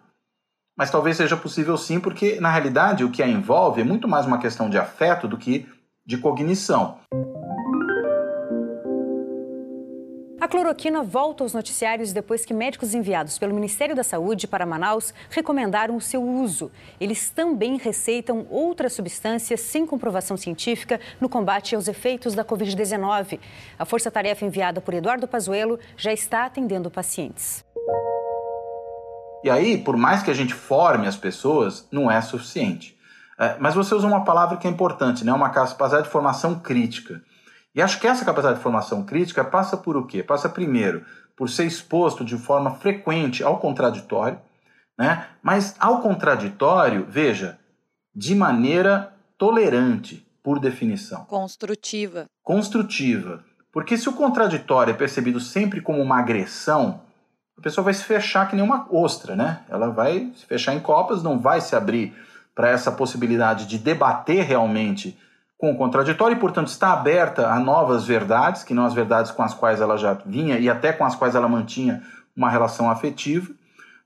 mas 0.77 0.91
talvez 0.91 1.17
seja 1.17 1.37
possível 1.37 1.77
sim, 1.77 2.01
porque 2.01 2.41
na 2.41 2.51
realidade 2.51 3.05
o 3.05 3.11
que 3.11 3.23
a 3.23 3.29
envolve 3.29 3.81
é 3.81 3.85
muito 3.85 4.09
mais 4.09 4.27
uma 4.27 4.39
questão 4.39 4.71
de 4.71 4.79
afeto 4.79 5.29
do 5.29 5.37
que 5.37 5.69
de 6.07 6.19
cognição. 6.19 6.99
A 10.41 10.49
cloroquina 10.49 11.03
volta 11.03 11.45
aos 11.45 11.53
noticiários 11.53 12.15
depois 12.15 12.47
que 12.47 12.55
médicos 12.55 12.95
enviados 12.95 13.39
pelo 13.39 13.55
Ministério 13.55 13.95
da 13.95 14.03
Saúde 14.03 14.49
para 14.49 14.65
Manaus 14.65 15.13
recomendaram 15.29 15.95
o 15.95 16.01
seu 16.01 16.23
uso. 16.23 16.73
Eles 16.99 17.29
também 17.29 17.77
receitam 17.77 18.47
outras 18.49 18.95
substâncias 18.95 19.61
sem 19.61 19.85
comprovação 19.85 20.39
científica 20.39 20.99
no 21.21 21.29
combate 21.29 21.75
aos 21.75 21.89
efeitos 21.89 22.35
da 22.35 22.43
Covid-19. 22.43 23.39
A 23.79 23.85
força-tarefa 23.85 24.47
enviada 24.47 24.81
por 24.81 24.95
Eduardo 24.95 25.29
Pazuello 25.29 25.79
já 25.95 26.11
está 26.11 26.47
atendendo 26.47 26.91
pacientes. 26.91 27.63
E 29.43 29.51
aí, 29.51 29.79
por 29.79 29.97
mais 29.97 30.23
que 30.23 30.31
a 30.31 30.35
gente 30.35 30.55
forme 30.55 31.07
as 31.07 31.17
pessoas, 31.17 31.89
não 31.91 32.11
é 32.11 32.21
suficiente. 32.21 32.99
É, 33.39 33.57
mas 33.59 33.75
você 33.75 33.95
usa 33.95 34.07
uma 34.07 34.25
palavra 34.25 34.59
que 34.59 34.67
é 34.67 34.71
importante, 34.71 35.25
né? 35.25 35.33
uma 35.33 35.49
capacidade 35.49 36.05
de 36.05 36.11
formação 36.11 36.59
crítica. 36.59 37.23
E 37.75 37.81
acho 37.81 37.99
que 37.99 38.07
essa 38.07 38.25
capacidade 38.25 38.59
de 38.59 38.63
formação 38.63 39.03
crítica 39.05 39.43
passa 39.43 39.77
por 39.77 39.97
o 39.97 40.07
quê? 40.07 40.23
Passa 40.23 40.49
primeiro 40.49 41.05
por 41.35 41.49
ser 41.49 41.65
exposto 41.65 42.23
de 42.23 42.37
forma 42.37 42.75
frequente 42.75 43.43
ao 43.43 43.59
contraditório, 43.59 44.39
né? 44.99 45.27
mas 45.43 45.75
ao 45.79 46.03
contraditório, 46.03 47.07
veja, 47.09 47.59
de 48.15 48.35
maneira 48.35 49.15
tolerante, 49.39 50.27
por 50.43 50.59
definição. 50.59 51.25
Construtiva. 51.25 52.27
Construtiva. 52.43 53.43
Porque 53.73 53.97
se 53.97 54.09
o 54.09 54.13
contraditório 54.13 54.91
é 54.91 54.97
percebido 54.97 55.41
sempre 55.41 55.81
como 55.81 56.03
uma 56.03 56.19
agressão, 56.19 57.01
a 57.61 57.63
pessoa 57.63 57.85
vai 57.85 57.93
se 57.93 58.03
fechar 58.03 58.49
que 58.49 58.57
nem 58.57 58.65
uma 58.65 58.87
ostra, 58.91 59.37
né? 59.37 59.61
Ela 59.69 59.91
vai 59.91 60.33
se 60.35 60.47
fechar 60.47 60.75
em 60.75 60.81
copas, 60.81 61.23
não 61.23 61.39
vai 61.39 61.61
se 61.61 61.77
abrir 61.77 62.15
para 62.55 62.71
essa 62.71 62.91
possibilidade 62.91 63.67
de 63.67 63.77
debater 63.77 64.45
realmente 64.45 65.17
com 65.59 65.71
o 65.71 65.77
contraditório 65.77 66.35
e, 66.35 66.41
portanto, 66.41 66.69
está 66.69 66.95
aberta 66.95 67.49
a 67.49 67.61
novas 67.61 68.07
verdades, 68.07 68.65
que 68.65 68.73
não 68.73 68.87
as 68.87 68.95
verdades 68.95 69.31
com 69.31 69.43
as 69.43 69.53
quais 69.53 69.79
ela 69.79 69.99
já 69.99 70.15
vinha 70.25 70.59
e 70.59 70.71
até 70.71 70.91
com 70.91 71.05
as 71.05 71.15
quais 71.15 71.35
ela 71.35 71.47
mantinha 71.47 72.03
uma 72.35 72.49
relação 72.49 72.91
afetiva. 72.91 73.53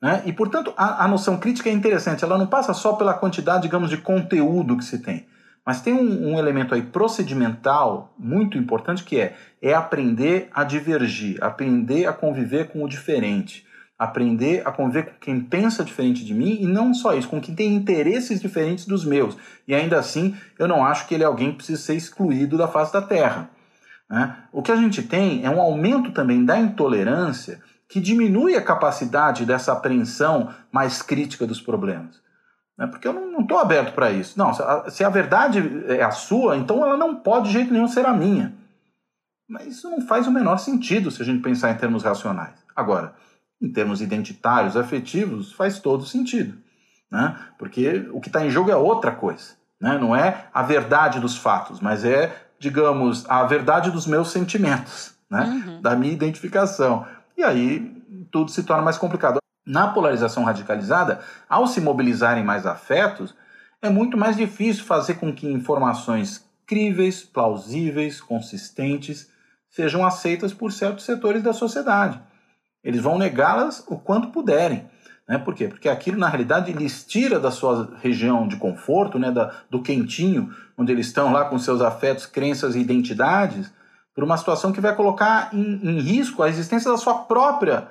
Né? 0.03 0.25
E, 0.27 0.33
portanto, 0.33 0.75
a, 0.77 1.05
a 1.05 1.09
noção 1.09 1.37
crítica 1.37 1.71
é 1.71 1.73
interessante, 1.73 2.25
ela 2.25 2.37
não 2.37 2.49
passa 2.49 2.75
só 2.75 2.95
pela 2.95 3.15
quantidade, 3.15 3.63
digamos, 3.63 3.89
de 3.89 3.99
conteúdo 3.99 4.77
que 4.77 4.85
se 4.85 4.99
tem, 4.99 5.27
mas 5.65 5.81
tem 5.81 5.95
um, 5.95 6.33
um, 6.33 6.39
elemento 6.39 6.75
aí 6.75 6.83
procedimental 6.83 8.15
muito 8.19 8.59
importante 8.59 9.05
que 9.05 9.19
é, 9.19 9.37
é 9.63 9.73
aprender 9.75 10.49
a 10.53 10.65
divergir, 10.65 11.43
aprender 11.43 12.07
a 12.07 12.13
conviver 12.13 12.69
com 12.69 12.83
o 12.85 12.89
diferente 12.89 13.65
aprender 13.99 14.67
a 14.67 14.73
conviver 14.73 15.07
com 15.07 15.19
quem 15.21 15.41
pensa 15.41 15.85
diferente 15.85 16.25
de 16.25 16.35
mim 16.35 16.59
e 16.61 16.67
não 16.67 16.93
só 16.93 17.15
isso, 17.15 17.29
com 17.29 17.41
quem 17.41 17.55
tem 17.55 17.75
interesses 17.75 18.41
diferentes 18.41 18.87
dos 18.87 19.05
meus. 19.05 19.37
E 19.67 19.75
ainda 19.75 19.99
assim, 19.99 20.37
eu 20.59 20.67
não 20.67 20.85
acho 20.85 21.07
que 21.07 21.15
ele 21.15 21.23
é 21.23 21.27
alguém 21.27 21.51
que 21.51 21.59
precisa 21.59 21.81
ser 21.81 21.95
excluído 21.95 22.59
da 22.59 22.69
face 22.69 22.93
da 22.93 23.01
terra. 23.01 23.51
Né? 24.11 24.37
O 24.53 24.63
que 24.63 24.73
a 24.73 24.77
gente 24.77 25.03
tem 25.03 25.45
é 25.45 25.51
um 25.51 25.61
aumento 25.61 26.13
também 26.13 26.45
da 26.45 26.59
intolerância 26.59 27.61
que 27.89 28.01
diminui 28.01 28.57
a 28.57 28.63
capacidade 28.63 29.45
dessa 29.45 29.73
apreensão 29.73 30.53
mais 30.73 31.01
crítica 31.01 31.47
dos 31.47 31.61
problemas. 31.61 32.23
Né? 32.77 32.87
Porque 32.87 33.07
eu 33.07 33.13
não 33.13 33.41
estou 33.41 33.59
aberto 33.59 33.95
para 33.95 34.11
isso. 34.11 34.39
Não, 34.39 34.53
se 34.53 34.63
a, 34.63 34.91
se 34.91 35.05
a 35.05 35.09
verdade 35.09 35.85
é 35.89 36.03
a 36.03 36.11
sua, 36.11 36.57
então 36.57 36.85
ela 36.85 36.97
não 36.97 37.17
pode 37.17 37.47
de 37.47 37.53
jeito 37.53 37.73
nenhum 37.73 37.89
ser 37.89 38.07
a 38.07 38.13
minha. 38.13 38.55
Mas 39.49 39.67
isso 39.67 39.91
não 39.91 40.01
faz 40.01 40.27
o 40.27 40.33
menor 40.33 40.59
sentido 40.59 41.11
se 41.11 41.23
a 41.23 41.25
gente 41.25 41.43
pensar 41.43 41.71
em 41.71 41.77
termos 41.77 42.03
racionais. 42.03 42.55
Agora, 42.75 43.15
em 43.61 43.71
termos 43.71 44.01
identitários, 44.01 44.77
afetivos, 44.77 45.53
faz 45.53 45.79
todo 45.79 46.05
sentido. 46.05 46.57
Né? 47.11 47.37
Porque 47.59 48.09
o 48.13 48.21
que 48.21 48.29
está 48.29 48.45
em 48.45 48.51
jogo 48.51 48.71
é 48.71 48.77
outra 48.77 49.13
coisa. 49.13 49.53
Né? 49.81 49.99
Não 49.99 50.17
é 50.17 50.47
a 50.53 50.63
verdade 50.63 51.21
dos 51.21 51.37
fatos, 51.37 51.81
mas 51.81 52.05
é, 52.05 52.35
digamos, 52.59 53.29
a 53.29 53.45
verdade 53.45 53.91
dos 53.91 54.07
meus 54.07 54.31
sentimentos, 54.31 55.15
né? 55.31 55.45
Uhum. 55.45 55.83
da 55.83 55.95
minha 55.95 56.13
identificação. 56.13 57.07
E 57.37 57.43
aí 57.43 58.03
tudo 58.31 58.51
se 58.51 58.63
torna 58.63 58.83
mais 58.83 58.97
complicado. 58.97 59.39
Na 59.67 59.89
polarização 59.89 60.45
radicalizada, 60.45 61.21
ao 61.49 61.67
se 61.67 61.81
mobilizarem 61.81 62.45
mais 62.45 62.67
afetos, 62.67 63.35
é 63.81 63.89
muito 63.89 64.17
mais 64.17 64.37
difícil 64.37 64.85
fazer 64.85 65.15
com 65.15 65.33
que 65.33 65.47
informações 65.47 66.45
críveis, 66.67 67.23
plausíveis, 67.23 68.21
consistentes 68.21 69.29
sejam 69.71 70.05
aceitas 70.05 70.53
por 70.53 70.73
certos 70.73 71.05
setores 71.05 71.43
da 71.43 71.53
sociedade. 71.53 72.21
Eles 72.83 73.01
vão 73.01 73.19
negá-las 73.19 73.85
o 73.89 73.99
quanto 73.99 74.29
puderem. 74.29 74.89
Né? 75.27 75.39
Por 75.39 75.55
quê? 75.55 75.69
Porque 75.69 75.89
aquilo, 75.89 76.19
na 76.19 76.29
realidade, 76.29 76.73
lhes 76.73 77.05
tira 77.05 77.41
da 77.41 77.51
sua 77.51 77.97
região 78.03 78.47
de 78.47 78.57
conforto, 78.57 79.19
né? 79.19 79.31
da, 79.31 79.53
do 79.71 79.83
quentinho, 79.83 80.55
onde 80.77 80.93
eles 80.93 81.07
estão 81.07 81.33
lá 81.33 81.47
com 81.47 81.59
seus 81.59 81.81
afetos, 81.81 82.27
crenças 82.27 82.75
e 82.77 82.81
identidades, 82.81 83.73
por 84.15 84.23
uma 84.23 84.37
situação 84.37 84.73
que 84.73 84.81
vai 84.81 84.95
colocar 84.95 85.49
em, 85.53 85.81
em 85.83 86.01
risco 86.01 86.43
a 86.43 86.49
existência 86.49 86.91
da 86.91 86.97
sua 86.97 87.15
própria 87.25 87.89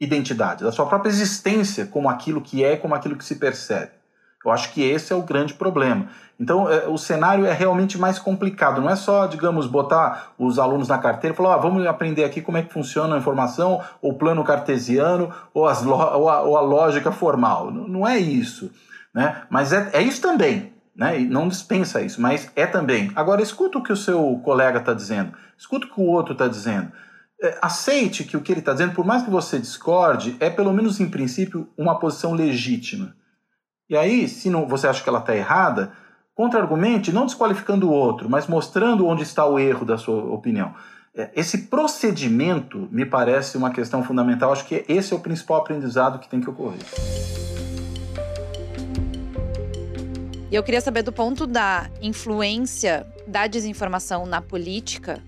identidade, 0.00 0.64
da 0.64 0.72
sua 0.72 0.86
própria 0.86 1.10
existência 1.10 1.86
como 1.86 2.08
aquilo 2.08 2.40
que 2.40 2.64
é, 2.64 2.76
como 2.76 2.94
aquilo 2.94 3.16
que 3.16 3.24
se 3.24 3.36
percebe. 3.36 3.92
Eu 4.42 4.50
acho 4.50 4.72
que 4.72 4.82
esse 4.82 5.12
é 5.12 5.16
o 5.16 5.22
grande 5.22 5.52
problema. 5.52 6.06
Então, 6.38 6.70
é, 6.70 6.88
o 6.88 6.96
cenário 6.96 7.44
é 7.44 7.52
realmente 7.52 7.98
mais 7.98 8.18
complicado. 8.18 8.80
Não 8.80 8.88
é 8.88 8.96
só, 8.96 9.26
digamos, 9.26 9.66
botar 9.66 10.32
os 10.38 10.58
alunos 10.58 10.88
na 10.88 10.96
carteira 10.96 11.34
e 11.34 11.36
falar, 11.36 11.54
ah, 11.54 11.58
vamos 11.58 11.86
aprender 11.86 12.24
aqui 12.24 12.40
como 12.40 12.56
é 12.56 12.62
que 12.62 12.72
funciona 12.72 13.14
a 13.14 13.18
informação, 13.18 13.82
ou 14.00 14.12
o 14.12 14.14
plano 14.14 14.42
cartesiano, 14.42 15.30
ou, 15.52 15.64
ou, 15.64 16.28
a, 16.30 16.40
ou 16.40 16.56
a 16.56 16.60
lógica 16.62 17.12
formal. 17.12 17.70
Não 17.70 18.08
é 18.08 18.18
isso. 18.18 18.70
Né? 19.14 19.42
Mas 19.50 19.74
é, 19.74 19.90
é 19.92 20.00
isso 20.00 20.22
também. 20.22 20.72
Né? 20.96 21.20
E 21.20 21.26
não 21.26 21.46
dispensa 21.46 22.00
isso, 22.00 22.20
mas 22.20 22.50
é 22.56 22.66
também. 22.66 23.12
Agora, 23.14 23.42
escuta 23.42 23.78
o 23.78 23.82
que 23.82 23.92
o 23.92 23.96
seu 23.96 24.40
colega 24.42 24.78
está 24.78 24.94
dizendo, 24.94 25.32
escuta 25.56 25.86
o 25.86 25.90
que 25.90 26.00
o 26.00 26.04
outro 26.04 26.32
está 26.32 26.48
dizendo. 26.48 26.90
É, 27.42 27.58
aceite 27.62 28.24
que 28.24 28.36
o 28.36 28.42
que 28.42 28.52
ele 28.52 28.60
está 28.60 28.72
dizendo, 28.72 28.94
por 28.94 29.04
mais 29.04 29.22
que 29.22 29.30
você 29.30 29.58
discorde, 29.58 30.36
é 30.40 30.50
pelo 30.50 30.72
menos 30.72 31.00
em 31.00 31.08
princípio 31.08 31.68
uma 31.76 31.98
posição 31.98 32.34
legítima. 32.34 33.16
E 33.88 33.96
aí, 33.96 34.28
se 34.28 34.50
não, 34.50 34.68
você 34.68 34.86
acha 34.86 35.02
que 35.02 35.08
ela 35.08 35.20
está 35.20 35.34
errada, 35.34 35.92
contra-argumente, 36.34 37.12
não 37.12 37.26
desqualificando 37.26 37.88
o 37.88 37.92
outro, 37.92 38.28
mas 38.28 38.46
mostrando 38.46 39.06
onde 39.06 39.22
está 39.22 39.46
o 39.46 39.58
erro 39.58 39.84
da 39.84 39.96
sua 39.96 40.22
opinião. 40.32 40.74
É, 41.14 41.30
esse 41.34 41.66
procedimento 41.66 42.88
me 42.92 43.04
parece 43.04 43.56
uma 43.56 43.70
questão 43.70 44.04
fundamental. 44.04 44.52
Acho 44.52 44.66
que 44.66 44.84
esse 44.88 45.12
é 45.12 45.16
o 45.16 45.20
principal 45.20 45.58
aprendizado 45.58 46.18
que 46.18 46.28
tem 46.28 46.40
que 46.40 46.48
ocorrer. 46.48 46.80
E 50.50 50.54
eu 50.54 50.62
queria 50.62 50.80
saber 50.80 51.02
do 51.02 51.12
ponto 51.12 51.46
da 51.46 51.88
influência 52.02 53.06
da 53.26 53.46
desinformação 53.46 54.26
na 54.26 54.40
política, 54.40 55.22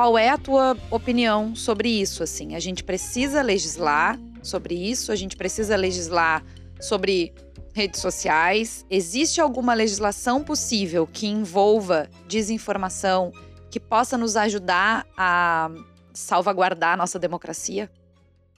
qual 0.00 0.16
é 0.16 0.30
a 0.30 0.38
tua 0.38 0.78
opinião 0.90 1.54
sobre 1.54 1.90
isso? 1.90 2.22
Assim, 2.22 2.54
a 2.54 2.58
gente 2.58 2.82
precisa 2.82 3.42
legislar 3.42 4.18
sobre 4.42 4.74
isso, 4.74 5.12
a 5.12 5.14
gente 5.14 5.36
precisa 5.36 5.76
legislar 5.76 6.42
sobre 6.80 7.34
redes 7.74 8.00
sociais. 8.00 8.86
Existe 8.88 9.42
alguma 9.42 9.74
legislação 9.74 10.42
possível 10.42 11.06
que 11.06 11.26
envolva 11.26 12.08
desinformação 12.26 13.30
que 13.70 13.78
possa 13.78 14.16
nos 14.16 14.38
ajudar 14.38 15.06
a 15.18 15.70
salvaguardar 16.14 16.94
a 16.94 16.96
nossa 16.96 17.18
democracia? 17.18 17.90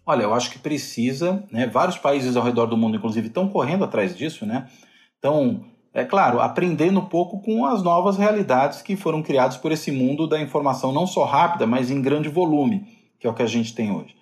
Olha, 0.07 0.23
eu 0.23 0.35
acho 0.35 0.49
que 0.49 0.61
precisa, 0.61 1.43
né? 1.51 1.67
Vários 1.67 1.99
países 1.99 2.37
ao 2.37 2.45
redor 2.45 2.67
do 2.67 2.77
mundo, 2.77 2.99
inclusive, 2.99 3.27
estão 3.27 3.49
correndo 3.49 3.83
atrás 3.83 4.17
disso, 4.17 4.47
né? 4.47 4.71
Então, 5.19 5.65
é 5.95 6.05
claro, 6.05 6.41
aprendendo 6.41 7.01
um 7.01 7.05
pouco 7.05 7.41
com 7.41 7.67
as 7.67 7.83
novas 7.83 8.17
realidades 8.17 8.81
que 8.81 8.97
foram 8.97 9.23
criadas 9.23 9.59
por 9.59 9.71
esse 9.73 9.93
mundo 9.93 10.27
da 10.27 10.41
informação 10.41 10.91
não 10.91 11.07
só 11.07 11.25
rápida, 11.25 11.67
mas 11.67 11.91
em 11.91 12.01
grande 12.01 12.31
volume, 12.31 12.87
que 13.21 13.27
é 13.27 13.31
o 13.31 13.35
que 13.35 13.43
a 13.43 13.47
gente 13.47 13.75
tem 13.75 13.91
hoje. 13.91 14.15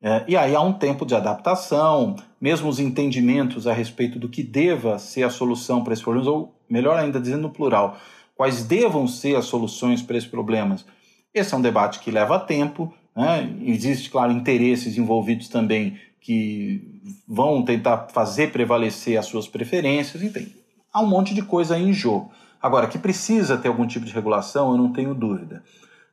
É, 0.00 0.24
e 0.28 0.36
aí 0.36 0.54
há 0.54 0.60
um 0.60 0.72
tempo 0.72 1.04
de 1.04 1.14
adaptação, 1.14 2.16
mesmo 2.40 2.68
os 2.68 2.78
entendimentos 2.78 3.66
a 3.66 3.72
respeito 3.72 4.18
do 4.18 4.28
que 4.28 4.42
deva 4.42 4.98
ser 4.98 5.24
a 5.24 5.30
solução 5.30 5.82
para 5.82 5.92
esses 5.92 6.04
problemas, 6.04 6.28
ou 6.28 6.54
melhor 6.70 6.98
ainda, 6.98 7.20
dizendo 7.20 7.42
no 7.42 7.50
plural, 7.50 7.98
quais 8.34 8.64
devam 8.64 9.06
ser 9.06 9.36
as 9.36 9.46
soluções 9.46 10.00
para 10.00 10.16
esses 10.16 10.30
problemas. 10.30 10.86
Esse 11.34 11.52
é 11.52 11.56
um 11.56 11.62
debate 11.62 11.98
que 11.98 12.10
leva 12.10 12.38
tempo, 12.38 12.94
né? 13.14 13.54
existe, 13.62 14.08
claro, 14.08 14.32
interesses 14.32 14.96
envolvidos 14.96 15.48
também 15.48 15.98
que 16.20 17.00
vão 17.26 17.62
tentar 17.62 18.08
fazer 18.12 18.52
prevalecer 18.52 19.18
as 19.18 19.26
suas 19.26 19.48
preferências, 19.48 20.22
enfim, 20.22 20.52
há 20.98 21.02
um 21.02 21.06
monte 21.06 21.34
de 21.34 21.42
coisa 21.42 21.74
aí 21.74 21.88
em 21.88 21.92
jogo. 21.92 22.30
Agora, 22.60 22.86
que 22.86 22.98
precisa 22.98 23.56
ter 23.56 23.68
algum 23.68 23.86
tipo 23.86 24.04
de 24.04 24.12
regulação, 24.12 24.72
eu 24.72 24.76
não 24.76 24.92
tenho 24.92 25.14
dúvida. 25.14 25.62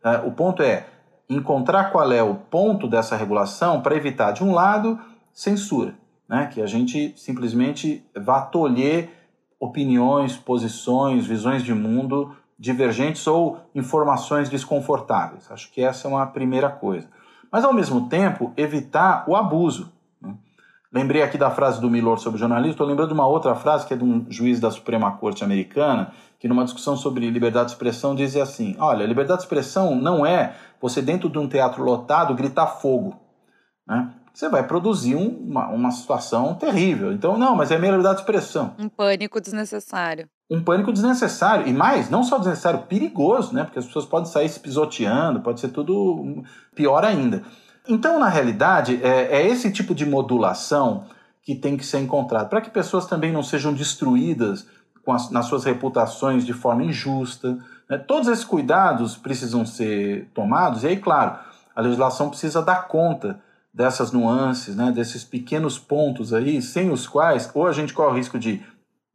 É, 0.03 0.17
o 0.19 0.31
ponto 0.31 0.61
é, 0.61 0.85
encontrar 1.27 1.91
qual 1.91 2.11
é 2.11 2.21
o 2.21 2.35
ponto 2.35 2.87
dessa 2.87 3.15
regulação 3.15 3.81
para 3.81 3.95
evitar, 3.95 4.31
de 4.31 4.43
um 4.43 4.53
lado, 4.53 4.99
censura, 5.33 5.95
né? 6.29 6.49
que 6.53 6.61
a 6.61 6.67
gente 6.67 7.13
simplesmente 7.17 8.05
vá 8.15 8.41
tolher 8.41 9.09
opiniões, 9.59 10.35
posições, 10.35 11.25
visões 11.25 11.63
de 11.63 11.73
mundo 11.73 12.35
divergentes 12.57 13.25
ou 13.27 13.59
informações 13.73 14.49
desconfortáveis. 14.49 15.51
Acho 15.51 15.71
que 15.71 15.81
essa 15.81 16.07
é 16.07 16.11
uma 16.11 16.25
primeira 16.27 16.69
coisa. 16.69 17.09
Mas, 17.51 17.63
ao 17.63 17.73
mesmo 17.73 18.07
tempo, 18.07 18.53
evitar 18.55 19.25
o 19.27 19.35
abuso. 19.35 19.91
Lembrei 20.95 21.21
aqui 21.21 21.37
da 21.37 21.51
frase 21.51 21.81
do 21.81 21.89
Milor 21.89 22.19
sobre 22.19 22.39
jornalismo, 22.39 22.71
estou 22.71 22.87
lembrando 22.87 23.09
de 23.09 23.13
uma 23.13 23.27
outra 23.27 23.53
frase 23.53 23.85
que 23.85 23.93
é 23.93 23.97
de 23.97 24.03
um 24.05 24.25
juiz 24.29 24.61
da 24.61 24.71
Suprema 24.71 25.11
Corte 25.17 25.43
americana, 25.43 26.13
que 26.39 26.47
numa 26.47 26.63
discussão 26.63 26.95
sobre 26.95 27.29
liberdade 27.29 27.65
de 27.65 27.71
expressão 27.73 28.15
dizia 28.15 28.43
assim: 28.43 28.77
olha, 28.79 29.05
liberdade 29.05 29.39
de 29.39 29.43
expressão 29.43 29.93
não 29.93 30.25
é 30.25 30.55
você 30.81 31.01
dentro 31.01 31.27
de 31.27 31.37
um 31.37 31.49
teatro 31.49 31.83
lotado 31.83 32.33
gritar 32.33 32.67
fogo. 32.67 33.19
Né? 33.85 34.09
Você 34.33 34.47
vai 34.47 34.65
produzir 34.65 35.17
um, 35.17 35.27
uma, 35.27 35.67
uma 35.67 35.91
situação 35.91 36.53
terrível. 36.53 37.11
Então, 37.11 37.37
não, 37.37 37.57
mas 37.57 37.71
é 37.71 37.77
minha 37.77 37.91
liberdade 37.91 38.15
de 38.15 38.21
expressão. 38.21 38.73
Um 38.79 38.87
pânico 38.87 39.41
desnecessário. 39.41 40.29
Um 40.49 40.63
pânico 40.63 40.93
desnecessário. 40.93 41.67
E 41.67 41.73
mais, 41.73 42.09
não 42.09 42.23
só 42.23 42.37
desnecessário, 42.37 42.83
perigoso, 42.83 43.53
né? 43.53 43.65
Porque 43.65 43.79
as 43.79 43.85
pessoas 43.85 44.05
podem 44.05 44.31
sair 44.31 44.47
se 44.47 44.61
pisoteando, 44.61 45.41
pode 45.41 45.59
ser 45.59 45.69
tudo 45.69 46.41
pior 46.73 47.03
ainda. 47.03 47.43
Então, 47.87 48.19
na 48.19 48.29
realidade, 48.29 48.99
é, 49.03 49.41
é 49.41 49.47
esse 49.47 49.71
tipo 49.71 49.93
de 49.93 50.05
modulação 50.05 51.05
que 51.43 51.53
tem 51.53 51.77
que 51.77 51.85
ser 51.85 51.99
encontrado, 51.99 52.49
para 52.49 52.61
que 52.61 52.69
pessoas 52.69 53.05
também 53.05 53.31
não 53.31 53.43
sejam 53.43 53.73
destruídas 53.73 54.67
as, 55.07 55.29
nas 55.29 55.45
suas 55.45 55.63
reputações 55.63 56.45
de 56.45 56.53
forma 56.53 56.83
injusta. 56.83 57.59
Né? 57.87 57.97
Todos 57.99 58.27
esses 58.27 58.43
cuidados 58.43 59.15
precisam 59.15 59.65
ser 59.65 60.29
tomados, 60.33 60.83
e 60.83 60.87
aí, 60.87 60.97
claro, 60.97 61.37
a 61.75 61.81
legislação 61.81 62.29
precisa 62.29 62.61
dar 62.61 62.87
conta 62.87 63.39
dessas 63.71 64.11
nuances, 64.11 64.75
né? 64.75 64.91
desses 64.91 65.23
pequenos 65.23 65.77
pontos 65.77 66.33
aí, 66.33 66.61
sem 66.61 66.89
os 66.89 67.07
quais 67.07 67.49
ou 67.53 67.67
a 67.67 67.73
gente 67.73 67.93
corre 67.93 68.13
o 68.13 68.15
risco 68.15 68.39
de 68.39 68.63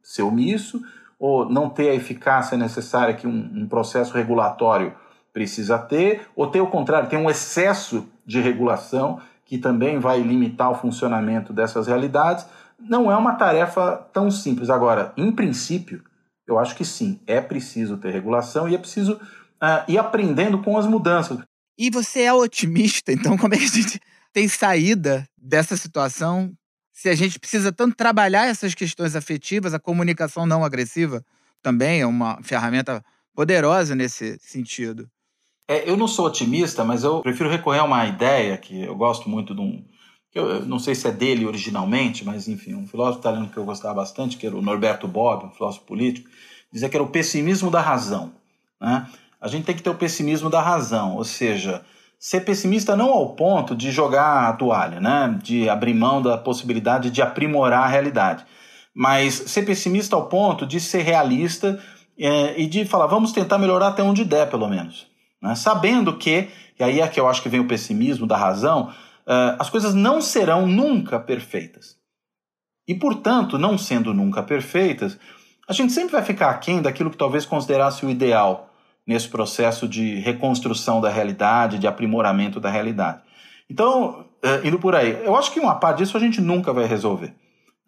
ser 0.01 0.21
omisso, 0.21 0.81
ou 1.19 1.49
não 1.49 1.69
ter 1.69 1.89
a 1.89 1.95
eficácia 1.95 2.57
necessária 2.57 3.13
que 3.13 3.27
um, 3.27 3.51
um 3.53 3.67
processo 3.67 4.13
regulatório 4.13 4.93
precisa 5.33 5.77
ter, 5.77 6.27
ou 6.35 6.47
ter 6.47 6.61
o 6.61 6.67
contrário, 6.67 7.09
ter 7.09 7.17
um 7.17 7.29
excesso 7.29 8.07
de 8.25 8.39
regulação 8.39 9.21
que 9.45 9.57
também 9.57 9.99
vai 9.99 10.21
limitar 10.21 10.71
o 10.71 10.75
funcionamento 10.75 11.51
dessas 11.51 11.87
realidades, 11.87 12.45
não 12.79 13.11
é 13.11 13.17
uma 13.17 13.35
tarefa 13.35 13.97
tão 14.13 14.31
simples. 14.31 14.69
Agora, 14.69 15.13
em 15.17 15.31
princípio, 15.31 16.03
eu 16.47 16.57
acho 16.57 16.75
que 16.75 16.85
sim, 16.85 17.19
é 17.27 17.41
preciso 17.41 17.97
ter 17.97 18.11
regulação 18.11 18.67
e 18.67 18.75
é 18.75 18.77
preciso 18.77 19.13
uh, 19.13 19.89
ir 19.89 19.97
aprendendo 19.97 20.61
com 20.61 20.77
as 20.77 20.85
mudanças. 20.85 21.39
E 21.77 21.89
você 21.89 22.21
é 22.21 22.33
otimista, 22.33 23.11
então 23.11 23.35
como 23.37 23.53
é 23.53 23.57
que 23.57 23.65
a 23.65 23.67
gente 23.67 23.99
tem 24.31 24.47
saída 24.47 25.27
dessa 25.37 25.75
situação? 25.75 26.51
Se 26.93 27.09
a 27.09 27.15
gente 27.15 27.39
precisa 27.39 27.71
tanto 27.71 27.95
trabalhar 27.95 28.47
essas 28.47 28.73
questões 28.73 29.15
afetivas, 29.15 29.73
a 29.73 29.79
comunicação 29.79 30.45
não 30.45 30.63
agressiva 30.63 31.23
também 31.61 32.01
é 32.01 32.05
uma 32.05 32.41
ferramenta 32.41 33.03
poderosa 33.33 33.95
nesse 33.95 34.37
sentido. 34.39 35.09
É, 35.67 35.89
eu 35.89 35.95
não 35.95 36.07
sou 36.07 36.25
otimista, 36.25 36.83
mas 36.83 37.03
eu 37.03 37.21
prefiro 37.21 37.49
recorrer 37.49 37.79
a 37.79 37.83
uma 37.83 38.05
ideia 38.05 38.57
que 38.57 38.83
eu 38.83 38.95
gosto 38.95 39.29
muito 39.29 39.55
de 39.55 39.61
um. 39.61 39.83
Eu 40.33 40.65
não 40.65 40.79
sei 40.79 40.95
se 40.95 41.07
é 41.07 41.11
dele 41.11 41.45
originalmente, 41.45 42.23
mas 42.25 42.47
enfim, 42.47 42.73
um 42.73 42.87
filósofo 42.87 43.19
italiano 43.19 43.49
que 43.49 43.57
eu 43.57 43.65
gostava 43.65 43.95
bastante, 43.95 44.37
que 44.37 44.47
era 44.47 44.55
o 44.55 44.61
Norberto 44.61 45.07
Bobbio, 45.07 45.47
um 45.47 45.51
filósofo 45.51 45.85
político, 45.85 46.29
dizia 46.71 46.87
que 46.87 46.95
era 46.95 47.03
o 47.03 47.09
pessimismo 47.09 47.69
da 47.69 47.81
razão. 47.81 48.31
Né? 48.79 49.07
A 49.41 49.47
gente 49.49 49.65
tem 49.65 49.75
que 49.75 49.83
ter 49.83 49.89
o 49.89 49.95
pessimismo 49.95 50.49
da 50.49 50.61
razão, 50.61 51.17
ou 51.17 51.25
seja, 51.25 51.81
ser 52.17 52.41
pessimista 52.41 52.95
não 52.95 53.09
ao 53.09 53.35
ponto 53.35 53.75
de 53.75 53.91
jogar 53.91 54.47
a 54.47 54.53
toalha, 54.53 55.01
né? 55.01 55.37
de 55.43 55.67
abrir 55.67 55.93
mão 55.93 56.21
da 56.21 56.37
possibilidade 56.37 57.09
de 57.09 57.21
aprimorar 57.21 57.83
a 57.83 57.87
realidade, 57.87 58.45
mas 58.93 59.33
ser 59.33 59.63
pessimista 59.63 60.15
ao 60.15 60.27
ponto 60.27 60.65
de 60.65 60.79
ser 60.79 61.01
realista 61.01 61.77
é, 62.17 62.59
e 62.59 62.67
de 62.67 62.85
falar, 62.85 63.07
vamos 63.07 63.33
tentar 63.33 63.57
melhorar 63.57 63.87
até 63.89 64.01
onde 64.01 64.23
der, 64.23 64.49
pelo 64.49 64.67
menos 64.69 65.10
né? 65.41 65.55
sabendo 65.55 66.17
que, 66.17 66.49
e 66.79 66.83
aí 66.83 67.01
é 67.01 67.07
que 67.07 67.19
eu 67.19 67.27
acho 67.27 67.41
que 67.41 67.49
vem 67.49 67.59
o 67.59 67.67
pessimismo 67.67 68.27
da 68.27 68.37
razão, 68.37 68.89
uh, 69.25 69.55
as 69.57 69.69
coisas 69.69 69.93
não 69.93 70.21
serão 70.21 70.67
nunca 70.67 71.19
perfeitas. 71.19 71.97
E, 72.87 72.95
portanto, 72.95 73.57
não 73.57 73.77
sendo 73.77 74.13
nunca 74.13 74.43
perfeitas, 74.43 75.17
a 75.67 75.73
gente 75.73 75.93
sempre 75.93 76.11
vai 76.11 76.23
ficar 76.23 76.49
aquém 76.49 76.81
daquilo 76.81 77.09
que 77.09 77.17
talvez 77.17 77.45
considerasse 77.45 78.05
o 78.05 78.09
ideal 78.09 78.69
nesse 79.05 79.29
processo 79.29 79.87
de 79.87 80.15
reconstrução 80.19 81.01
da 81.01 81.09
realidade, 81.09 81.79
de 81.79 81.87
aprimoramento 81.87 82.59
da 82.59 82.69
realidade. 82.69 83.21
Então, 83.69 84.25
uh, 84.43 84.67
indo 84.67 84.77
por 84.77 84.95
aí, 84.95 85.23
eu 85.23 85.35
acho 85.35 85.51
que 85.51 85.59
uma 85.59 85.75
parte 85.75 85.99
disso 85.99 86.17
a 86.17 86.19
gente 86.19 86.41
nunca 86.41 86.73
vai 86.73 86.85
resolver. 86.85 87.33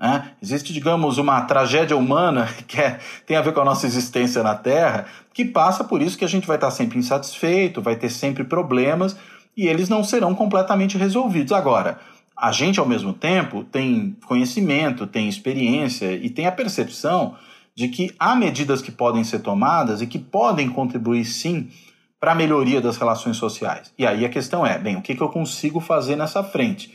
Né? 0.04 0.32
Existe, 0.41 0.74
digamos, 0.74 1.18
uma 1.18 1.39
tragédia 1.43 1.95
humana 1.95 2.49
que 2.68 2.82
é, 2.82 2.99
tem 3.26 3.38
a 3.38 3.41
ver 3.41 3.54
com 3.54 3.62
a 3.62 3.66
nossa 3.66 3.88
existência 3.88 4.43
na 4.43 4.54
Terra, 4.54 5.06
que 5.34 5.45
passa 5.45 5.82
por 5.82 6.01
isso 6.01 6.18
que 6.18 6.26
a 6.26 6.28
gente 6.28 6.45
vai 6.45 6.58
estar 6.58 6.72
sempre 6.72 6.99
insatisfeito, 6.99 7.82
vai 7.82 7.95
ter 7.95 8.10
sempre 8.10 8.43
problemas 8.43 9.16
e 9.56 9.66
eles 9.66 9.88
não 9.88 10.04
serão 10.04 10.36
completamente 10.36 10.97
resolvidos. 10.97 11.54
Agora, 11.54 12.01
a 12.36 12.51
gente, 12.51 12.82
ao 12.82 12.86
mesmo 12.86 13.14
tempo, 13.14 13.64
tem 13.64 14.18
conhecimento, 14.26 15.08
tem 15.08 15.30
experiência 15.30 16.14
e 16.14 16.30
tem 16.30 16.47
a 16.47 16.51
percepção 16.51 17.36
de 17.74 17.88
que 17.88 18.14
há 18.20 18.36
medidas 18.36 18.82
que 18.82 18.91
podem 18.91 19.24
ser 19.24 19.39
tomadas 19.39 20.01
e 20.01 20.08
que 20.08 20.20
podem 20.20 20.68
contribuir, 20.68 21.24
sim, 21.24 21.70
para 22.20 22.34
a 22.34 22.36
melhoria 22.36 22.82
das 22.82 22.97
relações 22.97 23.38
sociais. 23.38 23.93
E 23.97 24.06
aí 24.06 24.26
a 24.26 24.30
questão 24.30 24.66
é: 24.66 24.78
bem, 24.78 24.97
o 24.97 25.01
que, 25.01 25.16
que 25.16 25.22
eu 25.22 25.30
consigo 25.30 25.80
fazer 25.80 26.18
nessa 26.18 26.43
frente? 26.43 26.93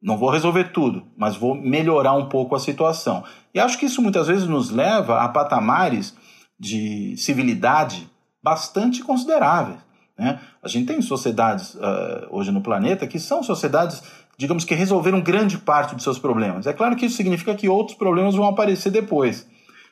Não 0.00 0.16
vou 0.16 0.30
resolver 0.30 0.72
tudo, 0.72 1.02
mas 1.16 1.36
vou 1.36 1.54
melhorar 1.54 2.12
um 2.12 2.28
pouco 2.28 2.54
a 2.54 2.60
situação. 2.60 3.24
E 3.52 3.58
acho 3.58 3.76
que 3.78 3.86
isso 3.86 4.00
muitas 4.00 4.28
vezes 4.28 4.46
nos 4.46 4.70
leva 4.70 5.20
a 5.20 5.28
patamares 5.28 6.14
de 6.58 7.16
civilidade 7.16 8.08
bastante 8.42 9.02
consideráveis. 9.02 9.78
Né? 10.16 10.40
A 10.62 10.68
gente 10.68 10.86
tem 10.86 11.02
sociedades 11.02 11.74
uh, 11.74 12.26
hoje 12.30 12.50
no 12.50 12.60
planeta 12.60 13.06
que 13.06 13.18
são 13.18 13.42
sociedades, 13.42 14.02
digamos 14.36 14.64
que 14.64 14.74
resolveram 14.74 15.20
grande 15.20 15.58
parte 15.58 15.94
dos 15.94 16.04
seus 16.04 16.18
problemas. 16.18 16.66
É 16.66 16.72
claro 16.72 16.96
que 16.96 17.06
isso 17.06 17.16
significa 17.16 17.54
que 17.54 17.68
outros 17.68 17.96
problemas 17.96 18.34
vão 18.34 18.46
aparecer 18.46 18.90
depois, 18.90 19.48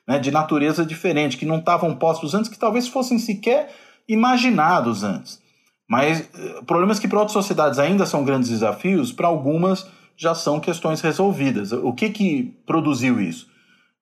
né? 0.06 0.18
de 0.18 0.30
natureza 0.30 0.86
diferente, 0.86 1.36
que 1.36 1.46
não 1.46 1.58
estavam 1.58 1.94
postos 1.96 2.34
antes, 2.34 2.50
que 2.50 2.58
talvez 2.58 2.86
fossem 2.88 3.18
sequer 3.18 3.74
imaginados 4.08 5.02
antes. 5.02 5.40
Mas 5.88 6.20
uh, 6.20 6.64
problemas 6.64 6.98
que 6.98 7.06
para 7.06 7.18
outras 7.18 7.32
sociedades 7.32 7.78
ainda 7.78 8.06
são 8.06 8.24
grandes 8.24 8.50
desafios, 8.50 9.12
para 9.12 9.28
algumas 9.28 9.95
já 10.16 10.34
são 10.34 10.58
questões 10.58 11.00
resolvidas. 11.00 11.72
O 11.72 11.92
que, 11.92 12.10
que 12.10 12.56
produziu 12.66 13.20
isso? 13.20 13.48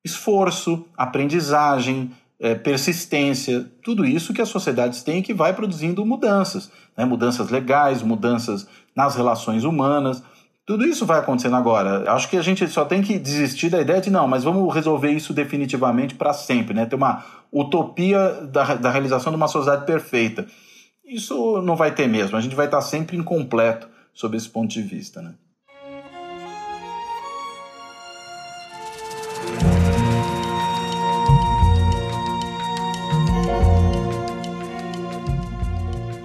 Esforço, 0.05 0.87
aprendizagem, 0.97 2.13
é, 2.39 2.55
persistência, 2.55 3.71
tudo 3.83 4.05
isso 4.05 4.35
que 4.35 4.43
as 4.43 4.49
sociedades 4.49 5.03
têm 5.03 5.23
que 5.23 5.33
vai 5.33 5.53
produzindo 5.55 6.05
mudanças, 6.05 6.71
né? 6.97 7.05
mudanças 7.05 7.49
legais, 7.51 8.03
mudanças 8.03 8.67
nas 8.95 9.17
relações 9.17 9.65
humanas. 9.65 10.23
Tudo 10.67 10.87
isso 10.87 11.05
vai 11.05 11.19
acontecendo 11.19 11.57
agora. 11.57 12.11
Acho 12.13 12.29
que 12.29 12.37
a 12.37 12.43
gente 12.43 12.67
só 12.69 12.85
tem 12.85 13.03
que 13.03 13.19
desistir 13.19 13.69
da 13.69 13.81
ideia 13.81 14.01
de 14.01 14.11
não, 14.11 14.27
mas 14.27 14.45
vamos 14.45 14.73
resolver 14.75 15.11
isso 15.11 15.33
definitivamente 15.35 16.15
para 16.15 16.33
sempre, 16.33 16.75
né? 16.75 16.87
Ter 16.87 16.97
uma 16.97 17.25
utopia 17.53 18.47
da, 18.51 18.75
da 18.75 18.91
realização 18.91 19.31
de 19.31 19.37
uma 19.37 19.49
sociedade 19.49 19.85
perfeita. 19.85 20.47
Isso 21.05 21.61
não 21.61 21.77
vai 21.77 21.95
ter 21.95 22.07
mesmo. 22.07 22.37
A 22.37 22.41
gente 22.41 22.57
vai 22.57 22.65
estar 22.65 22.81
sempre 22.81 23.17
incompleto 23.17 23.89
sob 24.15 24.37
esse 24.37 24.49
ponto 24.49 24.71
de 24.71 24.81
vista, 24.81 25.21
né? 25.21 25.35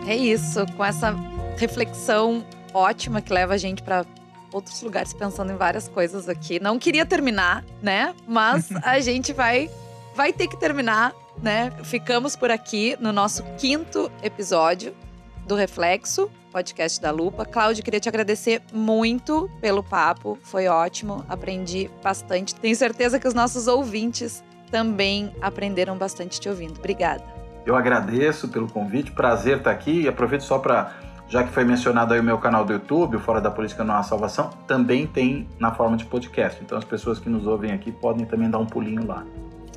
É 0.10 0.16
isso, 0.16 0.66
com 0.76 0.84
essa 0.84 1.16
reflexão 1.55 2.43
ótima 2.74 3.22
que 3.22 3.32
leva 3.32 3.53
a 3.53 3.57
gente 3.57 3.84
para 3.84 4.03
outros 4.51 4.82
lugares 4.82 5.14
pensando 5.14 5.51
em 5.51 5.55
várias 5.55 5.88
coisas 5.88 6.28
aqui. 6.28 6.60
Não 6.60 6.80
queria 6.80 7.05
terminar, 7.05 7.64
né? 7.80 8.16
Mas 8.28 8.70
a 8.82 8.99
gente 9.01 9.32
vai 9.32 9.70
vai 10.16 10.34
ter 10.34 10.47
que 10.47 10.57
terminar, 10.57 11.14
né? 11.43 11.72
Ficamos 11.84 12.36
por 12.36 12.49
aqui 12.49 12.97
no 12.99 13.14
nosso 13.14 13.43
quinto 13.60 14.12
episódio 14.24 14.95
do 15.45 15.53
Reflexo, 15.53 16.28
podcast 16.51 16.99
da 16.99 17.12
Lupa. 17.12 17.45
Cláudio, 17.45 17.84
queria 17.84 17.99
te 17.99 18.10
agradecer 18.10 18.64
muito 18.74 19.47
pelo 19.62 19.84
papo, 19.84 20.39
foi 20.41 20.68
ótimo, 20.68 21.24
aprendi 21.30 21.88
bastante. 22.01 22.55
Tenho 22.55 22.76
certeza 22.76 23.20
que 23.20 23.28
os 23.28 23.36
nossos 23.36 23.68
ouvintes 23.68 24.43
também 24.72 25.32
aprenderam 25.39 25.95
bastante 25.95 26.39
te 26.39 26.49
ouvindo. 26.49 26.80
Obrigada. 26.80 27.38
Eu 27.66 27.76
agradeço 27.76 28.47
pelo 28.47 28.68
convite, 28.68 29.12
prazer 29.12 29.57
estar 29.57 29.72
aqui 29.72 30.01
e 30.01 30.07
aproveito 30.07 30.41
só 30.41 30.57
para, 30.60 30.93
já 31.28 31.43
que 31.43 31.51
foi 31.51 31.64
mencionado 31.64 32.14
aí 32.14 32.20
o 32.20 32.24
meu 32.24 32.38
canal 32.38 32.66
do 32.66 32.74
YouTube, 32.74 33.18
o 33.18 33.20
Fora 33.20 33.39
da 33.39 33.51
Política 33.51 33.84
Não 33.84 33.95
Há 33.95 34.03
Salvação, 34.03 34.49
também 34.66 35.05
tem 35.05 35.47
na 35.60 35.74
forma 35.74 35.97
de 35.97 36.05
podcast. 36.05 36.62
Então 36.64 36.78
as 36.78 36.86
pessoas 36.86 37.20
que 37.20 37.30
nos 37.30 37.45
ouvem 37.45 37.72
aqui 37.72 37.91
podem 37.91 38.26
também 38.26 38.49
dar 38.49 38.60
um 38.60 38.66
pulinho 38.66 39.05
lá. 39.05 39.24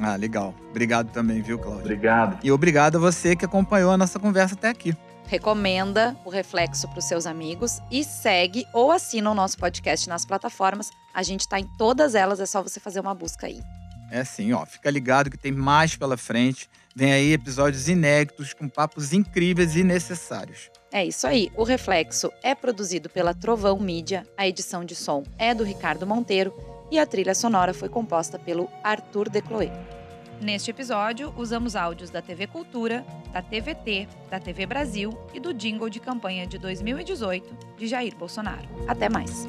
Ah, 0.01 0.17
legal. 0.17 0.55
Obrigado 0.71 1.11
também, 1.11 1.43
viu, 1.43 1.59
Cláudio? 1.59 1.83
Obrigado. 1.83 2.39
E 2.43 2.51
obrigado 2.51 2.97
a 2.97 2.99
você 2.99 3.37
que 3.37 3.45
acompanhou 3.45 3.93
a 3.93 3.97
nossa 3.97 4.19
conversa 4.19 4.55
até 4.55 4.69
aqui. 4.69 4.97
Recomenda 5.27 6.17
o 6.25 6.31
Reflexo 6.31 6.89
para 6.89 6.99
os 6.99 7.05
seus 7.05 7.27
amigos 7.27 7.81
e 7.91 8.03
segue 8.05 8.67
ou 8.73 8.91
assina 8.91 9.31
o 9.31 9.35
nosso 9.35 9.57
podcast 9.59 10.09
nas 10.09 10.25
plataformas. 10.25 10.91
A 11.15 11.23
gente 11.23 11.41
está 11.41 11.61
em 11.61 11.67
todas 11.79 12.15
elas, 12.15 12.41
é 12.41 12.47
só 12.47 12.63
você 12.63 12.81
fazer 12.81 13.01
uma 13.01 13.15
busca 13.15 13.47
aí. 13.47 13.63
É 14.11 14.25
sim, 14.25 14.53
ó. 14.53 14.67
Fica 14.67 14.91
ligado 14.91 15.31
que 15.31 15.39
tem 15.39 15.53
mais 15.53 15.97
pela 15.97 16.19
frente 16.19 16.69
Vem 16.95 17.13
aí 17.13 17.33
episódios 17.33 17.89
inéditos 17.89 18.53
com 18.53 18.69
papos 18.69 19.13
incríveis 19.13 19.77
e 19.77 19.83
necessários. 19.83 20.71
É 20.93 21.05
isso 21.05 21.27
aí. 21.27 21.51
O 21.57 21.65
Reflexo 21.65 22.31
é 22.43 22.55
produzido 22.55 23.09
pela 23.09 23.33
Trovão 23.33 23.79
Mídia, 23.81 24.27
a 24.37 24.47
edição 24.47 24.85
de 24.85 24.95
som 24.95 25.23
é 25.39 25.55
do 25.55 25.65
Ricardo 25.65 26.07
Monteiro 26.07 26.53
e 26.91 26.99
a 26.99 27.07
trilha 27.07 27.35
sonora 27.35 27.73
foi 27.73 27.89
composta 27.89 28.39
pelo 28.39 28.69
Arthur 28.85 29.31
Decloé. 29.31 29.73
Neste 30.43 30.71
episódio, 30.71 31.33
usamos 31.37 31.77
áudios 31.77 32.11
da 32.11 32.21
TV 32.21 32.47
Cultura, 32.47 33.07
da 33.33 33.41
TVT, 33.41 34.09
da 34.29 34.39
TV 34.39 34.67
Brasil 34.67 35.17
e 35.33 35.41
do 35.41 35.55
jingle 35.55 35.89
de 35.89 36.01
campanha 36.01 36.47
de 36.47 36.59
2018 36.59 37.77
de 37.79 37.87
Jair 37.87 38.15
Bolsonaro. 38.17 38.69
Até 38.87 39.09
mais! 39.09 39.47